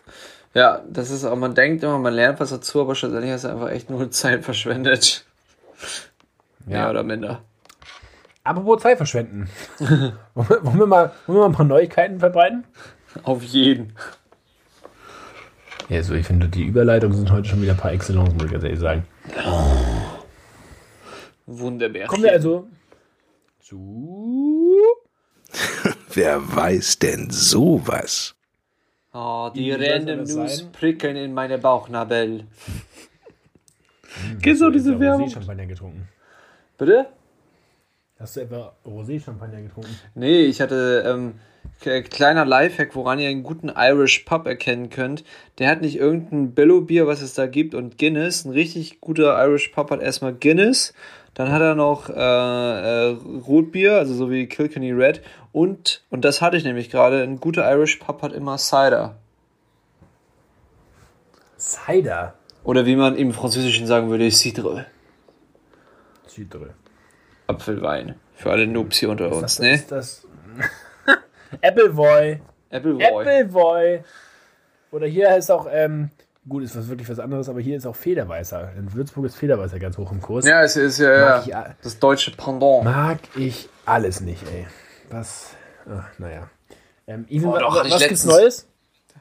Ja, 0.54 0.80
das 0.88 1.10
ist 1.10 1.24
auch, 1.26 1.36
man 1.36 1.54
denkt 1.54 1.82
immer, 1.82 1.98
man 1.98 2.14
lernt 2.14 2.40
was 2.40 2.48
dazu, 2.50 2.80
aber 2.80 2.94
schlussendlich 2.94 3.32
hast 3.32 3.44
du 3.44 3.48
einfach 3.48 3.70
echt 3.70 3.90
nur 3.90 4.10
Zeit 4.10 4.44
verschwendet. 4.44 5.26
Mehr 6.64 6.78
Ja. 6.80 6.90
oder 6.90 7.02
minder. 7.02 7.42
Apropos 8.46 8.82
Zeit 8.82 8.96
verschwenden. 8.96 9.48
wollen, 9.78 10.18
wir, 10.34 10.64
wollen, 10.64 10.78
wir 10.78 10.86
mal, 10.86 11.12
wollen 11.26 11.38
wir 11.38 11.40
mal 11.40 11.46
ein 11.46 11.52
paar 11.52 11.66
Neuigkeiten 11.66 12.20
verbreiten? 12.20 12.64
Auf 13.24 13.42
jeden. 13.42 13.92
Ja, 15.88 16.02
so, 16.02 16.14
ich 16.14 16.26
finde, 16.26 16.48
die 16.48 16.64
Überleitungen 16.64 17.16
sind 17.16 17.30
heute 17.30 17.48
schon 17.48 17.62
wieder 17.62 17.72
ein 17.72 17.78
paar 17.78 17.92
Excellence, 17.92 18.32
muss 18.34 18.44
ich 18.44 18.52
ganz 18.52 18.64
ehrlich 18.64 18.80
sagen. 18.80 19.04
Wunderbar. 21.46 22.06
Kommen 22.06 22.24
wir 22.24 22.32
also 22.32 22.68
zu. 23.60 24.80
Wer 26.14 26.40
weiß 26.54 26.98
denn 26.98 27.30
sowas? 27.30 28.34
Oh, 29.12 29.50
die 29.54 29.72
random 29.72 30.24
News 30.24 30.58
sein? 30.58 30.72
prickeln 30.72 31.16
in 31.16 31.32
meine 31.32 31.58
Bauchnabel. 31.58 32.46
Kennst 34.42 34.60
du 34.60 34.70
diese 34.70 34.98
Werbung? 35.00 35.28
Rosé-Champagner 35.28 35.66
getrunken. 35.66 36.08
Bitte? 36.78 37.06
Hast 38.18 38.36
du 38.36 38.40
etwa 38.40 38.72
Rosé-Champagner 38.86 39.60
getrunken? 39.60 39.94
Nee, 40.14 40.44
ich 40.44 40.62
hatte 40.62 41.04
ähm, 41.06 41.34
kleiner 41.80 42.46
Lifehack, 42.46 42.94
woran 42.96 43.18
ihr 43.18 43.28
einen 43.28 43.42
guten 43.42 43.70
Irish 43.74 44.20
Pub 44.20 44.46
erkennen 44.46 44.88
könnt. 44.88 45.22
Der 45.58 45.68
hat 45.68 45.82
nicht 45.82 45.96
irgendein 45.96 46.52
Billo-Bier, 46.52 47.06
was 47.06 47.20
es 47.20 47.34
da 47.34 47.46
gibt, 47.46 47.74
und 47.74 47.98
Guinness. 47.98 48.46
Ein 48.46 48.52
richtig 48.52 49.02
guter 49.02 49.36
Irish 49.44 49.68
Pub 49.68 49.90
hat 49.90 50.00
erstmal 50.00 50.32
Guinness. 50.32 50.94
Dann 51.34 51.52
hat 51.52 51.60
er 51.60 51.74
noch 51.74 52.08
äh, 52.08 52.14
äh, 52.14 53.16
Rotbier, 53.46 53.96
also 53.98 54.14
so 54.14 54.30
wie 54.30 54.46
Kilkenny 54.46 54.92
Red. 54.92 55.20
Und, 55.52 56.02
und 56.08 56.24
das 56.24 56.40
hatte 56.40 56.56
ich 56.56 56.64
nämlich 56.64 56.88
gerade, 56.88 57.22
ein 57.22 57.38
guter 57.38 57.70
Irish 57.70 57.96
Pub 57.96 58.22
hat 58.22 58.32
immer 58.32 58.56
Cider. 58.56 59.16
Cider. 61.58 62.34
Oder 62.64 62.86
wie 62.86 62.96
man 62.96 63.16
im 63.16 63.34
Französischen 63.34 63.86
sagen 63.86 64.08
würde, 64.08 64.30
Cidre. 64.30 64.86
Cidre. 66.26 66.74
Apfelwein. 67.46 68.16
Für 68.34 68.50
alle 68.50 68.66
Noobs 68.66 68.98
hier 68.98 69.10
unter 69.10 69.28
uns, 69.30 69.40
das, 69.40 69.58
ne? 69.60 69.74
Ist 69.74 69.90
das 69.92 70.26
Appleboy. 71.62 72.40
Appleboy. 72.70 73.04
Appleboy. 73.06 74.00
Oder 74.92 75.06
hier 75.06 75.30
heißt 75.30 75.50
auch, 75.50 75.66
ähm, 75.70 76.10
gut, 76.48 76.62
ist 76.62 76.76
was 76.76 76.88
wirklich 76.88 77.08
was 77.08 77.18
anderes, 77.18 77.48
aber 77.48 77.60
hier 77.60 77.76
ist 77.76 77.86
auch 77.86 77.96
Federweißer. 77.96 78.72
In 78.76 78.92
Würzburg 78.92 79.26
ist 79.26 79.36
Federweißer 79.36 79.78
ganz 79.78 79.96
hoch 79.98 80.10
im 80.12 80.20
Kurs. 80.20 80.44
Ja, 80.46 80.62
es 80.62 80.76
ist 80.76 80.98
ja, 80.98 81.42
ja 81.44 81.74
das 81.82 81.98
deutsche 81.98 82.30
Pendant. 82.32 82.84
Mag 82.84 83.18
ich 83.36 83.68
alles 83.84 84.20
nicht, 84.20 84.42
ey. 84.52 84.66
Was? 85.10 85.50
Ach, 85.90 86.06
naja. 86.18 86.48
Ähm, 87.06 87.24
Ivan, 87.28 87.50
Boah, 87.52 87.60
doch, 87.60 87.74
wa- 87.74 87.78
hatte 87.78 87.88
ich 87.88 87.94
was 87.94 88.02
gibt's. 88.02 88.24
Neues? 88.24 88.68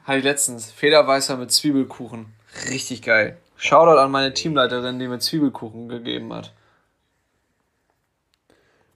Hatte 0.04 0.18
ich 0.18 0.24
letztens. 0.24 0.72
Federweißer 0.72 1.36
mit 1.36 1.52
Zwiebelkuchen. 1.52 2.26
Richtig 2.70 3.02
geil. 3.02 3.36
Shoutout 3.56 3.98
an 3.98 4.10
meine 4.10 4.34
Teamleiterin, 4.34 4.98
die 4.98 5.08
mir 5.08 5.18
Zwiebelkuchen 5.18 5.88
gegeben 5.88 6.32
hat. 6.32 6.52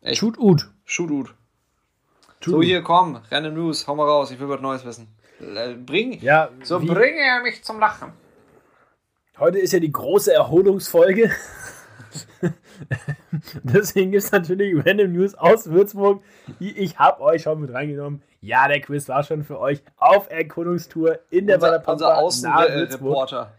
Echt. 0.02 0.18
Shoot 0.18 0.38
Ut. 0.38 0.68
Shoot. 0.84 1.28
Shoot 2.40 2.54
So, 2.54 2.62
hier, 2.62 2.82
komm, 2.82 3.20
Random 3.30 3.54
News, 3.54 3.86
hau 3.86 3.94
mal 3.94 4.06
raus, 4.06 4.30
ich 4.30 4.40
will 4.40 4.48
was 4.48 4.60
Neues 4.60 4.84
wissen. 4.84 5.08
Äh, 5.40 5.74
Bring, 5.74 6.20
Ja, 6.20 6.48
so 6.62 6.80
wie- 6.82 6.86
bringe 6.86 7.20
er 7.20 7.42
mich 7.42 7.62
zum 7.62 7.78
Lachen. 7.80 8.12
Heute 9.38 9.58
ist 9.58 9.72
ja 9.72 9.78
die 9.80 9.92
große 9.92 10.32
Erholungsfolge. 10.32 11.30
Deswegen 13.62 14.10
gibt 14.10 14.24
es 14.24 14.32
natürlich 14.32 14.74
Random 14.84 15.12
News 15.12 15.34
aus 15.34 15.70
Würzburg. 15.70 16.22
Ich 16.58 16.98
habe 16.98 17.20
euch 17.22 17.42
schon 17.42 17.60
mit 17.60 17.72
reingenommen. 17.72 18.22
Ja, 18.40 18.68
der 18.68 18.80
Quiz 18.80 19.08
war 19.08 19.22
schon 19.22 19.44
für 19.44 19.58
euch 19.60 19.82
auf 19.96 20.30
Erkundungstour 20.30 21.18
in 21.30 21.46
der 21.46 21.56
Unser, 21.56 21.86
unser. 21.88 22.16
Außenreporter. 22.18 23.52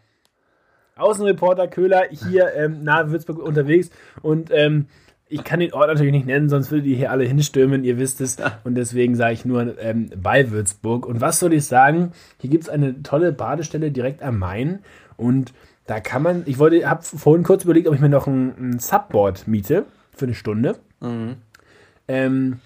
Außenreporter 0.95 1.67
Köhler 1.67 2.07
hier 2.09 2.53
ähm, 2.55 2.83
nahe 2.83 3.11
Würzburg 3.11 3.39
unterwegs 3.39 3.89
und 4.21 4.51
ähm, 4.51 4.87
ich 5.31 5.43
kann 5.43 5.61
den 5.61 5.73
Ort 5.73 5.87
natürlich 5.87 6.11
nicht 6.11 6.25
nennen, 6.25 6.49
sonst 6.49 6.71
würdet 6.71 6.87
ihr 6.87 6.97
hier 6.97 7.11
alle 7.11 7.23
hinstürmen, 7.23 7.83
ihr 7.83 7.97
wisst 7.97 8.19
es. 8.21 8.37
Und 8.63 8.75
deswegen 8.75 9.15
sage 9.15 9.33
ich 9.33 9.45
nur 9.45 9.79
ähm, 9.79 10.09
bei 10.15 10.51
Würzburg. 10.51 11.05
Und 11.05 11.21
was 11.21 11.39
soll 11.39 11.53
ich 11.53 11.65
sagen? 11.65 12.11
Hier 12.37 12.49
gibt 12.49 12.65
es 12.65 12.69
eine 12.69 13.01
tolle 13.01 13.31
Badestelle 13.31 13.91
direkt 13.91 14.21
am 14.21 14.37
Main 14.37 14.79
und 15.17 15.53
da 15.87 15.99
kann 15.99 16.21
man, 16.21 16.43
ich 16.45 16.59
wollte, 16.59 16.89
habe 16.89 17.01
vorhin 17.03 17.43
kurz 17.43 17.63
überlegt, 17.63 17.87
ob 17.87 17.95
ich 17.95 18.01
mir 18.01 18.09
noch 18.09 18.27
ein, 18.27 18.53
ein 18.57 18.79
Subboard 18.79 19.47
miete 19.47 19.85
für 20.13 20.25
eine 20.25 20.35
Stunde. 20.35 20.75
Ähm, 22.07 22.59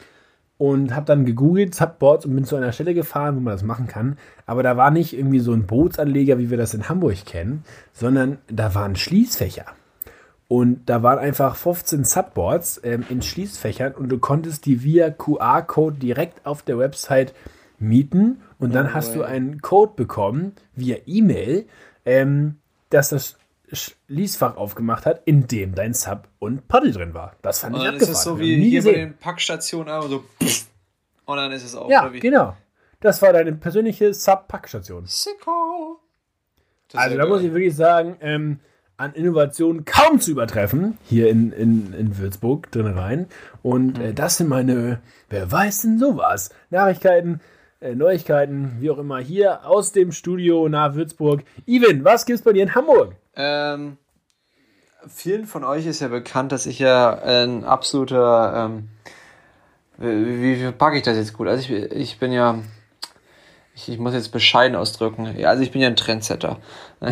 und 0.58 0.96
habe 0.96 1.06
dann 1.06 1.26
gegoogelt, 1.26 1.76
Subboards 1.76 2.26
und 2.26 2.36
bin 2.36 2.46
zu 2.46 2.56
einer 2.56 2.72
Stelle 2.72 2.94
gefahren, 2.94 3.36
wo 3.36 3.40
man 3.42 3.54
das 3.54 3.64
machen 3.64 3.88
kann. 3.88 4.18
Aber 4.46 4.64
da 4.64 4.78
war 4.78 4.90
nicht 4.90 5.18
irgendwie 5.18 5.40
so 5.40 5.54
ein 5.54 5.66
Bootsanleger, 5.66 6.40
wie 6.40 6.50
wir 6.50 6.58
das 6.58 6.74
in 6.74 6.88
Hamburg 6.88 7.26
kennen, 7.26 7.64
sondern 7.94 8.38
da 8.48 8.74
waren 8.74 8.96
Schließfächer. 8.96 9.66
Und 10.48 10.86
da 10.90 11.02
waren 11.02 11.18
einfach 11.20 11.56
15 11.56 12.04
Subboards 12.04 12.80
ähm, 12.84 13.04
in 13.10 13.22
Schließfächern 13.22 13.94
und 13.94 14.10
du 14.10 14.20
konntest 14.20 14.66
die 14.68 14.84
via 14.84 15.10
QR-Code 15.10 15.98
direkt 15.98 16.46
auf 16.46 16.62
der 16.62 16.78
Website 16.78 17.34
mieten 17.80 18.42
und 18.60 18.74
dann 18.74 18.94
hast 18.94 19.16
du 19.16 19.24
einen 19.24 19.62
Code 19.62 19.94
bekommen 19.96 20.54
via 20.76 20.98
E-Mail, 21.06 21.66
ähm, 22.06 22.58
dass 22.90 23.10
das 23.10 23.38
Schließfach 23.72 24.56
aufgemacht 24.56 25.06
hat, 25.08 25.22
in 25.26 25.48
dem 25.48 25.74
dein 25.74 25.94
Sub 25.96 26.28
und 26.40 26.68
Paddel 26.68 26.92
drin 26.92 27.14
war. 27.16 27.36
Das 27.42 27.60
fand 27.60 27.76
Und 27.76 27.82
ich 27.82 27.88
ist 27.88 27.94
abgefahren. 27.94 28.14
es 28.16 28.24
so 28.24 28.32
Hab 28.34 28.40
wie 28.40 28.56
hier 28.70 28.84
bei 28.84 28.90
gesehen. 28.92 29.10
den 29.10 29.18
Packstationen 29.18 29.92
einfach 29.94 30.10
so 30.10 30.24
und 31.26 31.38
dann 31.38 31.52
ist 31.52 31.64
es 31.66 31.76
auch 31.76 31.90
Ja, 31.90 32.08
genau. 32.08 32.56
Das 33.02 33.22
war 33.24 33.34
deine 33.34 33.52
persönliche 33.54 34.14
Sub-Packstation. 34.14 35.06
Sicko. 35.08 36.00
Das 36.90 37.02
ist 37.02 37.04
Also 37.04 37.18
da 37.18 37.26
muss 37.26 37.40
geil. 37.40 37.48
ich 37.48 37.54
wirklich 37.54 37.76
sagen, 37.76 38.16
ähm, 38.22 38.60
an 38.98 39.14
Innovation 39.14 39.84
kaum 39.86 40.20
zu 40.22 40.32
übertreffen, 40.32 40.98
hier 41.04 41.30
in, 41.30 41.52
in, 41.52 41.94
in 41.94 42.18
Würzburg 42.18 42.72
drin 42.72 42.88
rein. 42.88 43.28
Und 43.62 43.98
Mhm. 43.98 44.04
äh, 44.06 44.14
das 44.14 44.38
sind 44.38 44.48
meine, 44.48 45.02
wer 45.30 45.52
weiß 45.52 45.82
denn 45.82 46.00
sowas? 46.00 46.50
Nachrichten, 46.70 47.42
äh, 47.82 47.94
Neuigkeiten, 47.94 48.78
wie 48.80 48.90
auch 48.90 48.98
immer, 48.98 49.20
hier 49.20 49.66
aus 49.66 49.92
dem 49.92 50.12
Studio 50.12 50.70
nahe 50.70 50.96
Würzburg. 50.96 51.44
Ivan, 51.66 52.06
was 52.06 52.26
gibt's 52.26 52.44
bei 52.44 52.54
dir 52.54 52.64
in 52.64 52.74
Hamburg? 52.76 53.16
Ähm, 53.36 53.98
vielen 55.08 55.46
von 55.46 55.64
euch 55.66 55.86
ist 55.86 56.00
ja 56.00 56.08
bekannt, 56.08 56.52
dass 56.54 56.66
ich 56.66 56.80
ja 56.80 57.20
ein 57.22 57.66
absoluter, 57.66 58.70
ähm, 58.70 58.88
wie, 59.98 60.42
wie, 60.42 60.68
wie 60.68 60.72
packe 60.72 60.96
ich 60.98 61.04
das 61.04 61.18
jetzt 61.18 61.34
gut? 61.34 61.48
Also 61.50 61.74
ich, 61.74 61.92
ich 61.92 62.20
bin 62.20 62.32
ja, 62.32 62.60
ich, 63.76 63.90
ich 63.90 64.00
muss 64.00 64.14
jetzt 64.14 64.32
bescheiden 64.32 64.78
ausdrücken, 64.78 65.38
ja, 65.38 65.50
also 65.50 65.64
ich 65.64 65.72
bin 65.72 65.82
ja 65.82 65.88
ein 65.90 65.98
Trendsetter. 65.98 66.60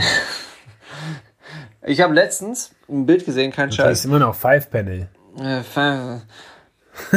Ich 1.86 2.01
habe 2.01 2.13
letztens 2.13 2.73
ein 2.89 3.05
Bild 3.05 3.25
gesehen, 3.25 3.51
kein 3.51 3.67
Das 3.69 3.75
Scheiß. 3.75 3.99
ist 3.99 4.05
immer 4.05 4.19
noch 4.19 4.36
Five 4.36 4.69
Panel. 4.69 5.07
Äh, 5.38 5.61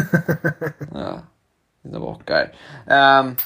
ja, 0.95 1.23
sind 1.83 1.95
aber 1.95 2.07
auch 2.07 2.25
geil. 2.25 2.51
Ähm, 2.89 3.37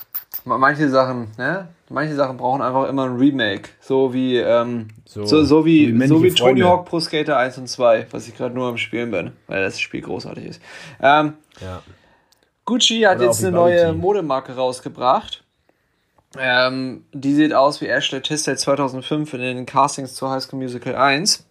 ma- 0.45 0.59
manche 0.59 0.89
Sachen, 0.89 1.29
ne? 1.37 1.69
Manche 1.89 2.15
Sachen 2.15 2.37
brauchen 2.37 2.63
einfach 2.63 2.89
immer 2.89 3.07
ein 3.07 3.17
Remake. 3.17 3.71
So 3.81 4.15
wie, 4.15 4.37
ähm, 4.39 4.89
so, 5.05 5.25
So- 5.27 5.43
so, 5.45 5.65
wie, 5.65 5.87
so 5.87 5.93
wie 5.93 6.07
so 6.07 6.15
wie 6.15 6.17
männliche 6.21 6.35
Tony. 6.37 6.61
Hawk 6.61 6.87
Pro 6.87 7.01
Skater 7.01 7.37
1 7.37 7.59
und 7.59 7.67
2, 7.69 8.07
was 8.13 8.29
ich 8.29 8.37
gerade 8.37 8.55
nur 8.55 8.69
am 8.69 8.77
Spielen 8.77 9.11
bin, 9.11 9.33
weil 9.49 9.63
das 9.63 9.81
Spiel 9.81 10.01
großartig 10.03 10.45
ist. 10.47 10.63
Ähm, 11.03 11.35
Ja. 11.61 11.83
Gucci 12.65 13.01
hat 13.01 13.17
Oder 13.19 13.27
jetzt 13.27 13.43
eine 13.43 13.51
neue. 13.53 13.93
Modemarke 13.93 14.55
rausgebracht. 14.55 15.43
Ähm, 16.39 17.05
die 17.13 17.35
sieht 17.35 17.53
aus 17.53 17.81
wie 17.81 17.89
Ashley 17.89 18.21
Tisdale 18.21 18.57
2005 18.57 19.35
in 19.35 19.41
den 19.41 19.67
Castings 19.67 20.15
zur 20.15 20.31
High 20.31 20.43
School 20.43 20.61
Musical 20.61 20.95
1. 20.95 21.47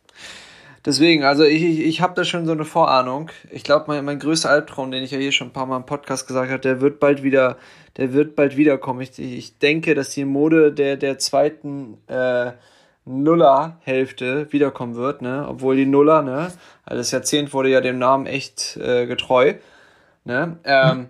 Deswegen, 0.86 1.26
also 1.26 1.44
ich, 1.44 1.62
ich, 1.62 1.80
ich 1.82 2.02
habe 2.02 2.14
da 2.16 2.24
schon 2.24 2.46
so 2.46 2.54
eine 2.54 2.64
Vorahnung. 2.64 3.30
Ich 3.52 3.64
glaube, 3.64 3.86
mein, 3.88 4.06
mein 4.06 4.20
größter 4.20 4.50
Albtraum, 4.50 4.92
den 4.92 5.04
ich 5.04 5.12
ja 5.12 5.18
hier 5.18 5.34
schon 5.34 5.48
ein 5.48 5.54
paar 5.54 5.66
Mal 5.66 5.78
im 5.78 5.86
Podcast 5.86 6.28
gesagt 6.28 6.50
habe, 6.50 6.62
der 6.62 6.80
wird 6.80 7.00
bald 7.02 7.22
wieder, 7.22 7.58
der 7.98 8.14
wird 8.14 8.36
bald 8.36 8.56
wiederkommen. 8.56 9.02
Ich, 9.02 9.20
ich 9.20 9.58
denke, 9.60 9.94
dass 9.94 10.12
die 10.12 10.24
Mode 10.24 10.72
der, 10.72 10.96
der 10.96 11.18
zweiten 11.20 11.98
äh, 12.08 12.54
Nuller-Hälfte 13.04 14.52
wiederkommen 14.52 14.96
wird, 14.96 15.22
ne? 15.22 15.46
Obwohl 15.50 15.76
die 15.76 15.86
Nuller, 15.86 16.22
ne? 16.22 16.52
Also 16.86 16.98
das 17.00 17.12
Jahrzehnt 17.12 17.54
wurde 17.54 17.70
ja 17.70 17.82
dem 17.82 18.00
Namen 18.00 18.26
echt 18.26 18.78
äh, 18.78 19.06
getreu. 19.06 19.56
Ne? 20.24 20.58
Ähm, 20.64 21.08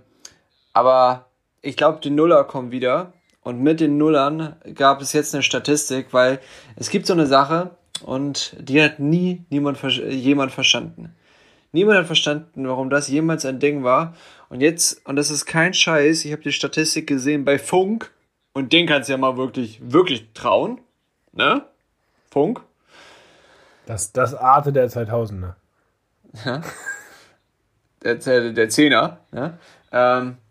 aber 0.74 1.26
ich 1.61 1.78
glaube, 1.78 1.99
die 2.01 2.09
Nuller 2.09 2.43
kommen 2.45 2.72
wieder. 2.72 3.13
Und 3.42 3.62
mit 3.62 3.80
den 3.80 3.98
Nullern 3.98 4.56
gab 4.76 5.02
es 5.02 5.14
jetzt 5.14 5.34
eine 5.34 5.44
Statistik, 5.44 6.08
weil 6.12 6.40
es 6.76 6.90
gibt 6.90 7.06
so 7.06 7.14
eine 7.14 7.26
Sache 7.26 7.72
und 8.04 8.56
die 8.60 8.82
hat 8.82 9.00
nie 9.00 9.46
niemand 9.50 9.82
jemand 9.82 10.52
verstanden. 10.52 11.16
Niemand 11.72 12.00
hat 12.00 12.08
verstanden, 12.08 12.68
warum 12.68 12.90
das 12.90 13.08
jemals 13.08 13.46
ein 13.46 13.60
Ding 13.60 13.84
war. 13.84 14.16
Und 14.50 14.62
jetzt, 14.62 15.06
und 15.06 15.16
das 15.16 15.30
ist 15.30 15.46
kein 15.46 15.74
Scheiß, 15.74 16.26
ich 16.26 16.32
habe 16.32 16.42
die 16.42 16.52
Statistik 16.52 17.08
gesehen 17.08 17.46
bei 17.46 17.60
Funk 17.60 18.12
und 18.54 18.74
den 18.74 18.88
kannst 18.88 19.08
du 19.10 19.14
ja 19.14 19.18
mal 19.18 19.38
wirklich, 19.38 19.80
wirklich 19.82 20.34
trauen. 20.34 20.82
Ne? 21.32 21.64
Funk. 22.32 22.62
Das, 23.86 24.12
das 24.12 24.34
Arte 24.34 24.74
der 24.74 24.90
2000er. 24.90 25.54
der, 28.04 28.16
der, 28.16 28.52
der 28.52 28.70
Zehner, 28.70 29.20
ne? 29.32 29.58
Ähm, 29.92 30.30
äh, 30.30 30.49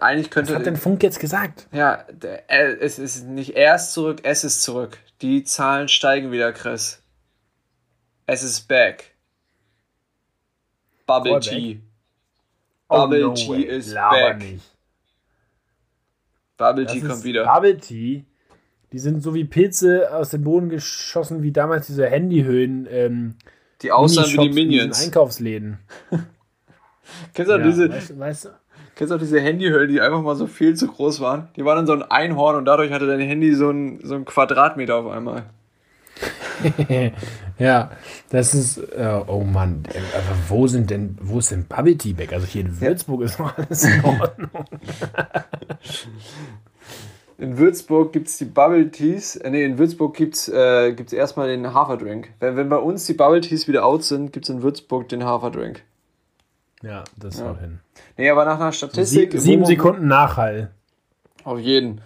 eigentlich 0.00 0.30
könnte. 0.30 0.52
Was 0.52 0.58
hat 0.58 0.66
denn 0.66 0.76
Funk 0.76 1.02
jetzt 1.02 1.20
gesagt? 1.20 1.68
Ja, 1.72 2.04
äh, 2.48 2.76
es 2.80 2.98
ist 2.98 3.24
nicht 3.26 3.50
erst 3.56 3.92
zurück, 3.92 4.20
es 4.22 4.44
ist 4.44 4.62
zurück. 4.62 4.98
Die 5.22 5.44
Zahlen 5.44 5.88
steigen 5.88 6.30
wieder, 6.32 6.52
Chris. 6.52 7.02
Es 8.26 8.42
ist 8.42 8.68
back. 8.68 9.12
Bubble 11.06 11.32
Voll 11.32 11.40
Tea. 11.40 11.80
Oh, 12.88 12.98
Bubble 12.98 13.20
no 13.20 13.34
Tea 13.34 13.48
way. 13.48 13.62
is 13.62 13.92
Laber 13.92 14.16
back. 14.34 14.38
Nicht. 14.38 14.64
Bubble 16.56 16.84
Das 16.84 16.92
Tea 16.92 17.00
kommt 17.00 17.24
wieder. 17.24 17.44
Bubble 17.44 17.78
Tea. 17.78 18.24
Die 18.92 18.98
sind 18.98 19.22
so 19.22 19.34
wie 19.34 19.44
Pilze 19.44 20.14
aus 20.14 20.30
dem 20.30 20.44
Boden 20.44 20.68
geschossen, 20.68 21.42
wie 21.42 21.52
damals 21.52 21.86
diese 21.86 22.06
Handyhöhen. 22.06 22.86
Ähm, 22.90 23.34
Die 23.82 23.90
aussahen 23.90 24.26
wie 24.26 24.30
die 24.30 24.36
Minishops 24.38 24.58
in 24.58 24.68
Minions. 24.68 25.04
Einkaufsläden. 25.04 25.78
Kennst 27.34 27.50
du, 27.50 27.56
Ja, 27.56 27.64
diese, 27.64 27.90
weißt, 27.90 28.18
weißt 28.18 28.44
du? 28.46 28.48
Kennst 28.94 29.10
du 29.10 29.16
auch 29.16 29.20
diese 29.20 29.40
Handyhüllen, 29.40 29.88
die 29.88 30.00
einfach 30.00 30.22
mal 30.22 30.36
so 30.36 30.46
viel 30.46 30.74
zu 30.74 30.88
groß 30.88 31.20
waren? 31.20 31.48
Die 31.56 31.64
waren 31.64 31.76
dann 31.76 31.86
so 31.86 31.92
ein 31.92 32.02
Einhorn 32.02 32.56
und 32.56 32.64
dadurch 32.64 32.92
hatte 32.92 33.06
dein 33.06 33.20
Handy 33.20 33.54
so 33.54 33.70
ein, 33.70 34.00
so 34.02 34.14
ein 34.14 34.24
Quadratmeter 34.24 34.96
auf 34.96 35.10
einmal. 35.10 35.44
ja, 37.58 37.90
das 38.30 38.54
ist. 38.54 38.78
Äh, 38.78 39.20
oh 39.26 39.42
Mann, 39.42 39.82
aber 39.88 40.36
wo 40.48 40.66
sind 40.66 40.90
denn, 40.90 41.18
wo 41.20 41.38
ist 41.38 41.50
denn 41.50 41.66
Bubble 41.66 41.98
Tea 41.98 42.12
Back? 42.12 42.32
Also 42.32 42.46
hier 42.46 42.62
in 42.62 42.80
Würzburg 42.80 43.22
ist 43.22 43.38
noch 43.38 43.56
alles 43.58 43.84
in 43.84 44.04
Ordnung. 44.04 44.50
In 47.36 47.58
Würzburg 47.58 48.12
gibt 48.12 48.28
es 48.28 48.38
die 48.38 48.44
Bubble 48.44 48.90
Teas. 48.92 49.34
Äh, 49.36 49.50
nee, 49.50 49.64
in 49.64 49.76
Würzburg 49.76 50.16
gibt 50.16 50.36
es 50.36 50.48
äh, 50.48 50.92
gibt's 50.92 51.12
erstmal 51.12 51.48
den 51.48 51.74
Haferdrink. 51.74 52.30
Wenn, 52.38 52.56
wenn 52.56 52.68
bei 52.68 52.76
uns 52.76 53.06
die 53.06 53.14
Bubble 53.14 53.40
Teas 53.40 53.66
wieder 53.66 53.84
out 53.84 54.04
sind, 54.04 54.32
gibt 54.32 54.46
es 54.46 54.50
in 54.50 54.62
Würzburg 54.62 55.08
den 55.08 55.24
Haferdrink. 55.24 55.82
Ja, 56.84 57.04
das 57.16 57.42
haut 57.42 57.60
hin. 57.60 57.80
Nee, 58.16 58.30
aber 58.30 58.44
nach 58.44 58.60
einer 58.60 58.72
Statistik. 58.72 59.32
Sie, 59.32 59.38
sieben 59.38 59.64
Sekunden 59.64 60.06
Nachhall. 60.06 60.70
Auf 61.44 61.58
jeden. 61.58 62.00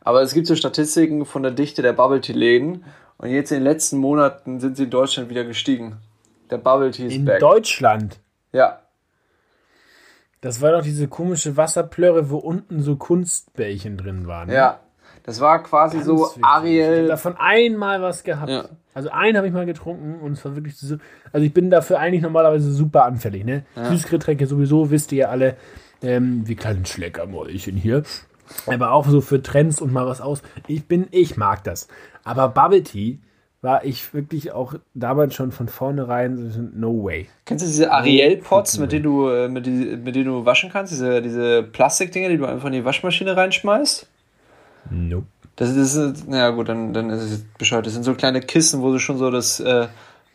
Aber 0.00 0.22
es 0.22 0.34
gibt 0.34 0.46
so 0.46 0.54
Statistiken 0.54 1.24
von 1.24 1.42
der 1.42 1.52
Dichte 1.52 1.82
der 1.82 1.92
Bubble 1.92 2.20
Tea 2.20 2.32
Läden. 2.34 2.84
Und 3.16 3.30
jetzt 3.30 3.50
in 3.52 3.58
den 3.58 3.64
letzten 3.64 3.98
Monaten 3.98 4.60
sind 4.60 4.76
sie 4.76 4.84
in 4.84 4.90
Deutschland 4.90 5.30
wieder 5.30 5.44
gestiegen. 5.44 5.96
Der 6.50 6.58
Bubble 6.58 6.90
Tea 6.90 7.06
ist 7.06 7.14
In 7.14 7.24
back. 7.24 7.40
Deutschland. 7.40 8.18
Ja. 8.52 8.80
Das 10.40 10.60
war 10.60 10.72
doch 10.72 10.82
diese 10.82 11.08
komische 11.08 11.56
Wasserplörre, 11.56 12.28
wo 12.28 12.36
unten 12.36 12.82
so 12.82 12.96
Kunstbällchen 12.96 13.96
drin 13.96 14.26
waren. 14.26 14.48
ne? 14.48 14.54
Ja. 14.54 14.80
Das 15.24 15.40
war 15.40 15.62
quasi 15.62 15.96
Ganz 15.96 16.06
so 16.06 16.18
wichtig. 16.18 16.36
Ich 16.38 16.44
Ariel. 16.44 16.96
habe 16.98 17.08
davon 17.08 17.36
einmal 17.38 18.00
was 18.02 18.22
gehabt. 18.24 18.50
Ja. 18.50 18.68
Also 18.92 19.10
einen 19.10 19.36
habe 19.36 19.48
ich 19.48 19.52
mal 19.52 19.66
getrunken 19.66 20.20
und 20.20 20.32
es 20.32 20.44
war 20.44 20.54
wirklich 20.54 20.76
so. 20.76 20.96
Also 21.32 21.44
ich 21.44 21.52
bin 21.52 21.70
dafür 21.70 21.98
eigentlich 21.98 22.22
normalerweise 22.22 22.70
super 22.70 23.04
anfällig. 23.04 23.44
Ne? 23.44 23.64
Süßgetränke 23.74 24.46
sowieso, 24.46 24.90
wisst 24.90 25.10
ihr 25.12 25.18
ja 25.18 25.28
alle, 25.30 25.56
ähm, 26.02 26.46
wie 26.46 26.54
kleinen 26.54 26.86
Schleckermäulchen 26.86 27.76
hier. 27.76 28.04
Aber 28.66 28.92
auch 28.92 29.08
so 29.08 29.20
für 29.22 29.42
Trends 29.42 29.80
und 29.80 29.92
mal 29.92 30.06
was 30.06 30.20
aus. 30.20 30.42
Ich 30.66 30.86
bin, 30.86 31.08
ich 31.10 31.36
mag 31.36 31.64
das. 31.64 31.88
Aber 32.22 32.48
Bubble 32.48 32.82
Tea 32.82 33.18
war 33.62 33.82
ich 33.84 34.12
wirklich 34.12 34.52
auch 34.52 34.74
damals 34.92 35.34
schon 35.34 35.50
von 35.50 35.68
vornherein 35.68 36.70
no 36.76 37.02
way. 37.02 37.28
Kennst 37.46 37.64
du 37.64 37.68
diese 37.68 37.90
Ariel-Pots, 37.90 38.78
mit 38.78 38.92
denen 38.92 39.04
du, 39.04 39.28
äh, 39.28 39.48
mit, 39.48 39.64
die, 39.64 39.70
mit 39.96 40.14
denen 40.14 40.26
du 40.26 40.44
waschen 40.44 40.70
kannst? 40.70 40.92
Diese, 40.92 41.22
diese 41.22 41.62
Plastikdinger, 41.62 42.28
die 42.28 42.36
du 42.36 42.44
einfach 42.44 42.66
in 42.66 42.74
die 42.74 42.84
Waschmaschine 42.84 43.34
reinschmeißt? 43.34 44.06
Nope. 44.90 45.26
Das, 45.56 45.70
ist, 45.70 46.26
na 46.28 46.38
ja 46.38 46.50
gut, 46.50 46.68
dann, 46.68 46.92
dann 46.92 47.10
ist 47.10 47.22
es 47.22 47.44
bescheuert. 47.58 47.86
Das 47.86 47.92
sind 47.92 48.02
so 48.02 48.14
kleine 48.14 48.40
Kissen, 48.40 48.82
wo 48.82 48.90
so 48.90 48.98
schon 48.98 49.18
so 49.18 49.30
das 49.30 49.60
äh, 49.60 49.86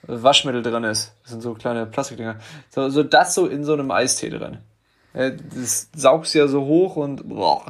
Waschmittel 0.03 0.61
drin 0.63 0.85
ist. 0.85 1.13
Das 1.23 1.31
sind 1.31 1.41
so 1.41 1.53
kleine 1.55 1.85
Plastikdinger. 1.85 2.37
So, 2.69 2.89
so 2.89 3.03
das 3.03 3.35
so 3.35 3.45
in 3.47 3.63
so 3.65 3.73
einem 3.73 3.91
Eistee 3.91 4.29
drin. 4.29 4.59
Äh, 5.13 5.33
Das 5.53 5.89
saugst 5.95 6.33
du 6.33 6.39
ja 6.39 6.47
so 6.47 6.61
hoch 6.65 6.95
und 6.95 7.27
boah. 7.27 7.65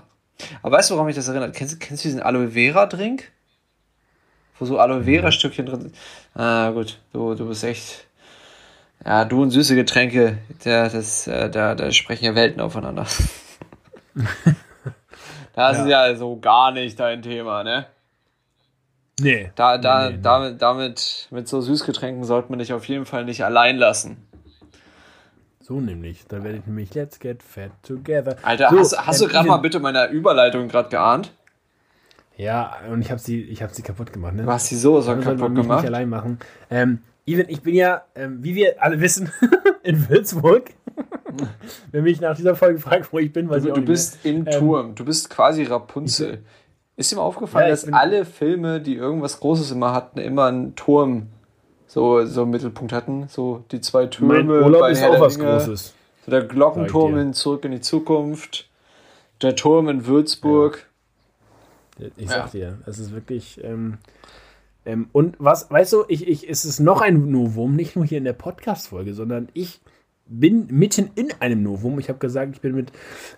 Aber 0.62 0.78
weißt 0.78 0.90
du, 0.90 0.94
woran 0.94 1.08
mich 1.08 1.16
das 1.16 1.28
erinnert? 1.28 1.56
Kennst, 1.56 1.74
du- 1.74 1.78
kennst 1.80 2.04
du 2.04 2.08
diesen 2.10 2.22
Aloe 2.22 2.50
Vera 2.52 2.86
Drink? 2.86 3.32
Wo 4.60 4.66
so 4.66 4.78
Aloe 4.78 5.04
Vera 5.04 5.32
Stückchen 5.32 5.66
drin 5.66 5.82
sind. 5.82 5.96
Ah, 6.36 6.70
gut, 6.70 7.00
du, 7.14 7.34
du 7.34 7.48
bist 7.48 7.64
echt. 7.64 8.06
Ja, 9.06 9.26
du 9.26 9.42
und 9.42 9.52
süße 9.52 9.76
Getränke, 9.76 10.38
der, 10.66 10.90
das, 10.90 11.26
äh, 11.28 11.50
da, 11.50 11.74
da 11.74 11.92
sprechen 11.92 12.26
ja 12.26 12.36
Welten 12.36 12.62
aufeinander. 12.62 13.08
das 15.60 15.80
ist 15.80 15.88
ja 15.88 16.16
so 16.16 16.38
gar 16.40 16.72
nicht 16.72 17.00
dein 17.00 17.22
Thema, 17.22 17.64
ne? 17.64 17.86
Nee. 19.20 19.52
Da, 19.56 19.78
da, 19.78 20.04
Nee, 20.04 20.10
nee, 20.12 20.16
nee. 20.16 20.22
damit, 20.22 20.62
damit, 20.62 21.28
mit 21.32 21.48
so 21.48 21.60
Süßgetränken 21.62 22.24
sollte 22.24 22.50
man 22.50 22.60
dich 22.60 22.72
auf 22.74 22.86
jeden 22.86 23.06
Fall 23.06 23.26
nicht 23.26 23.44
allein 23.44 23.78
lassen. 23.78 24.26
So 25.60 25.82
nämlich. 25.82 26.26
Da 26.28 26.44
werde 26.44 26.58
ich 26.60 26.66
nämlich 26.66 26.94
Let's 26.96 27.20
Get 27.20 27.44
Fat 27.44 27.72
Together. 27.84 28.38
Alter, 28.42 28.70
So, 28.70 28.80
hast, 28.80 29.06
hast 29.08 29.22
du 29.22 29.26
ähm, 29.26 29.32
gerade 29.32 29.48
mal 29.50 29.58
bitte 29.58 29.80
meine 29.80 30.08
Überleitung 30.08 30.68
gerade 30.68 30.90
geahnt? 30.90 31.32
Ja, 32.38 32.78
und 32.90 33.02
ich 33.02 33.12
habe 33.12 33.20
sie, 33.20 33.42
ich 33.44 33.62
hab 33.62 33.72
sie 33.72 33.82
kaputt 33.82 34.14
gemacht. 34.14 34.34
Ne? 34.34 34.44
Du 34.44 34.52
hast 34.52 34.72
die 34.72 34.76
sowas 34.76 35.06
Das 35.06 35.14
sollte 35.14 35.26
man 35.26 35.38
kaputt 35.38 35.52
mich 35.52 35.62
gemacht. 35.64 35.82
nicht 35.82 35.88
allein 35.94 36.10
machen. 36.10 36.40
Ähm, 36.70 37.00
Even, 37.26 37.48
ich 37.50 37.62
bin 37.62 37.76
ja, 37.76 38.04
ähm, 38.16 38.42
wie 38.42 38.56
wir 38.56 38.82
alle 38.82 39.00
wissen, 39.02 39.32
in 39.84 40.10
Würzburg. 40.10 40.72
Wenn 41.92 42.04
mich 42.04 42.20
nach 42.22 42.36
dieser 42.36 42.56
Folge 42.56 42.80
fragt, 42.80 43.12
wo 43.14 43.20
ich 43.20 43.32
bin, 43.34 43.50
weiß 43.50 43.64
ich 43.64 43.66
Du, 43.66 43.72
auch 43.72 43.76
du 43.76 43.82
bist 43.86 44.20
im 44.26 44.46
Ähm, 44.48 44.52
Turm. 44.52 44.96
Du 44.96 45.06
bist 45.06 45.30
quasi 45.30 45.64
Rapunzel. 45.64 46.40
Ist 46.96 47.12
dir 47.12 47.16
mal 47.16 47.22
aufgefallen, 47.22 47.68
Ja, 47.68 47.74
ich 47.74 47.80
dass 47.82 47.86
bin- 47.86 47.94
alle 47.94 48.26
Filme, 48.26 48.82
die 48.82 48.96
irgendwas 48.96 49.40
Großes 49.40 49.72
immer 49.72 49.94
hatten, 49.94 50.20
immer 50.20 50.46
einen 50.48 50.76
Turm 50.76 51.28
so, 51.88 52.26
so 52.26 52.44
im 52.44 52.50
Mittelpunkt 52.50 52.92
hatten? 52.94 53.28
So 53.30 53.64
die 53.72 53.82
zwei 53.82 54.02
mehr. 54.02 54.10
Türme. 54.10 54.34
Mein 54.44 54.50
Urlaub 54.50 54.82
bei 54.82 54.92
ist 54.92 55.00
Herr 55.02 55.10
auch 55.10 55.14
der 55.14 55.22
was. 55.22 55.40
Großes. 55.40 55.94
So 56.26 56.32
der 56.32 56.44
Glockenturm 56.44 57.16
ich 57.16 57.22
in 57.22 57.34
Zurück 57.34 57.64
in 57.66 57.72
die 57.72 57.82
Zukunft. 57.82 58.70
Der 59.42 59.56
Turm 59.56 59.88
in 59.88 60.06
Würzburg. 60.06 60.86
Ich 62.18 62.30
sag 62.30 62.52
dir, 62.52 62.78
es 62.86 63.00
ist 63.00 63.14
wirklich. 63.14 63.62
Ähm, 63.64 63.98
ähm, 64.86 65.10
und 65.12 65.36
was, 65.40 65.70
weißt 65.70 65.92
du, 65.94 66.04
ich, 66.08 66.28
ich, 66.28 66.50
es 66.50 66.64
ist 66.66 66.80
noch 66.80 67.02
ein 67.02 67.30
Novum, 67.32 67.76
nicht 67.76 67.96
nur 67.96 68.06
hier 68.06 68.18
in 68.18 68.24
der 68.24 68.34
Podcast-Folge, 68.34 69.14
sondern 69.14 69.50
ich 69.54 69.82
bin 70.30 70.68
mitten 70.70 71.10
in 71.16 71.30
einem 71.40 71.64
Novum. 71.64 72.00
Ich 72.00 72.08
habe 72.10 72.20
gesagt, 72.20 72.56
ich 72.56 72.62
bin 72.62 72.76
mit 72.76 72.92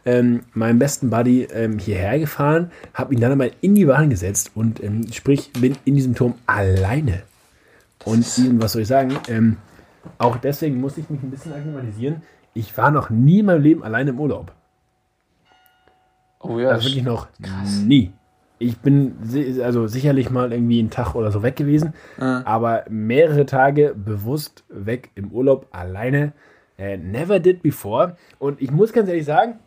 ähm, 0.05 0.41
meinem 0.53 0.77
besten 0.79 1.09
Buddy 1.09 1.43
ähm, 1.43 1.79
hierher 1.79 2.19
gefahren, 2.19 2.71
habe 2.93 3.13
ihn 3.13 3.21
dann 3.21 3.31
einmal 3.31 3.51
in 3.61 3.75
die 3.75 3.85
Bahn 3.85 4.09
gesetzt 4.09 4.51
und 4.55 4.83
ähm, 4.83 5.11
sprich, 5.11 5.51
bin 5.53 5.77
in 5.85 5.95
diesem 5.95 6.15
Turm 6.15 6.35
alleine. 6.45 7.23
Und 8.03 8.25
was 8.61 8.73
soll 8.73 8.81
ich 8.81 8.87
sagen? 8.87 9.13
Ähm, 9.27 9.57
auch 10.17 10.37
deswegen 10.37 10.81
muss 10.81 10.97
ich 10.97 11.09
mich 11.09 11.21
ein 11.21 11.29
bisschen 11.31 11.53
akklimatisieren. 11.53 12.23
Ich 12.53 12.75
war 12.77 12.91
noch 12.91 13.09
nie 13.09 13.39
in 13.39 13.45
meinem 13.45 13.61
Leben 13.61 13.83
alleine 13.83 14.09
im 14.09 14.19
Urlaub. 14.19 14.51
Oh 16.39 16.59
ja, 16.59 16.69
Also 16.69 16.87
wirklich 16.87 17.03
noch 17.03 17.27
nie. 17.85 18.11
Ich 18.57 18.77
bin 18.79 19.15
also 19.63 19.87
sicherlich 19.87 20.29
mal 20.29 20.51
irgendwie 20.51 20.79
einen 20.79 20.89
Tag 20.89 21.15
oder 21.15 21.31
so 21.31 21.41
weg 21.41 21.55
gewesen, 21.55 21.93
aber 22.17 22.83
mehrere 22.89 23.45
Tage 23.45 23.95
bewusst 23.95 24.63
weg 24.69 25.09
im 25.15 25.31
Urlaub 25.31 25.67
alleine. 25.71 26.33
Äh, 26.81 26.97
never 26.97 27.39
did 27.39 27.61
before. 27.61 28.17
Und 28.39 28.59
ich 28.59 28.71
muss 28.71 28.91
ganz 28.91 29.07
ehrlich 29.07 29.25
sagen, 29.25 29.59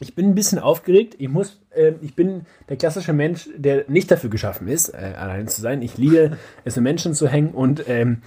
ich 0.00 0.14
bin 0.14 0.30
ein 0.30 0.34
bisschen 0.34 0.58
aufgeregt. 0.58 1.16
Ich 1.18 1.28
muss, 1.28 1.60
äh, 1.74 1.92
ich 2.00 2.14
bin 2.14 2.46
der 2.70 2.78
klassische 2.78 3.12
Mensch, 3.12 3.50
der 3.54 3.84
nicht 3.88 4.10
dafür 4.10 4.30
geschaffen 4.30 4.66
ist, 4.66 4.88
äh, 4.94 5.12
alleine 5.18 5.44
zu 5.46 5.60
sein. 5.60 5.82
Ich 5.82 5.98
liebe 5.98 6.38
es, 6.64 6.76
mit 6.76 6.84
Menschen 6.84 7.12
zu 7.12 7.28
hängen 7.28 7.50
und 7.50 7.86
ähm, 7.86 8.22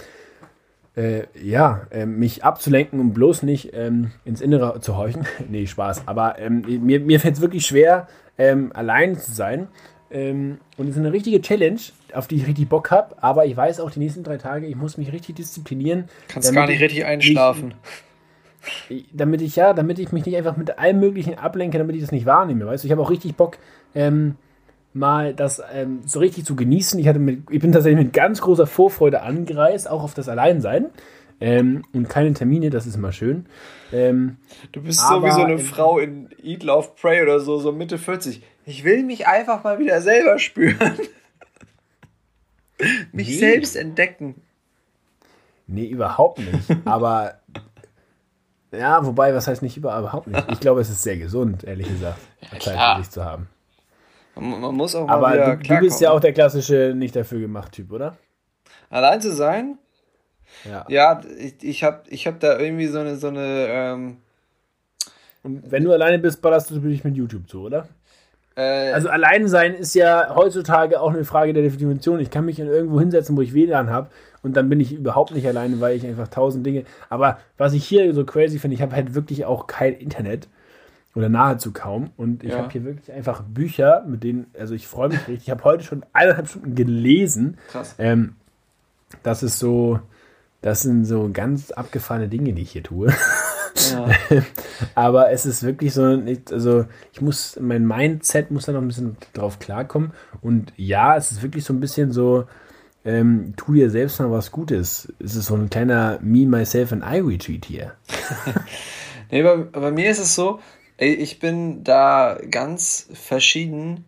äh, 0.94 1.22
ja, 1.42 1.88
äh, 1.90 2.06
mich 2.06 2.44
abzulenken 2.44 3.00
und 3.00 3.12
bloß 3.12 3.42
nicht 3.42 3.70
ähm, 3.74 4.12
ins 4.24 4.40
Innere 4.40 4.80
zu 4.80 4.96
horchen. 4.96 5.26
nee, 5.48 5.66
Spaß. 5.66 6.06
Aber 6.06 6.38
ähm, 6.38 6.64
mir, 6.84 7.00
mir 7.00 7.18
fällt 7.18 7.34
es 7.34 7.40
wirklich 7.40 7.66
schwer, 7.66 8.06
ähm, 8.38 8.70
allein 8.72 9.18
zu 9.18 9.32
sein. 9.32 9.66
Ähm, 10.12 10.58
und 10.76 10.86
es 10.86 10.92
ist 10.94 11.00
eine 11.00 11.12
richtige 11.12 11.40
Challenge, 11.40 11.80
auf 12.12 12.28
die 12.28 12.36
ich 12.36 12.46
richtig 12.46 12.68
Bock 12.68 12.92
habe. 12.92 13.20
Aber 13.20 13.46
ich 13.46 13.56
weiß 13.56 13.80
auch, 13.80 13.90
die 13.90 13.98
nächsten 13.98 14.22
drei 14.22 14.36
Tage, 14.36 14.66
ich 14.68 14.76
muss 14.76 14.96
mich 14.96 15.10
richtig 15.10 15.34
disziplinieren. 15.34 16.04
Kannst 16.28 16.52
gar 16.52 16.66
nicht 16.66 16.76
ich 16.76 16.82
richtig 16.82 17.04
einschlafen. 17.04 17.74
damit 19.12 19.40
ich 19.42 19.56
ja, 19.56 19.72
damit 19.72 19.98
ich 19.98 20.12
mich 20.12 20.24
nicht 20.26 20.36
einfach 20.36 20.56
mit 20.56 20.78
allem 20.78 21.00
Möglichen 21.00 21.38
ablenke, 21.38 21.78
damit 21.78 21.96
ich 21.96 22.02
das 22.02 22.12
nicht 22.12 22.26
wahrnehme. 22.26 22.66
Weißt 22.66 22.84
du, 22.84 22.86
ich 22.88 22.92
habe 22.92 23.02
auch 23.02 23.10
richtig 23.10 23.34
Bock, 23.36 23.58
ähm, 23.94 24.36
mal 24.94 25.34
das 25.34 25.62
ähm, 25.72 26.00
so 26.06 26.18
richtig 26.20 26.44
zu 26.44 26.54
genießen. 26.56 26.98
Ich, 27.00 27.08
hatte 27.08 27.18
mit, 27.18 27.44
ich 27.50 27.60
bin 27.60 27.72
tatsächlich 27.72 28.04
mit 28.04 28.12
ganz 28.12 28.40
großer 28.40 28.66
Vorfreude 28.66 29.22
angereist, 29.22 29.88
auch 29.90 30.02
auf 30.02 30.14
das 30.14 30.28
Alleinsein. 30.28 30.86
Ähm, 31.40 31.84
und 31.92 32.08
keine 32.08 32.32
Termine, 32.34 32.70
das 32.70 32.86
ist 32.86 32.94
immer 32.94 33.10
schön. 33.10 33.46
Ähm, 33.92 34.36
Du 34.70 34.80
bist 34.80 35.00
so 35.00 35.24
wie 35.24 35.30
so 35.32 35.42
eine 35.42 35.54
in- 35.54 35.58
Frau 35.58 35.98
in 35.98 36.28
Eat, 36.42 36.62
Love, 36.62 36.90
Pray 37.00 37.20
oder 37.22 37.40
so, 37.40 37.58
so 37.58 37.72
Mitte 37.72 37.98
40. 37.98 38.42
Ich 38.64 38.84
will 38.84 39.02
mich 39.02 39.26
einfach 39.26 39.64
mal 39.64 39.80
wieder 39.80 40.00
selber 40.02 40.38
spüren. 40.38 40.76
mich 43.12 43.28
Nee. 43.28 43.34
selbst 43.34 43.76
entdecken. 43.76 44.36
nee, 45.66 45.86
überhaupt 45.86 46.38
nicht. 46.38 46.76
Aber 46.84 47.40
ja, 48.72 49.04
wobei, 49.04 49.34
was 49.34 49.46
heißt 49.46 49.62
nicht 49.62 49.76
über, 49.76 49.98
überhaupt 49.98 50.26
nicht. 50.26 50.44
Ich 50.50 50.60
glaube, 50.60 50.80
es 50.80 50.88
ist 50.90 51.02
sehr 51.02 51.16
gesund, 51.18 51.64
ehrlich 51.64 51.88
gesagt, 51.88 52.18
Zeit 52.50 52.60
klar. 52.60 52.96
für 52.96 53.02
sich 53.02 53.10
zu 53.10 53.24
haben. 53.24 53.48
Man, 54.34 54.60
man 54.60 54.74
muss 54.74 54.94
auch 54.94 55.06
mal 55.06 55.14
Aber 55.14 55.56
du, 55.56 55.62
du 55.62 55.78
bist 55.80 56.00
ja 56.00 56.10
auch 56.10 56.20
der 56.20 56.32
klassische 56.32 56.94
nicht 56.96 57.14
dafür 57.14 57.40
gemacht 57.40 57.72
Typ, 57.72 57.92
oder? 57.92 58.16
Allein 58.88 59.20
zu 59.20 59.32
sein? 59.34 59.78
Ja. 60.64 60.84
Ja, 60.88 61.20
ich, 61.38 61.62
ich 61.62 61.84
habe 61.84 62.02
ich 62.08 62.26
hab 62.26 62.40
da 62.40 62.58
irgendwie 62.58 62.86
so 62.86 62.98
eine, 62.98 63.16
so 63.16 63.28
eine 63.28 63.66
ähm, 63.68 64.16
Und 65.42 65.70
wenn 65.70 65.84
du 65.84 65.92
alleine 65.92 66.18
bist, 66.18 66.40
ballerst 66.42 66.70
du 66.70 66.78
dich 66.78 67.04
mit 67.04 67.16
YouTube 67.16 67.48
zu, 67.48 67.62
oder? 67.62 67.88
äh, 68.56 68.92
Also 68.92 69.08
allein 69.08 69.48
sein 69.48 69.74
ist 69.74 69.94
ja 69.94 70.34
heutzutage 70.34 71.00
auch 71.00 71.10
eine 71.10 71.24
Frage 71.24 71.52
der 71.52 71.62
Definition. 71.62 72.20
Ich 72.20 72.30
kann 72.30 72.44
mich 72.44 72.58
in 72.58 72.68
irgendwo 72.68 73.00
hinsetzen, 73.00 73.36
wo 73.36 73.40
ich 73.40 73.54
WLAN 73.54 73.90
habe 73.90 74.08
und 74.42 74.56
dann 74.56 74.68
bin 74.68 74.80
ich 74.80 74.92
überhaupt 74.92 75.32
nicht 75.34 75.46
alleine, 75.46 75.80
weil 75.80 75.96
ich 75.96 76.06
einfach 76.06 76.28
tausend 76.28 76.64
Dinge. 76.66 76.84
Aber 77.08 77.38
was 77.58 77.72
ich 77.72 77.84
hier 77.84 78.12
so 78.14 78.24
crazy 78.24 78.58
finde, 78.58 78.74
ich 78.74 78.82
habe 78.82 78.94
halt 78.94 79.14
wirklich 79.14 79.44
auch 79.44 79.66
kein 79.66 79.94
Internet 79.94 80.48
oder 81.14 81.28
nahezu 81.28 81.72
kaum 81.72 82.10
und 82.16 82.42
ich 82.42 82.50
Ja. 82.50 82.58
habe 82.58 82.72
hier 82.72 82.84
wirklich 82.84 83.12
einfach 83.12 83.42
Bücher, 83.42 84.04
mit 84.06 84.22
denen, 84.24 84.46
also 84.58 84.74
ich 84.74 84.86
freue 84.88 85.08
mich 85.10 85.18
richtig. 85.28 85.42
Ich 85.42 85.50
habe 85.50 85.62
heute 85.64 85.84
schon 85.84 86.04
eineinhalb 86.12 86.48
Stunden 86.48 86.74
gelesen. 86.74 87.58
krass. 87.68 87.94
Ähm, 87.98 88.34
das 89.22 89.42
ist 89.42 89.58
so, 89.58 90.00
das 90.62 90.80
sind 90.82 91.04
so 91.04 91.28
ganz 91.32 91.70
abgefahrene 91.70 92.28
Dinge, 92.28 92.52
die 92.54 92.62
ich 92.62 92.72
hier 92.72 92.82
tue. 92.82 93.12
Ja. 93.90 94.06
Aber 94.94 95.30
es 95.32 95.44
ist 95.46 95.62
wirklich 95.62 95.92
so, 95.92 96.02
also 96.50 96.86
ich 97.12 97.20
muss, 97.20 97.58
mein 97.60 97.86
Mindset 97.86 98.50
muss 98.50 98.66
da 98.66 98.72
noch 98.72 98.80
ein 98.80 98.88
bisschen 98.88 99.16
drauf 99.34 99.58
klarkommen. 99.58 100.12
Und 100.40 100.72
ja, 100.76 101.16
es 101.16 101.32
ist 101.32 101.42
wirklich 101.42 101.64
so 101.64 101.72
ein 101.74 101.80
bisschen 101.80 102.12
so, 102.12 102.44
ähm, 103.04 103.54
tu 103.56 103.74
dir 103.74 103.90
selbst 103.90 104.20
mal 104.20 104.30
was 104.30 104.50
Gutes. 104.50 105.12
Es 105.18 105.34
ist 105.34 105.46
so 105.46 105.54
ein 105.54 105.70
kleiner 105.70 106.18
Me, 106.22 106.46
Myself 106.46 106.92
and 106.92 107.04
I 107.04 107.18
Retreat 107.18 107.64
hier. 107.64 107.94
Nee, 109.32 109.42
bei, 109.42 109.56
bei 109.56 109.90
mir 109.90 110.10
ist 110.10 110.18
es 110.18 110.34
so, 110.34 110.60
ich 110.98 111.38
bin 111.38 111.82
da 111.84 112.38
ganz 112.50 113.08
verschieden, 113.14 114.04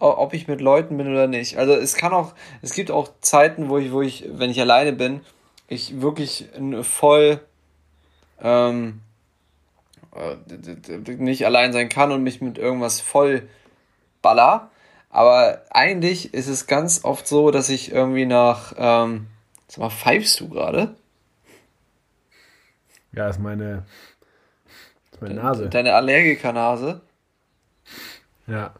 ob 0.00 0.34
ich 0.34 0.48
mit 0.48 0.60
Leuten 0.60 0.96
bin 0.96 1.06
oder 1.06 1.28
nicht. 1.28 1.56
Also 1.56 1.74
es 1.74 1.94
kann 1.94 2.12
auch, 2.12 2.34
es 2.62 2.72
gibt 2.72 2.90
auch 2.90 3.08
Zeiten, 3.20 3.68
wo 3.68 3.78
ich, 3.78 3.92
wo 3.92 4.02
ich, 4.02 4.24
wenn 4.28 4.50
ich 4.50 4.60
alleine 4.60 4.92
bin, 4.92 5.20
ich 5.68 6.00
wirklich 6.00 6.48
voll 6.82 7.40
ähm, 8.42 9.00
äh, 10.14 11.14
nicht 11.14 11.46
allein 11.46 11.72
sein 11.72 11.88
kann 11.88 12.10
und 12.10 12.24
mich 12.24 12.40
mit 12.40 12.58
irgendwas 12.58 13.00
voll 13.00 13.48
baller. 14.20 14.70
Aber 15.16 15.62
eigentlich 15.70 16.34
ist 16.34 16.46
es 16.46 16.66
ganz 16.66 17.02
oft 17.02 17.26
so, 17.26 17.50
dass 17.50 17.70
ich 17.70 17.90
irgendwie 17.90 18.26
nach, 18.26 18.74
ähm, 18.76 19.28
sag 19.66 19.78
mal, 19.78 19.88
pfeifst 19.88 20.38
du 20.40 20.50
gerade? 20.50 20.94
Ja, 23.12 23.26
ist 23.26 23.40
meine, 23.40 23.86
ist 25.10 25.22
meine 25.22 25.36
Nase. 25.36 25.70
Deine 25.70 25.94
Allergikernase? 25.94 27.00
Ja. 28.46 28.74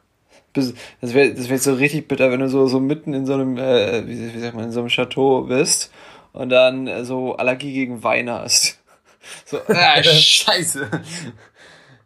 Das 0.53 0.74
wäre 1.01 1.32
das 1.32 1.49
wär 1.49 1.59
so 1.59 1.72
richtig 1.72 2.07
bitter, 2.07 2.30
wenn 2.30 2.41
du 2.41 2.51
so, 2.51 2.66
so 2.66 2.80
mitten 2.80 3.14
in 3.14 3.24
so 3.24 3.32
einem, 3.32 3.57
äh, 3.57 4.07
wie, 4.07 4.34
wie 4.34 4.39
sagt 4.39 4.57
man, 4.57 4.66
in 4.66 4.72
so 4.72 4.80
einem 4.80 4.91
Chateau 4.91 5.41
bist 5.45 5.91
und 6.34 6.51
dann 6.51 6.87
äh, 6.87 7.07
so 7.07 7.37
Allergie 7.37 7.72
gegen 7.72 8.03
Wein 8.03 8.28
hast. 8.28 8.78
So, 9.47 9.57
äh, 9.57 10.05
scheiße. 10.05 10.89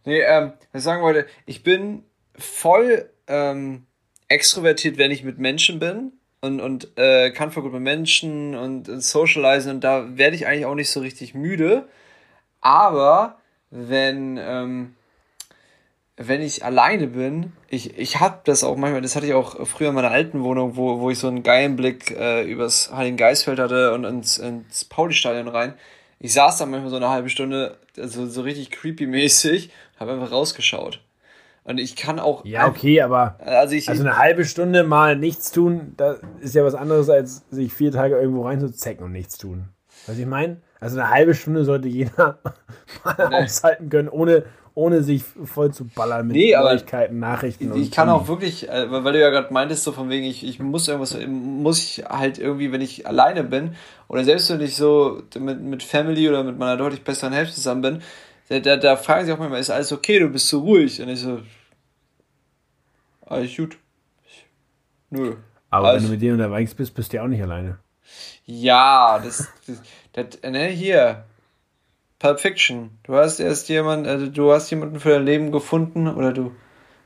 Nee, 0.05 0.21
ähm, 0.21 0.53
was 0.73 0.81
ich 0.81 0.85
sagen 0.85 1.03
wollte, 1.03 1.27
ich 1.45 1.63
bin 1.63 2.05
voll 2.39 3.11
ähm, 3.27 3.87
extrovertiert, 4.31 4.97
wenn 4.97 5.11
ich 5.11 5.25
mit 5.25 5.39
Menschen 5.39 5.79
bin 5.79 6.13
und, 6.41 6.61
und 6.61 6.97
äh, 6.97 7.31
kann 7.33 7.51
voll 7.51 7.65
gut 7.65 7.73
mit 7.73 7.83
Menschen 7.83 8.55
und, 8.55 8.89
und 8.89 9.03
socialisen 9.03 9.73
und 9.73 9.85
da 9.85 10.17
werde 10.17 10.37
ich 10.37 10.47
eigentlich 10.47 10.65
auch 10.65 10.75
nicht 10.75 10.91
so 10.91 11.01
richtig 11.01 11.35
müde. 11.35 11.89
Aber 12.63 13.39
wenn, 13.71 14.39
ähm, 14.41 14.95
wenn 16.17 16.43
ich 16.43 16.65
alleine 16.65 17.09
bin, 17.09 17.53
ich, 17.69 17.99
ich 17.99 18.21
habe 18.21 18.41
das 18.45 18.63
auch 18.63 18.77
manchmal, 18.77 19.03
das 19.03 19.17
hatte 19.17 19.27
ich 19.27 19.35
auch 19.35 19.67
früher 19.67 19.89
in 19.89 19.95
meiner 19.95 20.11
alten 20.11 20.43
Wohnung, 20.43 20.77
wo, 20.77 21.01
wo 21.01 21.11
ich 21.11 21.19
so 21.19 21.29
einen 21.29 21.43
geilen 21.43 21.77
Blick 21.77 22.13
äh, 22.13 22.45
übers 22.45 22.93
Heiligen 22.93 23.17
Geistfeld 23.17 23.59
hatte 23.59 23.93
und 23.95 24.05
ins, 24.05 24.39
ins 24.39 24.85
Pauli-Stadion 24.85 25.49
rein. 25.49 25.75
Ich 26.21 26.35
saß 26.35 26.59
da 26.59 26.67
manchmal 26.67 26.91
so 26.91 26.97
eine 26.97 27.09
halbe 27.09 27.31
Stunde, 27.31 27.79
also 27.97 28.27
so 28.27 28.43
richtig 28.43 28.71
creepy-mäßig, 28.71 29.71
habe 29.99 30.13
einfach 30.13 30.31
rausgeschaut. 30.31 31.01
Und 31.65 31.79
ich 31.79 31.95
kann 31.95 32.19
auch. 32.19 32.45
Ja, 32.45 32.67
okay, 32.67 33.03
aber. 33.03 33.37
Also, 33.39 33.75
ich, 33.75 33.89
also 33.89 34.03
eine 34.03 34.17
halbe 34.17 34.45
Stunde 34.45 34.83
mal 34.83 35.17
nichts 35.17 35.53
tun, 35.53 35.95
das 35.97 36.21
ist 36.41 36.55
ja 36.55 36.65
was 36.65 36.75
anderes, 36.75 37.09
als 37.11 37.45
sich 37.51 37.73
vier 37.73 37.93
Tage 37.93 38.17
irgendwo 38.17 38.43
reinzuzecken 38.43 39.05
und 39.05 39.13
nichts 39.13 39.39
tun. 39.39 39.69
Was 40.07 40.19
ich 40.19 40.27
meine? 40.27 40.59
Also 40.81 40.99
eine 40.99 41.11
halbe 41.11 41.35
Stunde 41.35 41.65
sollte 41.65 41.89
jeder 41.89 42.39
mal 43.05 43.29
nee. 43.29 43.37
aushalten 43.45 43.91
können, 43.91 44.09
ohne, 44.09 44.45
ohne 44.75 45.03
sich 45.03 45.23
voll 45.23 45.73
zu 45.73 45.85
ballern 45.85 46.27
mit 46.27 46.37
nee, 46.37 46.57
Neuigkeiten, 46.57 47.19
Nachrichten. 47.19 47.75
Ich, 47.75 47.83
ich 47.83 47.91
kann 47.91 48.09
auch 48.09 48.29
wirklich, 48.29 48.69
äh, 48.69 48.91
weil 48.91 49.13
du 49.13 49.21
ja 49.21 49.29
gerade 49.29 49.53
meintest, 49.53 49.85
so 49.85 49.93
von 49.93 50.09
wegen, 50.09 50.25
ich, 50.25 50.47
ich 50.47 50.59
muss 50.59 50.89
irgendwas, 50.89 51.19
muss 51.27 51.79
ich 51.79 52.05
halt 52.09 52.39
irgendwie, 52.39 52.73
wenn 52.73 52.81
ich 52.81 53.07
alleine 53.07 53.45
bin, 53.45 53.75
oder 54.09 54.25
selbst 54.25 54.51
wenn 54.51 54.63
ich 54.63 54.75
so 54.75 55.23
mit, 55.39 55.61
mit 55.61 55.83
Family 55.83 56.29
oder 56.29 56.45
mit 56.45 56.59
meiner 56.59 56.79
deutlich 56.79 57.05
besseren 57.05 57.35
Hälfte 57.35 57.57
zusammen 57.57 57.83
bin, 57.83 58.03
da, 58.51 58.59
da, 58.59 58.77
da 58.77 58.97
fragen 58.97 59.27
sie 59.27 59.33
auch 59.33 59.39
manchmal, 59.39 59.61
ist 59.61 59.71
alles 59.71 59.93
okay, 59.93 60.19
du 60.19 60.29
bist 60.29 60.49
so 60.49 60.61
ruhig? 60.61 61.01
Und 61.01 61.09
ich 61.09 61.21
so, 61.21 61.41
alles 63.25 63.57
gut. 63.57 63.79
Nö. 65.11 65.37
Aber 65.71 65.89
alles. 65.89 66.03
wenn 66.03 66.09
du 66.09 66.13
mit 66.15 66.23
denen 66.23 66.41
unterwegs 66.41 66.75
bist, 66.75 66.95
bist 66.95 67.13
du 67.13 67.19
ja 67.19 67.23
auch 67.23 67.29
nicht 67.29 67.43
alleine. 67.43 67.79
Ja, 68.47 69.21
das, 69.21 69.49
das, 69.67 69.83
das 70.13 70.51
ne, 70.51 70.67
hier. 70.67 71.25
Pulp 72.19 72.41
Fiction. 72.41 72.99
Du 73.05 73.15
hast 73.15 73.39
erst 73.39 73.69
jemanden, 73.69 74.07
also 74.07 74.27
du 74.27 74.53
hast 74.53 74.69
jemanden 74.69 74.99
für 74.99 75.11
dein 75.11 75.25
Leben 75.25 75.53
gefunden 75.53 76.09
oder 76.09 76.33
du, 76.33 76.53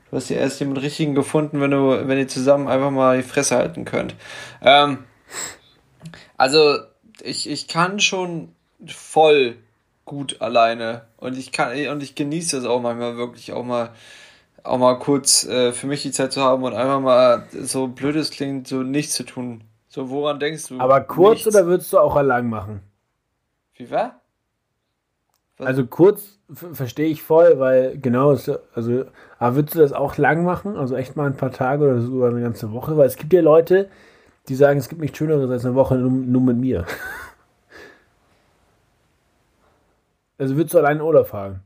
du 0.09 0.17
hast 0.17 0.31
dir 0.31 0.37
erst 0.37 0.59
jemanden 0.59 0.81
richtigen 0.81 1.13
gefunden, 1.13 1.61
wenn 1.61 1.71
du, 1.71 2.07
wenn 2.07 2.17
ihr 2.17 2.27
zusammen 2.27 2.67
einfach 2.67 2.89
mal 2.89 3.17
die 3.17 3.23
Fresse 3.23 3.55
halten 3.55 3.85
könnt. 3.85 4.15
Ähm, 4.63 5.03
also 6.37 6.79
ich, 7.21 7.47
ich 7.47 7.67
kann 7.67 7.99
schon 7.99 8.49
voll 8.87 9.57
gut 10.05 10.41
alleine. 10.41 11.01
Und 11.17 11.37
ich 11.37 11.51
kann 11.51 11.75
und 11.87 12.03
ich 12.03 12.15
genieße 12.15 12.57
es 12.57 12.65
auch 12.65 12.81
manchmal 12.81 13.17
wirklich 13.17 13.51
auch 13.51 13.63
mal 13.63 13.89
auch 14.63 14.77
mal 14.77 14.97
kurz 14.97 15.45
äh, 15.45 15.71
für 15.73 15.87
mich 15.87 16.01
die 16.01 16.11
Zeit 16.11 16.31
zu 16.31 16.41
haben 16.41 16.63
und 16.63 16.73
einfach 16.73 16.99
mal 16.99 17.47
so 17.51 17.87
blödes 17.87 18.31
klingt, 18.31 18.67
so 18.67 18.81
nichts 18.81 19.13
zu 19.13 19.23
tun. 19.23 19.63
So, 19.87 20.09
woran 20.09 20.39
denkst 20.39 20.67
du? 20.69 20.79
Aber 20.79 21.01
kurz 21.01 21.45
nichts? 21.45 21.47
oder 21.47 21.67
würdest 21.67 21.93
du 21.93 21.99
auch 21.99 22.21
lang 22.21 22.49
machen? 22.49 22.81
Wie 23.75 23.89
war? 23.91 24.21
Was? 25.57 25.67
Also 25.67 25.85
kurz 25.85 26.39
verstehe 26.73 27.07
ich 27.07 27.21
voll, 27.21 27.59
weil 27.59 27.97
genau, 27.97 28.29
also, 28.29 28.57
aber 29.39 29.55
würdest 29.55 29.75
du 29.75 29.79
das 29.79 29.93
auch 29.93 30.17
lang 30.17 30.43
machen? 30.43 30.75
Also 30.75 30.95
echt 30.95 31.15
mal 31.15 31.27
ein 31.27 31.37
paar 31.37 31.51
Tage 31.51 31.85
oder 31.85 32.01
sogar 32.01 32.29
eine 32.29 32.41
ganze 32.41 32.71
Woche? 32.71 32.97
Weil 32.97 33.07
es 33.07 33.15
gibt 33.15 33.33
ja 33.33 33.41
Leute, 33.41 33.89
die 34.47 34.55
sagen, 34.55 34.79
es 34.79 34.89
gibt 34.89 35.01
nichts 35.01 35.17
Schöneres 35.17 35.49
als 35.49 35.65
eine 35.65 35.75
Woche 35.75 35.95
nur, 35.95 36.11
nur 36.11 36.41
mit 36.41 36.57
mir. 36.57 36.85
Also 40.37 40.55
würdest 40.55 40.73
du 40.73 40.79
allein 40.79 40.97
in 40.97 41.01
Urlaub 41.01 41.27
fahren? 41.27 41.61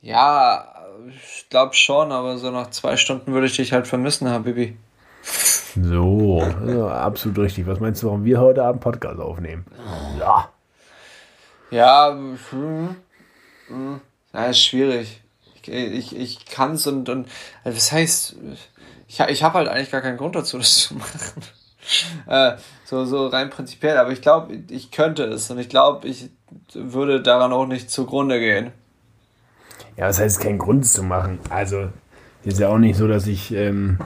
Ja, 0.00 0.86
ich 1.08 1.48
glaube 1.48 1.74
schon, 1.74 2.12
aber 2.12 2.36
so 2.36 2.50
nach 2.50 2.70
zwei 2.70 2.96
Stunden 2.96 3.32
würde 3.32 3.46
ich 3.46 3.56
dich 3.56 3.72
halt 3.72 3.86
vermissen, 3.86 4.28
Habibi. 4.28 4.76
So, 5.76 6.40
also 6.40 6.88
absolut 6.88 7.38
richtig. 7.38 7.66
Was 7.66 7.80
meinst 7.80 8.02
du, 8.02 8.06
warum 8.06 8.24
wir 8.24 8.40
heute 8.40 8.62
Abend 8.62 8.82
Podcast 8.82 9.18
aufnehmen? 9.18 9.64
Ja. 10.18 10.50
Ja, 11.70 12.12
hm, 12.12 12.96
hm, 13.68 14.00
ja 14.32 14.46
ist 14.46 14.60
schwierig. 14.62 15.22
Ich, 15.62 15.68
ich, 15.68 16.16
ich 16.16 16.44
kann 16.44 16.72
es 16.72 16.86
und, 16.86 17.08
und 17.08 17.26
also 17.64 17.76
was 17.76 17.90
heißt, 17.90 18.36
ich, 19.08 19.20
ich 19.20 19.42
habe 19.42 19.58
halt 19.58 19.68
eigentlich 19.68 19.90
gar 19.90 20.02
keinen 20.02 20.18
Grund 20.18 20.36
dazu, 20.36 20.58
das 20.58 20.84
zu 20.84 20.94
machen. 20.94 21.42
äh, 22.26 22.56
so, 22.84 23.04
so 23.06 23.26
rein 23.26 23.50
prinzipiell, 23.50 23.96
aber 23.96 24.12
ich 24.12 24.22
glaube, 24.22 24.54
ich 24.68 24.90
könnte 24.90 25.24
es 25.24 25.50
und 25.50 25.58
ich 25.58 25.68
glaube, 25.68 26.06
ich 26.06 26.30
würde 26.72 27.20
daran 27.20 27.52
auch 27.52 27.66
nicht 27.66 27.90
zugrunde 27.90 28.38
gehen. 28.40 28.72
Ja, 29.96 30.08
was 30.08 30.20
heißt 30.20 30.40
keinen 30.40 30.58
Grund 30.58 30.86
zu 30.86 31.02
machen? 31.02 31.38
Also, 31.50 31.88
ist 32.44 32.58
ja 32.58 32.68
auch 32.68 32.78
nicht 32.78 32.96
so, 32.96 33.06
dass 33.06 33.26
ich 33.26 33.54
ähm, 33.54 33.98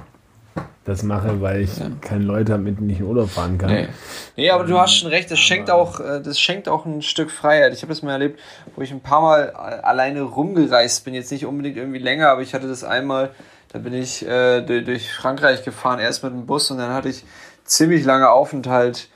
das 0.88 1.02
mache, 1.02 1.40
weil 1.40 1.60
ich 1.62 1.78
ja. 1.78 1.90
keine 2.00 2.24
Leute 2.24 2.52
habe, 2.52 2.62
mit 2.62 2.78
denen 2.78 2.90
ich 2.90 3.00
in 3.00 3.06
Urlaub 3.06 3.28
fahren 3.28 3.58
kann. 3.58 3.70
Nee, 3.70 3.88
nee 4.36 4.50
aber 4.50 4.64
du 4.64 4.78
hast 4.78 4.94
schon 4.94 5.10
recht, 5.10 5.30
das 5.30 5.38
schenkt, 5.38 5.70
auch, 5.70 6.00
äh, 6.00 6.20
das 6.22 6.40
schenkt 6.40 6.68
auch 6.68 6.86
ein 6.86 7.02
Stück 7.02 7.30
Freiheit. 7.30 7.72
Ich 7.74 7.82
habe 7.82 7.92
das 7.92 8.02
mal 8.02 8.12
erlebt, 8.12 8.40
wo 8.74 8.82
ich 8.82 8.90
ein 8.90 9.00
paar 9.00 9.20
Mal 9.20 9.50
alleine 9.50 10.22
rumgereist 10.22 11.04
bin, 11.04 11.14
jetzt 11.14 11.30
nicht 11.30 11.46
unbedingt 11.46 11.76
irgendwie 11.76 11.98
länger, 11.98 12.28
aber 12.30 12.40
ich 12.42 12.54
hatte 12.54 12.68
das 12.68 12.84
einmal, 12.84 13.30
da 13.72 13.78
bin 13.78 13.92
ich 13.92 14.26
äh, 14.26 14.62
durch 14.62 15.12
Frankreich 15.12 15.62
gefahren, 15.62 16.00
erst 16.00 16.24
mit 16.24 16.32
dem 16.32 16.46
Bus 16.46 16.70
und 16.70 16.78
dann 16.78 16.92
hatte 16.92 17.10
ich 17.10 17.24
ziemlich 17.64 18.04
lange 18.04 18.30
Aufenthalt 18.30 19.08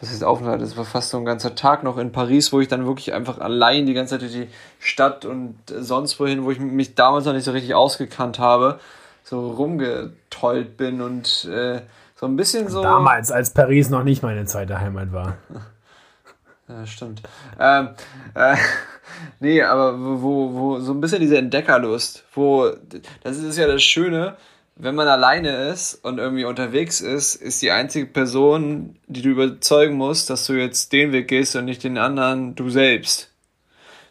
was 0.00 0.12
ist 0.12 0.22
Aufenthalt? 0.22 0.60
Das 0.60 0.76
war 0.76 0.84
fast 0.84 1.10
so 1.10 1.16
ein 1.16 1.24
ganzer 1.24 1.54
Tag 1.54 1.82
noch 1.82 1.96
in 1.96 2.12
Paris, 2.12 2.52
wo 2.52 2.60
ich 2.60 2.68
dann 2.68 2.86
wirklich 2.86 3.14
einfach 3.14 3.38
allein 3.38 3.86
die 3.86 3.94
ganze 3.94 4.14
Zeit 4.14 4.22
durch 4.22 4.32
die 4.32 4.48
Stadt 4.78 5.24
und 5.24 5.56
sonst 5.66 6.20
wohin, 6.20 6.44
wo 6.44 6.50
ich 6.50 6.58
mich 6.58 6.94
damals 6.94 7.24
noch 7.24 7.32
nicht 7.32 7.44
so 7.44 7.52
richtig 7.52 7.74
ausgekannt 7.74 8.38
habe, 8.38 8.78
so 9.24 9.50
rumgetollt 9.52 10.76
bin 10.76 11.00
und 11.00 11.46
äh, 11.46 11.80
so 12.14 12.26
ein 12.26 12.36
bisschen 12.36 12.68
so. 12.68 12.82
Damals, 12.82 13.32
als 13.32 13.50
Paris 13.50 13.88
noch 13.88 14.04
nicht 14.04 14.22
meine 14.22 14.44
zweite 14.44 14.80
Heimat 14.80 15.12
war. 15.12 15.38
Ja, 16.68 16.84
stimmt. 16.84 17.22
Ähm, 17.60 17.90
äh, 18.34 18.56
nee, 19.38 19.62
aber 19.62 19.96
wo, 20.00 20.52
wo 20.52 20.80
so 20.80 20.92
ein 20.92 21.00
bisschen 21.00 21.20
diese 21.20 21.38
Entdeckerlust, 21.38 22.24
wo, 22.34 22.72
das 23.22 23.36
ist 23.36 23.56
ja 23.56 23.68
das 23.68 23.84
Schöne, 23.84 24.36
wenn 24.76 24.94
man 24.94 25.08
alleine 25.08 25.70
ist 25.70 25.94
und 26.04 26.18
irgendwie 26.18 26.44
unterwegs 26.44 27.00
ist, 27.00 27.34
ist 27.34 27.62
die 27.62 27.70
einzige 27.70 28.06
Person, 28.06 28.96
die 29.06 29.22
du 29.22 29.30
überzeugen 29.30 29.96
musst, 29.96 30.28
dass 30.28 30.46
du 30.46 30.52
jetzt 30.52 30.92
den 30.92 31.12
Weg 31.12 31.28
gehst 31.28 31.56
und 31.56 31.64
nicht 31.64 31.82
den 31.82 31.96
anderen, 31.96 32.54
du 32.54 32.68
selbst. 32.68 33.32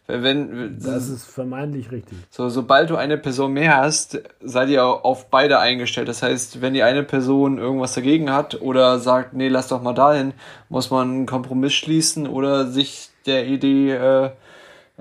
Wenn, 0.08 0.78
das 0.80 1.10
ist 1.10 1.26
vermeintlich 1.26 1.92
richtig. 1.92 2.18
So, 2.30 2.50
sobald 2.50 2.92
du 2.92 2.96
eine 2.96 3.18
Person 3.18 3.54
mehr 3.54 3.78
hast, 3.78 4.22
seid 4.40 4.70
ihr 4.70 4.84
auf 4.84 5.30
beide 5.32 5.60
eingestellt. 5.60 6.08
Das 6.08 6.22
heißt, 6.22 6.62
wenn 6.62 6.76
die 6.76 6.84
eine 6.84 7.02
Person 7.02 7.58
irgendwas 7.58 7.94
dagegen 7.94 8.32
hat 8.32 8.62
oder 8.62 9.00
sagt, 9.00 9.34
nee, 9.34 9.48
lass 9.48 9.68
doch 9.68 9.82
mal 9.82 9.94
dahin, 9.94 10.34
muss 10.70 10.92
man 10.92 11.10
einen 11.10 11.26
Kompromiss 11.26 11.74
schließen 11.74 12.28
oder 12.28 12.68
sich 12.68 13.10
der 13.26 13.48
Idee 13.48 13.94
äh, 13.94 14.30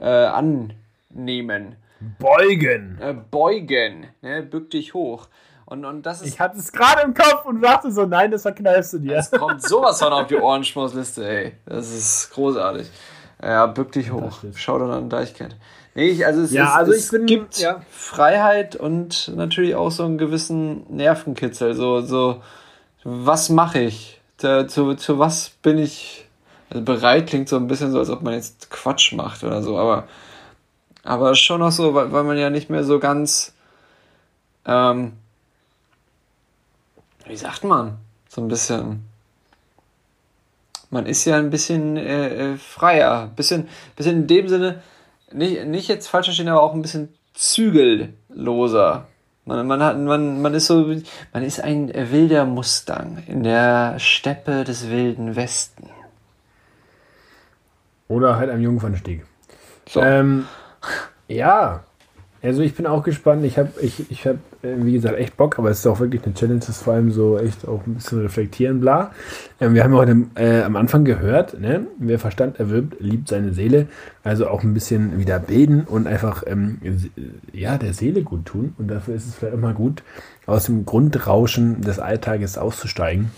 äh, 0.00 0.06
annehmen. 0.06 1.76
Beugen. 2.18 2.98
Äh, 3.00 3.14
beugen. 3.30 4.06
Ne? 4.22 4.42
Bück 4.42 4.70
dich 4.70 4.94
hoch. 4.94 5.28
Und, 5.66 5.84
und 5.84 6.02
das 6.04 6.20
ist. 6.20 6.28
Ich 6.28 6.40
hatte 6.40 6.58
es 6.58 6.72
gerade 6.72 7.02
im 7.02 7.14
Kopf 7.14 7.44
und 7.46 7.62
dachte 7.62 7.90
so, 7.90 8.04
nein, 8.04 8.30
das 8.30 8.42
verkneifst 8.42 8.92
du 8.94 8.98
dir. 8.98 9.16
Es 9.16 9.30
kommt 9.30 9.62
sowas 9.62 9.98
von 9.98 10.12
auf 10.12 10.26
die 10.26 10.36
Ohrenschmausliste, 10.36 11.26
ey. 11.26 11.52
Das 11.66 11.90
ist 11.90 12.30
großartig. 12.32 12.88
Ja, 13.42 13.66
bück 13.66 13.92
dich 13.92 14.12
hoch. 14.12 14.38
Schau 14.54 14.78
dann 14.78 14.90
an 14.90 15.08
Deichkind. 15.08 15.56
Nee, 15.94 16.08
ich, 16.08 16.26
also 16.26 16.42
es, 16.42 16.52
ja, 16.52 16.64
ist, 16.64 16.72
also 16.72 16.92
es 16.92 17.10
bin, 17.10 17.26
gibt 17.26 17.58
ja. 17.58 17.80
Freiheit 17.90 18.74
und 18.76 19.32
natürlich 19.36 19.74
auch 19.74 19.90
so 19.90 20.04
einen 20.04 20.18
gewissen 20.18 20.84
Nervenkitzel. 20.94 21.74
So, 21.74 22.00
so 22.00 22.42
was 23.04 23.48
mache 23.48 23.80
ich? 23.80 24.20
Zu, 24.38 24.66
zu, 24.66 24.94
zu 24.94 25.18
was 25.18 25.50
bin 25.62 25.78
ich 25.78 26.26
also 26.70 26.84
bereit? 26.84 27.28
Klingt 27.28 27.48
so 27.48 27.56
ein 27.56 27.68
bisschen 27.68 27.92
so, 27.92 28.00
als 28.00 28.10
ob 28.10 28.22
man 28.22 28.34
jetzt 28.34 28.70
Quatsch 28.70 29.12
macht 29.12 29.44
oder 29.44 29.62
so, 29.62 29.78
aber, 29.78 30.08
aber 31.04 31.34
schon 31.36 31.60
noch 31.60 31.70
so, 31.70 31.94
weil, 31.94 32.12
weil 32.12 32.24
man 32.24 32.36
ja 32.36 32.50
nicht 32.50 32.70
mehr 32.70 32.82
so 32.82 32.98
ganz 32.98 33.54
ähm, 34.66 35.12
wie 37.26 37.36
sagt 37.36 37.64
man, 37.64 37.98
so 38.28 38.40
ein 38.40 38.48
bisschen. 38.48 39.04
Man 40.90 41.06
ist 41.06 41.24
ja 41.24 41.38
ein 41.38 41.50
bisschen 41.50 41.96
äh, 41.96 42.52
äh, 42.52 42.56
freier, 42.56 43.30
bisschen, 43.34 43.68
bisschen 43.96 44.22
in 44.22 44.26
dem 44.28 44.48
Sinne, 44.48 44.82
nicht, 45.32 45.66
nicht 45.66 45.88
jetzt 45.88 46.06
falsch 46.06 46.26
verstehen, 46.26 46.48
aber 46.48 46.62
auch 46.62 46.74
ein 46.74 46.82
bisschen 46.82 47.12
zügelloser. 47.32 49.06
Man, 49.44 49.66
man, 49.66 49.82
hat, 49.82 49.98
man, 49.98 50.40
man 50.40 50.54
ist 50.54 50.66
so, 50.66 50.86
man 51.32 51.42
ist 51.42 51.60
ein 51.60 51.92
wilder 51.92 52.44
Mustang 52.46 53.22
in 53.26 53.42
der 53.42 53.98
Steppe 53.98 54.64
des 54.64 54.88
wilden 54.88 55.36
Westen. 55.36 55.90
Oder 58.08 58.36
halt 58.36 58.50
am 58.50 58.60
Jungfernstieg. 58.60 59.24
So. 59.88 60.00
Ähm, 60.00 60.46
ja, 61.28 61.84
also 62.42 62.62
ich 62.62 62.74
bin 62.74 62.86
auch 62.86 63.02
gespannt. 63.02 63.44
Ich 63.44 63.58
habe, 63.58 63.72
ich, 63.80 64.10
ich 64.10 64.26
habe, 64.26 64.38
äh, 64.38 64.53
wie 64.78 64.92
gesagt, 64.92 65.18
echt 65.18 65.36
Bock, 65.36 65.58
aber 65.58 65.70
es 65.70 65.80
ist 65.80 65.86
auch 65.86 66.00
wirklich 66.00 66.24
eine 66.24 66.34
Challenge, 66.34 66.60
das 66.60 66.82
vor 66.82 66.94
allem 66.94 67.10
so 67.10 67.38
echt 67.38 67.66
auch 67.66 67.86
ein 67.86 67.94
bisschen 67.94 68.20
reflektieren, 68.20 68.80
bla. 68.80 69.12
Ähm, 69.60 69.74
wir 69.74 69.84
haben 69.84 69.92
ja 69.92 69.98
heute 69.98 70.16
äh, 70.36 70.62
am 70.62 70.76
Anfang 70.76 71.04
gehört, 71.04 71.60
ne? 71.60 71.86
wer 71.98 72.18
Verstand 72.18 72.58
erwirbt, 72.58 73.00
liebt 73.00 73.28
seine 73.28 73.52
Seele. 73.52 73.86
Also 74.22 74.48
auch 74.48 74.62
ein 74.62 74.72
bisschen 74.72 75.18
wieder 75.18 75.38
bilden 75.38 75.84
und 75.84 76.06
einfach 76.06 76.44
ähm, 76.46 76.78
ja, 77.52 77.76
der 77.76 77.92
Seele 77.92 78.22
gut 78.22 78.46
tun. 78.46 78.74
Und 78.78 78.88
dafür 78.88 79.14
ist 79.14 79.26
es 79.26 79.34
vielleicht 79.34 79.58
mal 79.58 79.74
gut, 79.74 80.02
aus 80.46 80.64
dem 80.64 80.86
Grundrauschen 80.86 81.82
des 81.82 81.98
Alltages 81.98 82.56
auszusteigen. 82.56 83.30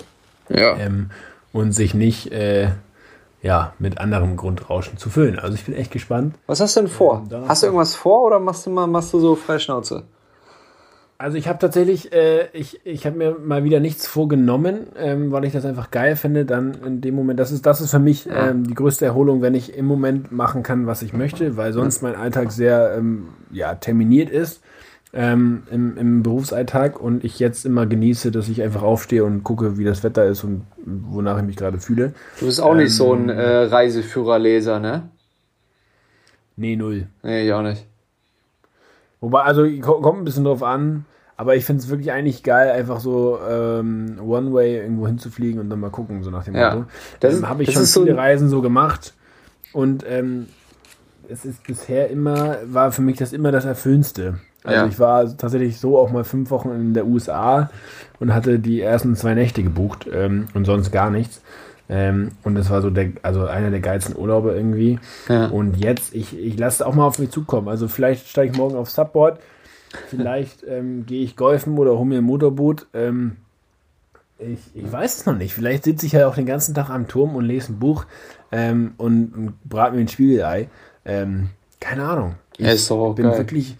Ja. 0.48 0.76
Ähm, 0.76 1.10
und 1.52 1.72
sich 1.72 1.94
nicht 1.94 2.32
äh, 2.32 2.68
ja, 3.42 3.72
mit 3.78 3.98
anderem 3.98 4.36
Grundrauschen 4.36 4.98
zu 4.98 5.10
füllen. 5.10 5.38
Also 5.38 5.54
ich 5.54 5.64
bin 5.64 5.74
echt 5.74 5.90
gespannt. 5.90 6.34
Was 6.46 6.60
hast 6.60 6.76
du 6.76 6.80
denn 6.80 6.90
vor? 6.90 7.24
Ähm, 7.30 7.48
hast 7.48 7.62
du 7.62 7.66
irgendwas 7.66 7.94
vor 7.94 8.24
oder 8.24 8.38
machst 8.38 8.66
du 8.66 8.70
mal 8.70 8.86
machst 8.86 9.12
du 9.12 9.20
so 9.20 9.36
Freischnauze? 9.36 10.04
Also 11.18 11.38
ich 11.38 11.48
habe 11.48 11.58
tatsächlich, 11.58 12.12
äh, 12.12 12.48
ich, 12.52 12.84
ich 12.84 13.06
habe 13.06 13.16
mir 13.16 13.36
mal 13.38 13.64
wieder 13.64 13.80
nichts 13.80 14.06
vorgenommen, 14.06 14.88
ähm, 14.98 15.32
weil 15.32 15.44
ich 15.46 15.52
das 15.52 15.64
einfach 15.64 15.90
geil 15.90 16.14
finde. 16.14 16.44
Dann 16.44 16.74
in 16.84 17.00
dem 17.00 17.14
Moment, 17.14 17.40
das 17.40 17.52
ist, 17.52 17.64
das 17.64 17.80
ist 17.80 17.90
für 17.90 17.98
mich 17.98 18.28
ähm, 18.30 18.66
die 18.66 18.74
größte 18.74 19.06
Erholung, 19.06 19.40
wenn 19.40 19.54
ich 19.54 19.74
im 19.74 19.86
Moment 19.86 20.30
machen 20.30 20.62
kann, 20.62 20.86
was 20.86 21.00
ich 21.00 21.14
möchte, 21.14 21.56
weil 21.56 21.72
sonst 21.72 22.02
mein 22.02 22.16
Alltag 22.16 22.52
sehr 22.52 22.94
ähm, 22.98 23.28
ja, 23.50 23.74
terminiert 23.76 24.28
ist 24.28 24.60
ähm, 25.16 25.62
im, 25.70 25.96
im 25.96 26.22
Berufsalltag 26.22 27.00
und 27.00 27.24
ich 27.24 27.38
jetzt 27.38 27.64
immer 27.64 27.86
genieße, 27.86 28.30
dass 28.30 28.48
ich 28.48 28.62
einfach 28.62 28.82
aufstehe 28.82 29.24
und 29.24 29.42
gucke, 29.42 29.78
wie 29.78 29.84
das 29.84 30.04
Wetter 30.04 30.26
ist 30.26 30.44
und 30.44 30.66
wonach 30.84 31.38
ich 31.38 31.44
mich 31.44 31.56
gerade 31.56 31.78
fühle. 31.78 32.12
Du 32.38 32.46
bist 32.46 32.60
auch 32.60 32.74
nicht 32.74 32.94
so 32.94 33.14
ein 33.14 33.30
ähm, 33.30 33.38
äh, 33.38 33.56
Reiseführerleser, 33.64 34.78
ne? 34.78 35.08
Nee, 36.56 36.76
null. 36.76 37.06
Nee, 37.22 37.46
ich 37.46 37.52
auch 37.52 37.62
nicht. 37.62 37.86
Wobei, 39.20 39.42
also 39.42 39.66
kommt 39.80 40.18
ein 40.18 40.24
bisschen 40.24 40.44
drauf 40.44 40.62
an, 40.62 41.04
aber 41.36 41.56
ich 41.56 41.64
finde 41.64 41.82
es 41.82 41.88
wirklich 41.88 42.12
eigentlich 42.12 42.42
geil, 42.42 42.70
einfach 42.70 43.00
so 43.00 43.38
ähm, 43.48 44.18
One-Way 44.20 44.78
irgendwo 44.78 45.06
hinzufliegen 45.06 45.60
und 45.60 45.70
dann 45.70 45.80
mal 45.80 45.90
gucken, 45.90 46.22
so 46.22 46.30
nach 46.30 46.44
dem 46.44 46.54
ja. 46.54 46.74
Motto. 46.74 46.86
Das 47.20 47.36
ähm, 47.38 47.48
habe 47.48 47.62
ich 47.62 47.72
schon 47.72 47.84
viele 47.84 48.12
so 48.12 48.14
Reisen 48.14 48.48
so 48.48 48.62
gemacht 48.62 49.14
und 49.72 50.04
ähm, 50.08 50.46
es 51.28 51.44
ist 51.44 51.62
bisher 51.64 52.10
immer, 52.10 52.58
war 52.66 52.92
für 52.92 53.02
mich 53.02 53.18
das 53.18 53.32
immer 53.32 53.52
das 53.52 53.64
Erfüllendste. 53.64 54.38
Also 54.64 54.80
ja. 54.80 54.86
ich 54.86 54.98
war 54.98 55.36
tatsächlich 55.36 55.78
so 55.78 55.98
auch 55.98 56.10
mal 56.10 56.24
fünf 56.24 56.50
Wochen 56.50 56.70
in 56.70 56.94
der 56.94 57.06
USA 57.06 57.70
und 58.18 58.34
hatte 58.34 58.58
die 58.58 58.80
ersten 58.80 59.14
zwei 59.14 59.34
Nächte 59.34 59.62
gebucht 59.62 60.08
ähm, 60.12 60.48
und 60.54 60.64
sonst 60.64 60.90
gar 60.90 61.10
nichts. 61.10 61.40
Ähm, 61.88 62.32
und 62.42 62.54
das 62.56 62.70
war 62.70 62.82
so 62.82 62.90
der, 62.90 63.12
also 63.22 63.46
einer 63.46 63.70
der 63.70 63.80
geilsten 63.80 64.16
Urlaube 64.16 64.52
irgendwie. 64.52 64.98
Ja. 65.28 65.46
Und 65.46 65.76
jetzt, 65.76 66.14
ich, 66.14 66.38
ich 66.38 66.58
lasse 66.58 66.86
auch 66.86 66.94
mal 66.94 67.06
auf 67.06 67.18
mich 67.18 67.30
zukommen. 67.30 67.68
Also 67.68 67.88
vielleicht 67.88 68.28
steige 68.28 68.52
ich 68.52 68.58
morgen 68.58 68.76
aufs 68.76 68.94
Subboard, 68.94 69.40
vielleicht 70.08 70.64
ähm, 70.64 71.06
gehe 71.06 71.22
ich 71.22 71.36
golfen 71.36 71.78
oder 71.78 71.96
hole 71.96 72.06
mir 72.06 72.18
ein 72.18 72.24
Motorboot. 72.24 72.86
Ähm, 72.92 73.36
ich, 74.38 74.58
ich 74.74 74.92
weiß 74.92 75.18
es 75.18 75.26
noch 75.26 75.36
nicht. 75.36 75.54
Vielleicht 75.54 75.84
sitze 75.84 76.06
ich 76.06 76.12
ja 76.12 76.28
auch 76.28 76.34
den 76.34 76.46
ganzen 76.46 76.74
Tag 76.74 76.90
am 76.90 77.08
Turm 77.08 77.36
und 77.36 77.44
lese 77.44 77.72
ein 77.72 77.78
Buch 77.78 78.04
ähm, 78.52 78.94
und, 78.98 79.34
und 79.34 79.64
brate 79.64 79.94
mir 79.94 80.02
ein 80.02 80.08
Spiegelei. 80.08 80.68
Ähm, 81.04 81.50
keine 81.80 82.04
Ahnung. 82.04 82.34
Ich 82.58 82.66
ist 82.66 82.90
doch 82.90 83.14
bin 83.14 83.26
geil. 83.26 83.38
wirklich, 83.38 83.76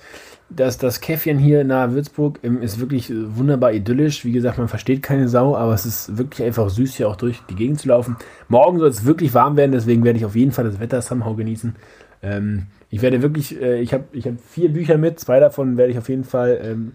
das, 0.49 0.79
das 0.79 1.01
Käffchen 1.01 1.39
hier 1.39 1.65
nahe 1.65 1.93
Würzburg 1.93 2.39
ähm, 2.43 2.63
ist 2.63 2.79
wirklich 2.79 3.13
wunderbar 3.13 3.73
idyllisch. 3.73 4.25
Wie 4.25 4.33
gesagt, 4.33 4.59
man 4.59 4.69
versteht 4.69 5.03
keine 5.03 5.29
Sau, 5.29 5.57
aber 5.57 5.75
es 5.75 5.85
ist 5.85 6.19
wirklich 6.19 6.47
einfach 6.47 6.71
süß, 6.71 6.95
hier 6.95 7.09
auch 7.09 7.17
durch 7.17 7.43
die 7.51 7.57
Gegend 7.57 7.81
zu 7.81 7.89
laufen. 7.89 8.17
Morgen 8.49 8.79
soll 8.79 8.89
es 8.89 9.05
wirklich 9.05 9.35
warm 9.35 9.57
werden, 9.57 9.73
deswegen 9.73 10.05
werde 10.05 10.19
ich 10.19 10.25
auf 10.25 10.37
jeden 10.37 10.53
Fall 10.53 10.65
das 10.65 10.79
Wetter 10.79 11.03
somehow 11.03 11.35
genießen. 11.35 11.75
Ähm, 12.23 12.67
ich 12.91 13.03
werde 13.03 13.23
wirklich, 13.23 13.61
äh, 13.61 13.81
ich 13.81 13.93
habe 13.93 14.05
ich 14.13 14.27
hab 14.27 14.41
vier 14.41 14.73
Bücher 14.73 14.99
mit, 14.99 15.19
zwei 15.19 15.41
davon 15.41 15.77
werde 15.77 15.93
ich 15.93 15.99
auf 15.99 16.09
jeden 16.09 16.25
Fall 16.25 16.61
ähm, 16.63 16.93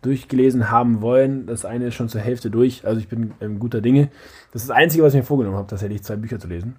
durchgelesen 0.00 0.70
haben 0.70 1.02
wollen. 1.02 1.46
Das 1.46 1.64
eine 1.64 1.88
ist 1.88 1.94
schon 1.94 2.08
zur 2.08 2.22
Hälfte 2.22 2.50
durch, 2.50 2.86
also 2.86 2.98
ich 2.98 3.08
bin 3.08 3.32
ähm, 3.40 3.58
guter 3.58 3.82
Dinge. 3.82 4.08
Das 4.52 4.62
ist 4.62 4.70
das 4.70 4.76
Einzige, 4.76 5.02
was 5.02 5.12
ich 5.12 5.20
mir 5.20 5.26
vorgenommen 5.26 5.56
habe, 5.56 5.68
tatsächlich 5.68 6.02
zwei 6.02 6.16
Bücher 6.16 6.38
zu 6.38 6.48
lesen. 6.48 6.76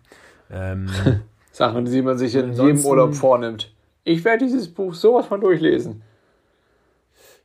Ähm, 0.50 0.88
Sachen, 1.52 1.86
die 1.86 2.02
man 2.02 2.18
sich 2.18 2.36
in 2.36 2.54
jedem 2.54 2.84
Urlaub 2.86 3.16
vornimmt. 3.16 3.74
Ich 4.04 4.24
werde 4.24 4.46
dieses 4.46 4.68
Buch 4.68 4.94
sowas 4.94 5.26
von 5.26 5.42
durchlesen. 5.42 6.02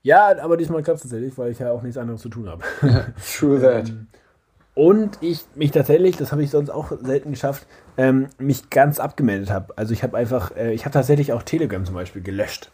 Ja, 0.03 0.37
aber 0.43 0.57
diesmal 0.57 0.83
klappt 0.83 0.97
es 0.97 1.03
tatsächlich, 1.03 1.37
weil 1.39 1.53
ich 1.53 1.59
ja 1.59 1.71
auch 1.71 1.83
nichts 1.83 1.97
anderes 1.97 2.21
zu 2.21 2.29
tun 2.29 2.49
habe. 2.49 2.63
True 3.39 3.61
that. 3.61 3.89
Ähm, 3.89 4.09
und 4.75 5.19
ich 5.21 5.45
mich 5.55 5.71
tatsächlich, 5.71 6.17
das 6.17 6.33
habe 6.33 6.43
ich 6.43 6.51
sonst 6.51 6.71
auch 6.71 6.93
selten 7.03 7.31
geschafft, 7.31 7.67
ähm, 7.97 8.29
mich 8.39 8.71
ganz 8.71 9.01
abgemeldet 9.01 9.51
habe. 9.51 9.77
Also 9.77 9.93
ich 9.93 10.03
habe 10.03 10.17
einfach, 10.17 10.57
äh, 10.57 10.73
ich 10.73 10.85
habe 10.85 10.95
tatsächlich 10.95 11.33
auch 11.33 11.43
Telegram 11.43 11.85
zum 11.85 11.95
Beispiel 11.95 12.23
gelöscht. 12.23 12.71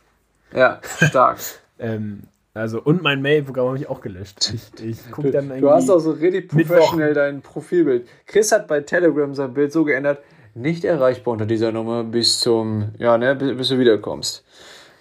Ja, 0.54 0.80
stark. 0.82 1.38
ähm, 1.78 2.22
also 2.54 2.80
und 2.80 3.02
mein 3.02 3.20
Mail-Programm 3.20 3.66
habe 3.66 3.78
ich 3.78 3.88
auch 3.88 4.00
gelöscht. 4.00 4.52
Ich, 4.54 4.84
ich 4.84 4.98
guck 5.10 5.30
dann 5.32 5.60
du 5.60 5.70
hast 5.70 5.90
auch 5.90 5.98
so 5.98 6.12
richtig 6.12 6.48
professionell 6.48 7.14
dein 7.14 7.42
Profilbild. 7.42 8.08
Chris 8.26 8.52
hat 8.52 8.68
bei 8.68 8.80
Telegram 8.80 9.34
sein 9.34 9.52
Bild 9.52 9.72
so 9.72 9.84
geändert, 9.84 10.20
nicht 10.54 10.84
erreichbar 10.84 11.32
unter 11.32 11.46
dieser 11.46 11.72
Nummer 11.72 12.04
bis 12.04 12.40
zum, 12.40 12.92
ja, 12.98 13.18
ne, 13.18 13.34
bis, 13.34 13.56
bis 13.56 13.68
du 13.68 13.78
wiederkommst. 13.78 14.44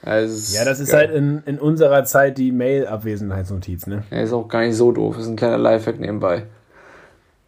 Also 0.04 0.56
ja, 0.56 0.64
das 0.64 0.80
ist 0.80 0.92
geil. 0.92 1.08
halt 1.08 1.16
in, 1.16 1.42
in 1.46 1.60
unserer 1.60 2.04
Zeit 2.06 2.38
die 2.38 2.52
Mail-Abwesenheitsnotiz, 2.52 3.88
ne? 3.88 4.04
Ja, 4.12 4.22
ist 4.22 4.34
auch 4.34 4.48
gar 4.48 4.62
nicht 4.62 4.76
so 4.76 4.92
doof. 4.92 5.16
Das 5.16 5.26
ist 5.26 5.32
ein 5.32 5.36
kleiner 5.36 5.58
Lifehack 5.58 6.00
nebenbei. 6.00 6.44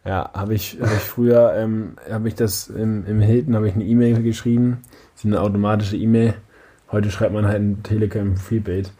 Ja, 0.04 0.30
habe 0.32 0.54
ich, 0.54 0.78
hab 0.80 0.92
ich 0.92 1.00
früher, 1.00 1.54
ähm, 1.56 1.96
habe 2.10 2.28
ich 2.28 2.34
das 2.34 2.68
im, 2.68 3.06
im 3.06 3.20
Hilton, 3.20 3.54
habe 3.54 3.68
ich 3.68 3.74
eine 3.74 3.84
E-Mail 3.84 4.22
geschrieben. 4.22 4.78
Das 5.14 5.24
ist 5.24 5.26
eine 5.26 5.40
automatische 5.40 5.96
E-Mail. 5.96 6.34
Heute 6.90 7.10
schreibt 7.10 7.32
man 7.32 7.46
halt 7.46 7.60
ein 7.60 7.82
Telegram 7.82 8.36
Freebild. 8.36 8.92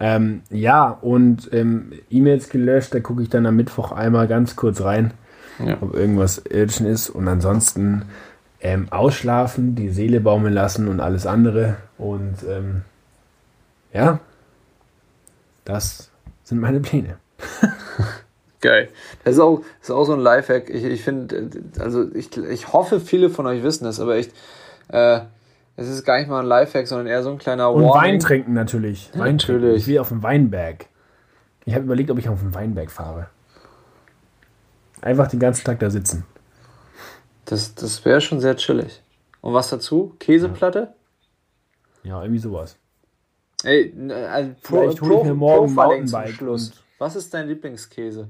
Ähm, 0.00 0.42
ja, 0.50 0.88
und 0.88 1.50
ähm, 1.52 1.92
E-Mails 2.08 2.48
gelöscht, 2.48 2.94
da 2.94 3.00
gucke 3.00 3.22
ich 3.22 3.28
dann 3.28 3.46
am 3.46 3.56
Mittwoch 3.56 3.92
einmal 3.92 4.28
ganz 4.28 4.56
kurz 4.56 4.80
rein, 4.80 5.12
ja. 5.64 5.76
ob 5.80 5.94
irgendwas 5.94 6.38
irdischen 6.38 6.86
ist. 6.86 7.10
Und 7.10 7.28
ansonsten 7.28 8.02
ähm, 8.60 8.86
ausschlafen, 8.90 9.74
die 9.74 9.90
Seele 9.90 10.20
baumeln 10.20 10.54
lassen 10.54 10.88
und 10.88 11.00
alles 11.00 11.26
andere. 11.26 11.76
Und 11.98 12.36
ähm, 12.48 12.82
ja, 13.94 14.20
das 15.64 16.10
sind 16.42 16.60
meine 16.60 16.80
Pläne. 16.80 17.18
Geil. 18.60 18.88
Das 19.24 19.34
ist 19.34 19.40
auch, 19.40 19.60
das 19.80 19.88
ist 19.88 19.94
auch 19.94 20.04
so 20.04 20.14
ein 20.14 20.20
Lifehack. 20.20 20.70
Ich, 20.70 20.84
ich 20.84 21.02
finde, 21.02 21.50
also 21.78 22.10
ich, 22.14 22.36
ich 22.36 22.72
hoffe, 22.72 23.00
viele 23.00 23.30
von 23.30 23.46
euch 23.46 23.62
wissen 23.62 23.84
das, 23.84 24.00
aber 24.00 24.16
echt, 24.16 24.32
äh, 24.88 25.20
es 25.76 25.88
ist 25.88 26.04
gar 26.04 26.18
nicht 26.18 26.28
mal 26.28 26.40
ein 26.40 26.46
Lifehack, 26.46 26.86
sondern 26.86 27.06
eher 27.06 27.22
so 27.22 27.30
ein 27.30 27.38
kleiner 27.38 27.70
Und 27.70 27.82
Warning. 27.82 28.12
Wein 28.12 28.20
trinken 28.20 28.52
natürlich. 28.52 29.10
Wein 29.14 29.36
natürlich. 29.36 29.60
Trinken. 29.60 29.76
Ich 29.76 29.86
will 29.86 29.98
auf 29.98 30.08
dem 30.08 30.22
Weinberg. 30.22 30.86
Ich 31.64 31.74
habe 31.74 31.84
überlegt, 31.84 32.10
ob 32.10 32.18
ich 32.18 32.28
auf 32.28 32.40
dem 32.40 32.54
Weinberg 32.54 32.90
fahre. 32.90 33.28
Einfach 35.00 35.28
den 35.28 35.40
ganzen 35.40 35.64
Tag 35.64 35.80
da 35.80 35.90
sitzen. 35.90 36.24
Das, 37.44 37.74
das 37.74 38.04
wäre 38.04 38.20
schon 38.20 38.40
sehr 38.40 38.56
chillig. 38.56 39.02
Und 39.40 39.52
was 39.52 39.68
dazu? 39.68 40.14
Käseplatte? 40.18 40.94
Ja, 42.02 42.22
irgendwie 42.22 42.40
sowas. 42.40 42.78
Ey, 43.64 43.94
also 44.30 44.50
Pro, 44.62 44.76
hole 44.78 44.92
ich 44.92 45.24
mir 45.24 45.34
morgen 45.34 45.74
Mountainbike. 45.74 46.40
Was 46.98 47.16
ist 47.16 47.32
dein 47.32 47.48
Lieblingskäse? 47.48 48.28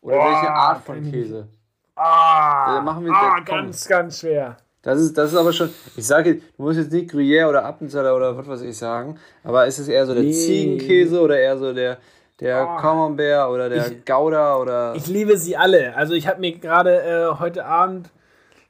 Oder 0.00 0.16
oh, 0.16 0.24
welche 0.24 0.50
Art 0.50 0.82
von 0.84 1.10
Käse? 1.10 1.48
Ah, 1.94 2.76
da 2.76 2.82
machen 2.82 3.04
wir 3.04 3.12
ah, 3.12 3.40
ganz, 3.40 3.86
ganz 3.86 4.20
schwer. 4.20 4.56
Das 4.82 5.00
ist, 5.00 5.18
das 5.18 5.32
ist 5.32 5.36
aber 5.36 5.52
schon, 5.52 5.70
ich 5.96 6.06
sage, 6.06 6.36
du 6.36 6.62
musst 6.62 6.78
jetzt 6.78 6.92
nicht 6.92 7.10
Gruyère 7.10 7.48
oder 7.48 7.64
Appenzeller 7.64 8.14
oder 8.14 8.36
was 8.36 8.46
weiß 8.46 8.62
ich 8.62 8.78
sagen, 8.78 9.18
aber 9.42 9.66
ist 9.66 9.78
es 9.78 9.88
eher 9.88 10.06
so 10.06 10.14
der 10.14 10.22
nee. 10.22 10.32
Ziegenkäse 10.32 11.20
oder 11.20 11.38
eher 11.38 11.58
so 11.58 11.72
der, 11.72 11.98
der 12.38 12.66
oh. 12.68 12.80
Camembert 12.80 13.50
oder 13.50 13.68
der 13.68 13.90
ich, 13.90 14.04
Gouda 14.04 14.56
oder. 14.56 14.94
Ich 14.94 15.08
liebe 15.08 15.36
sie 15.36 15.56
alle. 15.56 15.96
Also 15.96 16.14
ich 16.14 16.28
habe 16.28 16.40
mir 16.40 16.56
gerade 16.56 17.02
äh, 17.02 17.38
heute 17.40 17.64
Abend 17.64 18.10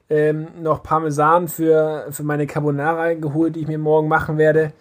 ähm, 0.08 0.48
noch 0.62 0.82
Parmesan 0.82 1.48
für, 1.48 2.06
für 2.10 2.22
meine 2.22 2.46
Carbonara 2.46 3.12
geholt, 3.12 3.56
die 3.56 3.60
ich 3.60 3.68
mir 3.68 3.78
morgen 3.78 4.08
machen 4.08 4.38
werde. 4.38 4.72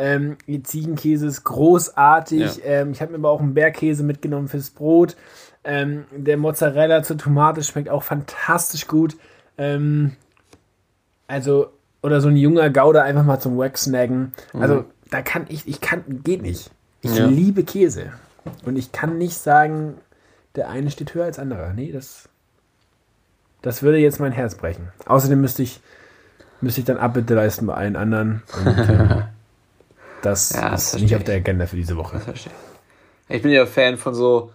Ähm, 0.00 0.36
die 0.46 0.62
Ziegenkäse 0.62 1.26
ist 1.26 1.44
großartig. 1.44 2.56
Ja. 2.56 2.62
Ähm, 2.64 2.92
ich 2.92 3.00
habe 3.00 3.12
mir 3.12 3.18
aber 3.18 3.30
auch 3.30 3.40
einen 3.40 3.54
Bergkäse 3.54 4.02
mitgenommen 4.02 4.48
fürs 4.48 4.70
Brot. 4.70 5.16
Ähm, 5.62 6.04
der 6.16 6.36
Mozzarella 6.36 7.02
zur 7.02 7.18
Tomate 7.18 7.62
schmeckt 7.62 7.88
auch 7.88 8.02
fantastisch 8.02 8.86
gut. 8.86 9.16
Ähm, 9.58 10.12
also, 11.26 11.68
oder 12.02 12.20
so 12.20 12.28
ein 12.28 12.36
junger 12.36 12.70
Gouda 12.70 13.02
einfach 13.02 13.24
mal 13.24 13.40
zum 13.40 13.58
Wax 13.58 13.82
snaggen. 13.82 14.32
Also, 14.54 14.74
mhm. 14.76 14.84
da 15.10 15.22
kann 15.22 15.46
ich, 15.48 15.68
ich 15.68 15.80
kann, 15.80 16.02
geht 16.24 16.42
nicht. 16.42 16.70
Ich 17.02 17.14
ja. 17.14 17.26
liebe 17.26 17.62
Käse. 17.62 18.12
Und 18.64 18.76
ich 18.76 18.92
kann 18.92 19.18
nicht 19.18 19.36
sagen, 19.36 19.94
der 20.56 20.70
eine 20.70 20.90
steht 20.90 21.14
höher 21.14 21.26
als 21.26 21.36
der 21.36 21.42
andere. 21.42 21.74
Nee, 21.74 21.92
das 21.92 22.30
das 23.62 23.82
würde 23.82 23.98
jetzt 23.98 24.20
mein 24.20 24.32
Herz 24.32 24.54
brechen. 24.54 24.88
Außerdem 25.06 25.40
müsste 25.40 25.62
ich, 25.62 25.80
müsste 26.60 26.80
ich 26.80 26.86
dann 26.86 26.96
Abbitte 26.96 27.34
leisten 27.34 27.66
bei 27.66 27.74
allen 27.74 27.96
anderen. 27.96 28.42
Und, 28.64 28.78
ähm, 28.88 29.22
das 30.22 30.52
ja, 30.52 30.74
ist 30.74 30.98
nicht 31.00 31.14
auf 31.16 31.24
der 31.24 31.36
Agenda 31.36 31.66
für 31.66 31.76
diese 31.76 31.96
Woche. 31.96 32.20
Ich 33.28 33.42
bin 33.42 33.52
ja 33.52 33.64
Fan 33.64 33.96
von 33.96 34.14
so, 34.14 34.50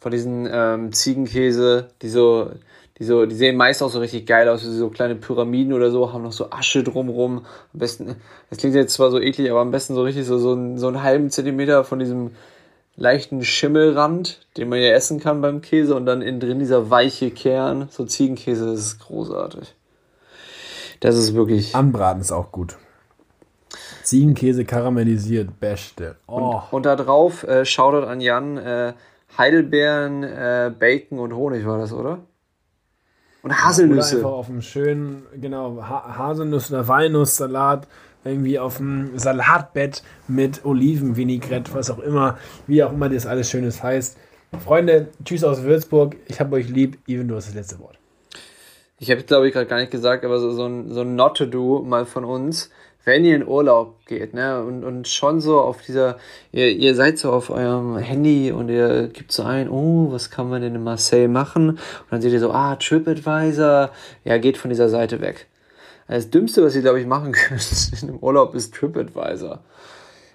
von 0.00 0.12
diesen 0.12 0.48
ähm, 0.50 0.92
Ziegenkäse, 0.92 1.88
die 2.02 2.08
so, 2.08 2.50
die, 2.98 3.04
so, 3.04 3.26
die 3.26 3.34
sehen 3.34 3.56
meist 3.56 3.82
auch 3.82 3.88
so 3.88 4.00
richtig 4.00 4.26
geil 4.26 4.48
aus, 4.48 4.62
wie 4.64 4.68
so 4.68 4.90
kleine 4.90 5.14
Pyramiden 5.14 5.72
oder 5.72 5.90
so, 5.90 6.12
haben 6.12 6.24
noch 6.24 6.32
so 6.32 6.50
Asche 6.50 6.82
drumrum. 6.82 7.46
Am 7.72 7.78
besten, 7.80 8.16
das 8.50 8.58
klingt 8.58 8.74
jetzt 8.74 8.94
zwar 8.94 9.10
so 9.10 9.18
eklig, 9.18 9.50
aber 9.50 9.60
am 9.60 9.70
besten 9.70 9.94
so 9.94 10.02
richtig 10.02 10.26
so, 10.26 10.38
so, 10.38 10.52
einen, 10.52 10.78
so 10.78 10.88
einen 10.88 11.02
halben 11.02 11.30
Zentimeter 11.30 11.84
von 11.84 11.98
diesem 11.98 12.32
leichten 12.96 13.44
Schimmelrand, 13.44 14.40
den 14.56 14.68
man 14.68 14.80
ja 14.80 14.88
essen 14.88 15.20
kann 15.20 15.40
beim 15.40 15.62
Käse 15.62 15.94
und 15.94 16.04
dann 16.04 16.20
innen 16.20 16.40
drin 16.40 16.58
dieser 16.58 16.90
weiche 16.90 17.30
Kern, 17.30 17.88
so 17.90 18.04
Ziegenkäse, 18.04 18.66
das 18.66 18.80
ist 18.80 18.98
großartig. 18.98 19.74
Das 21.00 21.16
ist 21.16 21.34
wirklich. 21.34 21.74
Anbraten 21.74 22.20
ist 22.20 22.32
auch 22.32 22.50
gut. 22.50 22.76
Ziegenkäse 24.08 24.64
karamellisiert, 24.64 25.60
beste. 25.60 26.16
Oh. 26.26 26.34
Und, 26.36 26.62
und 26.72 26.86
da 26.86 26.96
drauf, 26.96 27.44
äh, 27.44 27.66
Shoutout 27.66 28.06
an 28.06 28.20
Jan, 28.22 28.56
äh, 28.56 28.94
Heidelbeeren, 29.36 30.22
äh, 30.22 30.72
Bacon 30.76 31.18
und 31.18 31.34
Honig 31.34 31.66
war 31.66 31.76
das, 31.76 31.92
oder? 31.92 32.20
Und 33.42 33.62
Haselnüsse. 33.62 34.16
Oder 34.16 34.26
einfach 34.26 34.38
auf 34.38 34.48
einem 34.48 34.62
schönen, 34.62 35.26
genau, 35.38 35.82
ha 35.82 36.16
Haselnuss- 36.16 36.70
oder 36.70 36.88
Walnusssalat, 36.88 37.86
irgendwie 38.24 38.58
auf 38.58 38.78
dem 38.78 39.18
Salatbett 39.18 40.02
mit 40.26 40.64
Olivenvinaigrette, 40.64 41.74
was 41.74 41.90
auch 41.90 41.98
immer, 41.98 42.38
wie 42.66 42.82
auch 42.82 42.92
immer 42.92 43.10
das 43.10 43.26
alles 43.26 43.50
Schönes 43.50 43.82
heißt. 43.82 44.16
Freunde, 44.64 45.08
tschüss 45.22 45.44
aus 45.44 45.62
Würzburg. 45.62 46.16
Ich 46.26 46.40
habe 46.40 46.56
euch 46.56 46.68
lieb. 46.70 46.98
Even, 47.06 47.28
du 47.28 47.36
hast 47.36 47.48
das 47.48 47.54
letzte 47.54 47.78
Wort. 47.78 47.98
Ich 48.98 49.10
habe, 49.10 49.22
glaube 49.22 49.46
ich, 49.46 49.52
gerade 49.52 49.66
gar 49.66 49.78
nicht 49.78 49.92
gesagt, 49.92 50.24
aber 50.24 50.40
so, 50.40 50.50
so 50.50 50.64
ein, 50.64 50.90
so 50.90 51.02
ein 51.02 51.14
Not-to-Do 51.14 51.84
mal 51.86 52.06
von 52.06 52.24
uns 52.24 52.70
wenn 53.08 53.24
ihr 53.24 53.36
in 53.36 53.48
Urlaub 53.48 54.04
geht, 54.06 54.34
ne, 54.34 54.62
und, 54.62 54.84
und 54.84 55.08
schon 55.08 55.40
so 55.40 55.60
auf 55.60 55.80
dieser, 55.80 56.18
ihr, 56.52 56.70
ihr 56.70 56.94
seid 56.94 57.18
so 57.18 57.32
auf 57.32 57.48
eurem 57.48 57.96
Handy 57.96 58.52
und 58.52 58.68
ihr 58.68 59.08
gibt 59.08 59.32
so 59.32 59.44
ein, 59.44 59.70
oh, 59.70 60.12
was 60.12 60.30
kann 60.30 60.50
man 60.50 60.60
denn 60.60 60.74
in 60.74 60.84
Marseille 60.84 61.26
machen? 61.26 61.70
Und 61.70 61.78
dann 62.10 62.20
seht 62.20 62.32
ihr 62.32 62.40
so, 62.40 62.52
ah, 62.52 62.76
TripAdvisor, 62.76 63.90
ja, 64.24 64.38
geht 64.38 64.58
von 64.58 64.68
dieser 64.68 64.90
Seite 64.90 65.22
weg. 65.22 65.46
Das 66.06 66.28
Dümmste, 66.28 66.62
was 66.62 66.76
ihr, 66.76 66.82
glaube 66.82 67.00
ich, 67.00 67.06
machen 67.06 67.32
könnt 67.48 67.92
in 68.02 68.10
einem 68.10 68.18
Urlaub, 68.18 68.54
ist 68.54 68.74
TripAdvisor. 68.74 69.60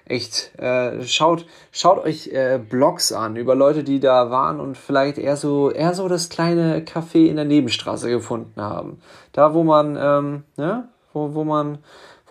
Echt, 0.06 0.58
äh, 0.58 1.04
schaut, 1.04 1.46
schaut 1.72 2.04
euch 2.04 2.30
äh, 2.30 2.58
Blogs 2.58 3.12
an 3.12 3.36
über 3.36 3.54
Leute, 3.54 3.84
die 3.84 4.00
da 4.00 4.32
waren 4.32 4.60
und 4.60 4.78
vielleicht 4.78 5.20
eher 5.20 5.38
so, 5.38 5.70
eher 5.70 5.94
so 5.94 6.08
das 6.08 6.30
kleine 6.30 6.82
Café 6.82 7.28
in 7.28 7.36
der 7.36 7.46
Nebenstraße 7.46 8.10
gefunden 8.10 8.60
haben. 8.60 9.00
Da, 9.32 9.54
wo 9.54 9.64
man, 9.64 9.96
ähm, 9.96 10.44
ne, 10.58 10.90
wo, 11.14 11.36
wo 11.36 11.44
man, 11.44 11.78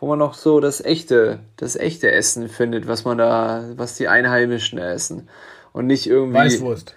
wo 0.02 0.08
man 0.08 0.18
noch 0.18 0.34
so 0.34 0.58
das 0.58 0.84
echte, 0.84 1.38
das 1.56 1.76
echte 1.76 2.10
Essen 2.10 2.48
findet, 2.48 2.88
was 2.88 3.04
man 3.04 3.18
da, 3.18 3.62
was 3.76 3.94
die 3.94 4.08
Einheimischen 4.08 4.80
essen. 4.80 5.28
Und 5.72 5.86
nicht 5.86 6.08
irgendwie. 6.08 6.38
Weißwurst. 6.38 6.96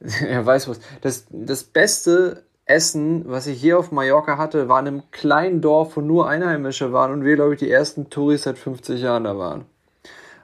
ja, 0.30 0.44
Weißwurst. 0.44 0.82
Das, 1.00 1.24
das 1.30 1.64
beste 1.64 2.42
Essen, 2.66 3.24
was 3.26 3.46
ich 3.46 3.58
hier 3.58 3.78
auf 3.78 3.92
Mallorca 3.92 4.36
hatte, 4.36 4.68
war 4.68 4.78
in 4.80 4.88
einem 4.88 5.02
kleinen 5.10 5.62
Dorf, 5.62 5.96
wo 5.96 6.02
nur 6.02 6.28
Einheimische 6.28 6.92
waren 6.92 7.12
und 7.12 7.24
wir, 7.24 7.34
glaube 7.36 7.54
ich, 7.54 7.60
die 7.60 7.70
ersten 7.70 8.10
Touris 8.10 8.42
seit 8.42 8.58
50 8.58 9.00
Jahren 9.00 9.24
da 9.24 9.38
waren. 9.38 9.64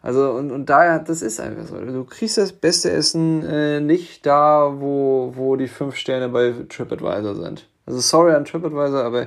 Also, 0.01 0.31
und, 0.31 0.53
und 0.53 0.71
daher, 0.71 1.01
das 1.01 1.21
ist 1.21 1.39
einfach 1.39 1.67
so. 1.67 1.77
Du 1.77 2.05
kriegst 2.05 2.39
das 2.39 2.53
beste 2.53 2.91
Essen 2.91 3.45
äh, 3.45 3.81
nicht 3.81 4.25
da, 4.25 4.75
wo, 4.79 5.35
wo 5.37 5.55
die 5.55 5.69
fünf 5.69 5.97
Sterne 5.97 6.31
bei 6.31 6.55
TripAdvisor 6.67 7.35
sind. 7.35 7.67
Also, 7.85 8.01
sorry 8.01 8.33
an 8.33 8.47
TripAdvisor, 8.47 9.05
aber 9.05 9.27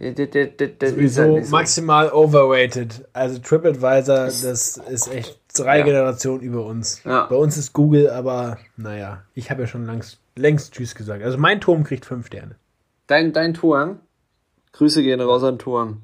Sowieso 0.00 1.40
maximal 1.50 2.10
overrated. 2.12 3.04
Also 3.12 3.38
TripAdvisor, 3.40 4.26
das 4.26 4.44
ist 4.44 5.12
echt 5.12 5.40
drei 5.56 5.80
ja. 5.80 5.84
Generationen 5.84 6.40
über 6.40 6.64
uns. 6.64 7.02
Ja. 7.04 7.26
Bei 7.26 7.36
uns 7.36 7.56
ist 7.56 7.72
Google, 7.72 8.10
aber 8.10 8.58
naja, 8.76 9.24
ich 9.34 9.50
habe 9.50 9.62
ja 9.62 9.66
schon 9.66 9.86
längst, 9.86 10.20
längst 10.36 10.72
Tschüss 10.72 10.94
gesagt. 10.94 11.24
Also 11.24 11.36
mein 11.38 11.60
Turm 11.60 11.82
kriegt 11.82 12.06
fünf 12.06 12.28
Sterne. 12.28 12.54
Dein, 13.08 13.32
dein 13.32 13.54
Turm? 13.54 14.00
Grüße 14.72 15.02
gehen 15.02 15.20
raus 15.20 15.42
an 15.42 15.58
Turm. 15.58 16.02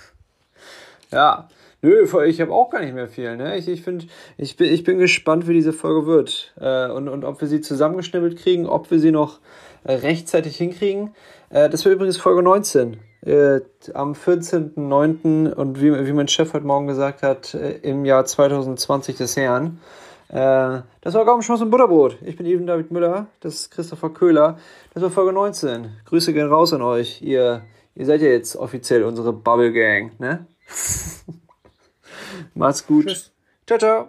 ja. 1.10 1.48
Nö, 1.82 2.06
ich 2.26 2.40
habe 2.40 2.52
auch 2.52 2.70
gar 2.70 2.80
nicht 2.80 2.94
mehr 2.94 3.06
viel. 3.06 3.36
Ne? 3.36 3.56
Ich, 3.56 3.68
ich, 3.68 3.82
find, 3.82 4.08
ich, 4.36 4.56
bin, 4.56 4.72
ich 4.72 4.82
bin 4.82 4.98
gespannt, 4.98 5.46
wie 5.46 5.52
diese 5.52 5.72
Folge 5.72 6.06
wird. 6.06 6.52
Äh, 6.58 6.90
und, 6.90 7.08
und 7.08 7.24
ob 7.24 7.40
wir 7.40 7.48
sie 7.48 7.60
zusammengeschnippelt 7.60 8.38
kriegen, 8.38 8.66
ob 8.66 8.90
wir 8.90 8.98
sie 8.98 9.12
noch 9.12 9.40
äh, 9.84 9.92
rechtzeitig 9.92 10.56
hinkriegen. 10.56 11.14
Äh, 11.50 11.68
das 11.68 11.84
wird 11.84 11.94
übrigens 11.94 12.16
Folge 12.16 12.42
19. 12.42 12.98
Äh, 13.22 13.60
am 13.94 14.12
14.09. 14.12 15.52
und 15.52 15.80
wie, 15.80 16.06
wie 16.06 16.12
mein 16.12 16.28
Chef 16.28 16.52
heute 16.52 16.66
Morgen 16.66 16.86
gesagt 16.86 17.22
hat, 17.22 17.54
äh, 17.54 17.78
im 17.78 18.04
Jahr 18.04 18.24
2020 18.24 19.16
des 19.16 19.36
Herrn. 19.36 19.80
Äh, 20.28 20.82
das 21.00 21.14
war 21.14 21.24
Gaumenschmaus 21.24 21.60
und 21.60 21.70
Butterbrot. 21.70 22.18
Ich 22.22 22.36
bin 22.36 22.46
Even 22.46 22.66
David 22.66 22.90
Müller, 22.90 23.26
das 23.40 23.54
ist 23.54 23.70
Christopher 23.70 24.10
Köhler. 24.10 24.58
Das 24.94 25.02
war 25.02 25.10
Folge 25.10 25.32
19. 25.32 25.88
Grüße 26.04 26.32
gehen 26.32 26.48
raus 26.48 26.72
an 26.72 26.82
euch. 26.82 27.22
Ihr, 27.22 27.62
ihr 27.94 28.06
seid 28.06 28.22
ja 28.22 28.28
jetzt 28.28 28.56
offiziell 28.56 29.04
unsere 29.04 29.32
Bubble 29.32 29.72
Gang, 29.72 30.18
ne? 30.20 30.46
Macht's 32.54 32.86
gut. 32.86 33.06
Tschüss. 33.06 33.32
Ciao, 33.66 33.78
ciao. 33.78 34.08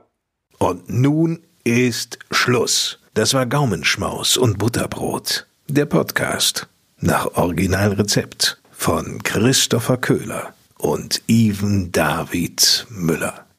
Und 0.60 0.90
nun 0.90 1.44
ist 1.64 2.20
Schluss. 2.32 3.00
Das 3.14 3.34
war 3.34 3.46
Gaumenschmaus 3.46 4.38
und 4.38 4.58
Butterbrot. 4.58 5.48
Der 5.68 5.86
Podcast 5.86 6.68
nach 7.00 7.36
Originalrezept 7.36 8.60
von 8.72 9.22
Christopher 9.24 9.98
Köhler 9.98 10.54
und 10.78 11.22
Even 11.28 11.92
David 11.92 12.86
Müller. 12.90 13.47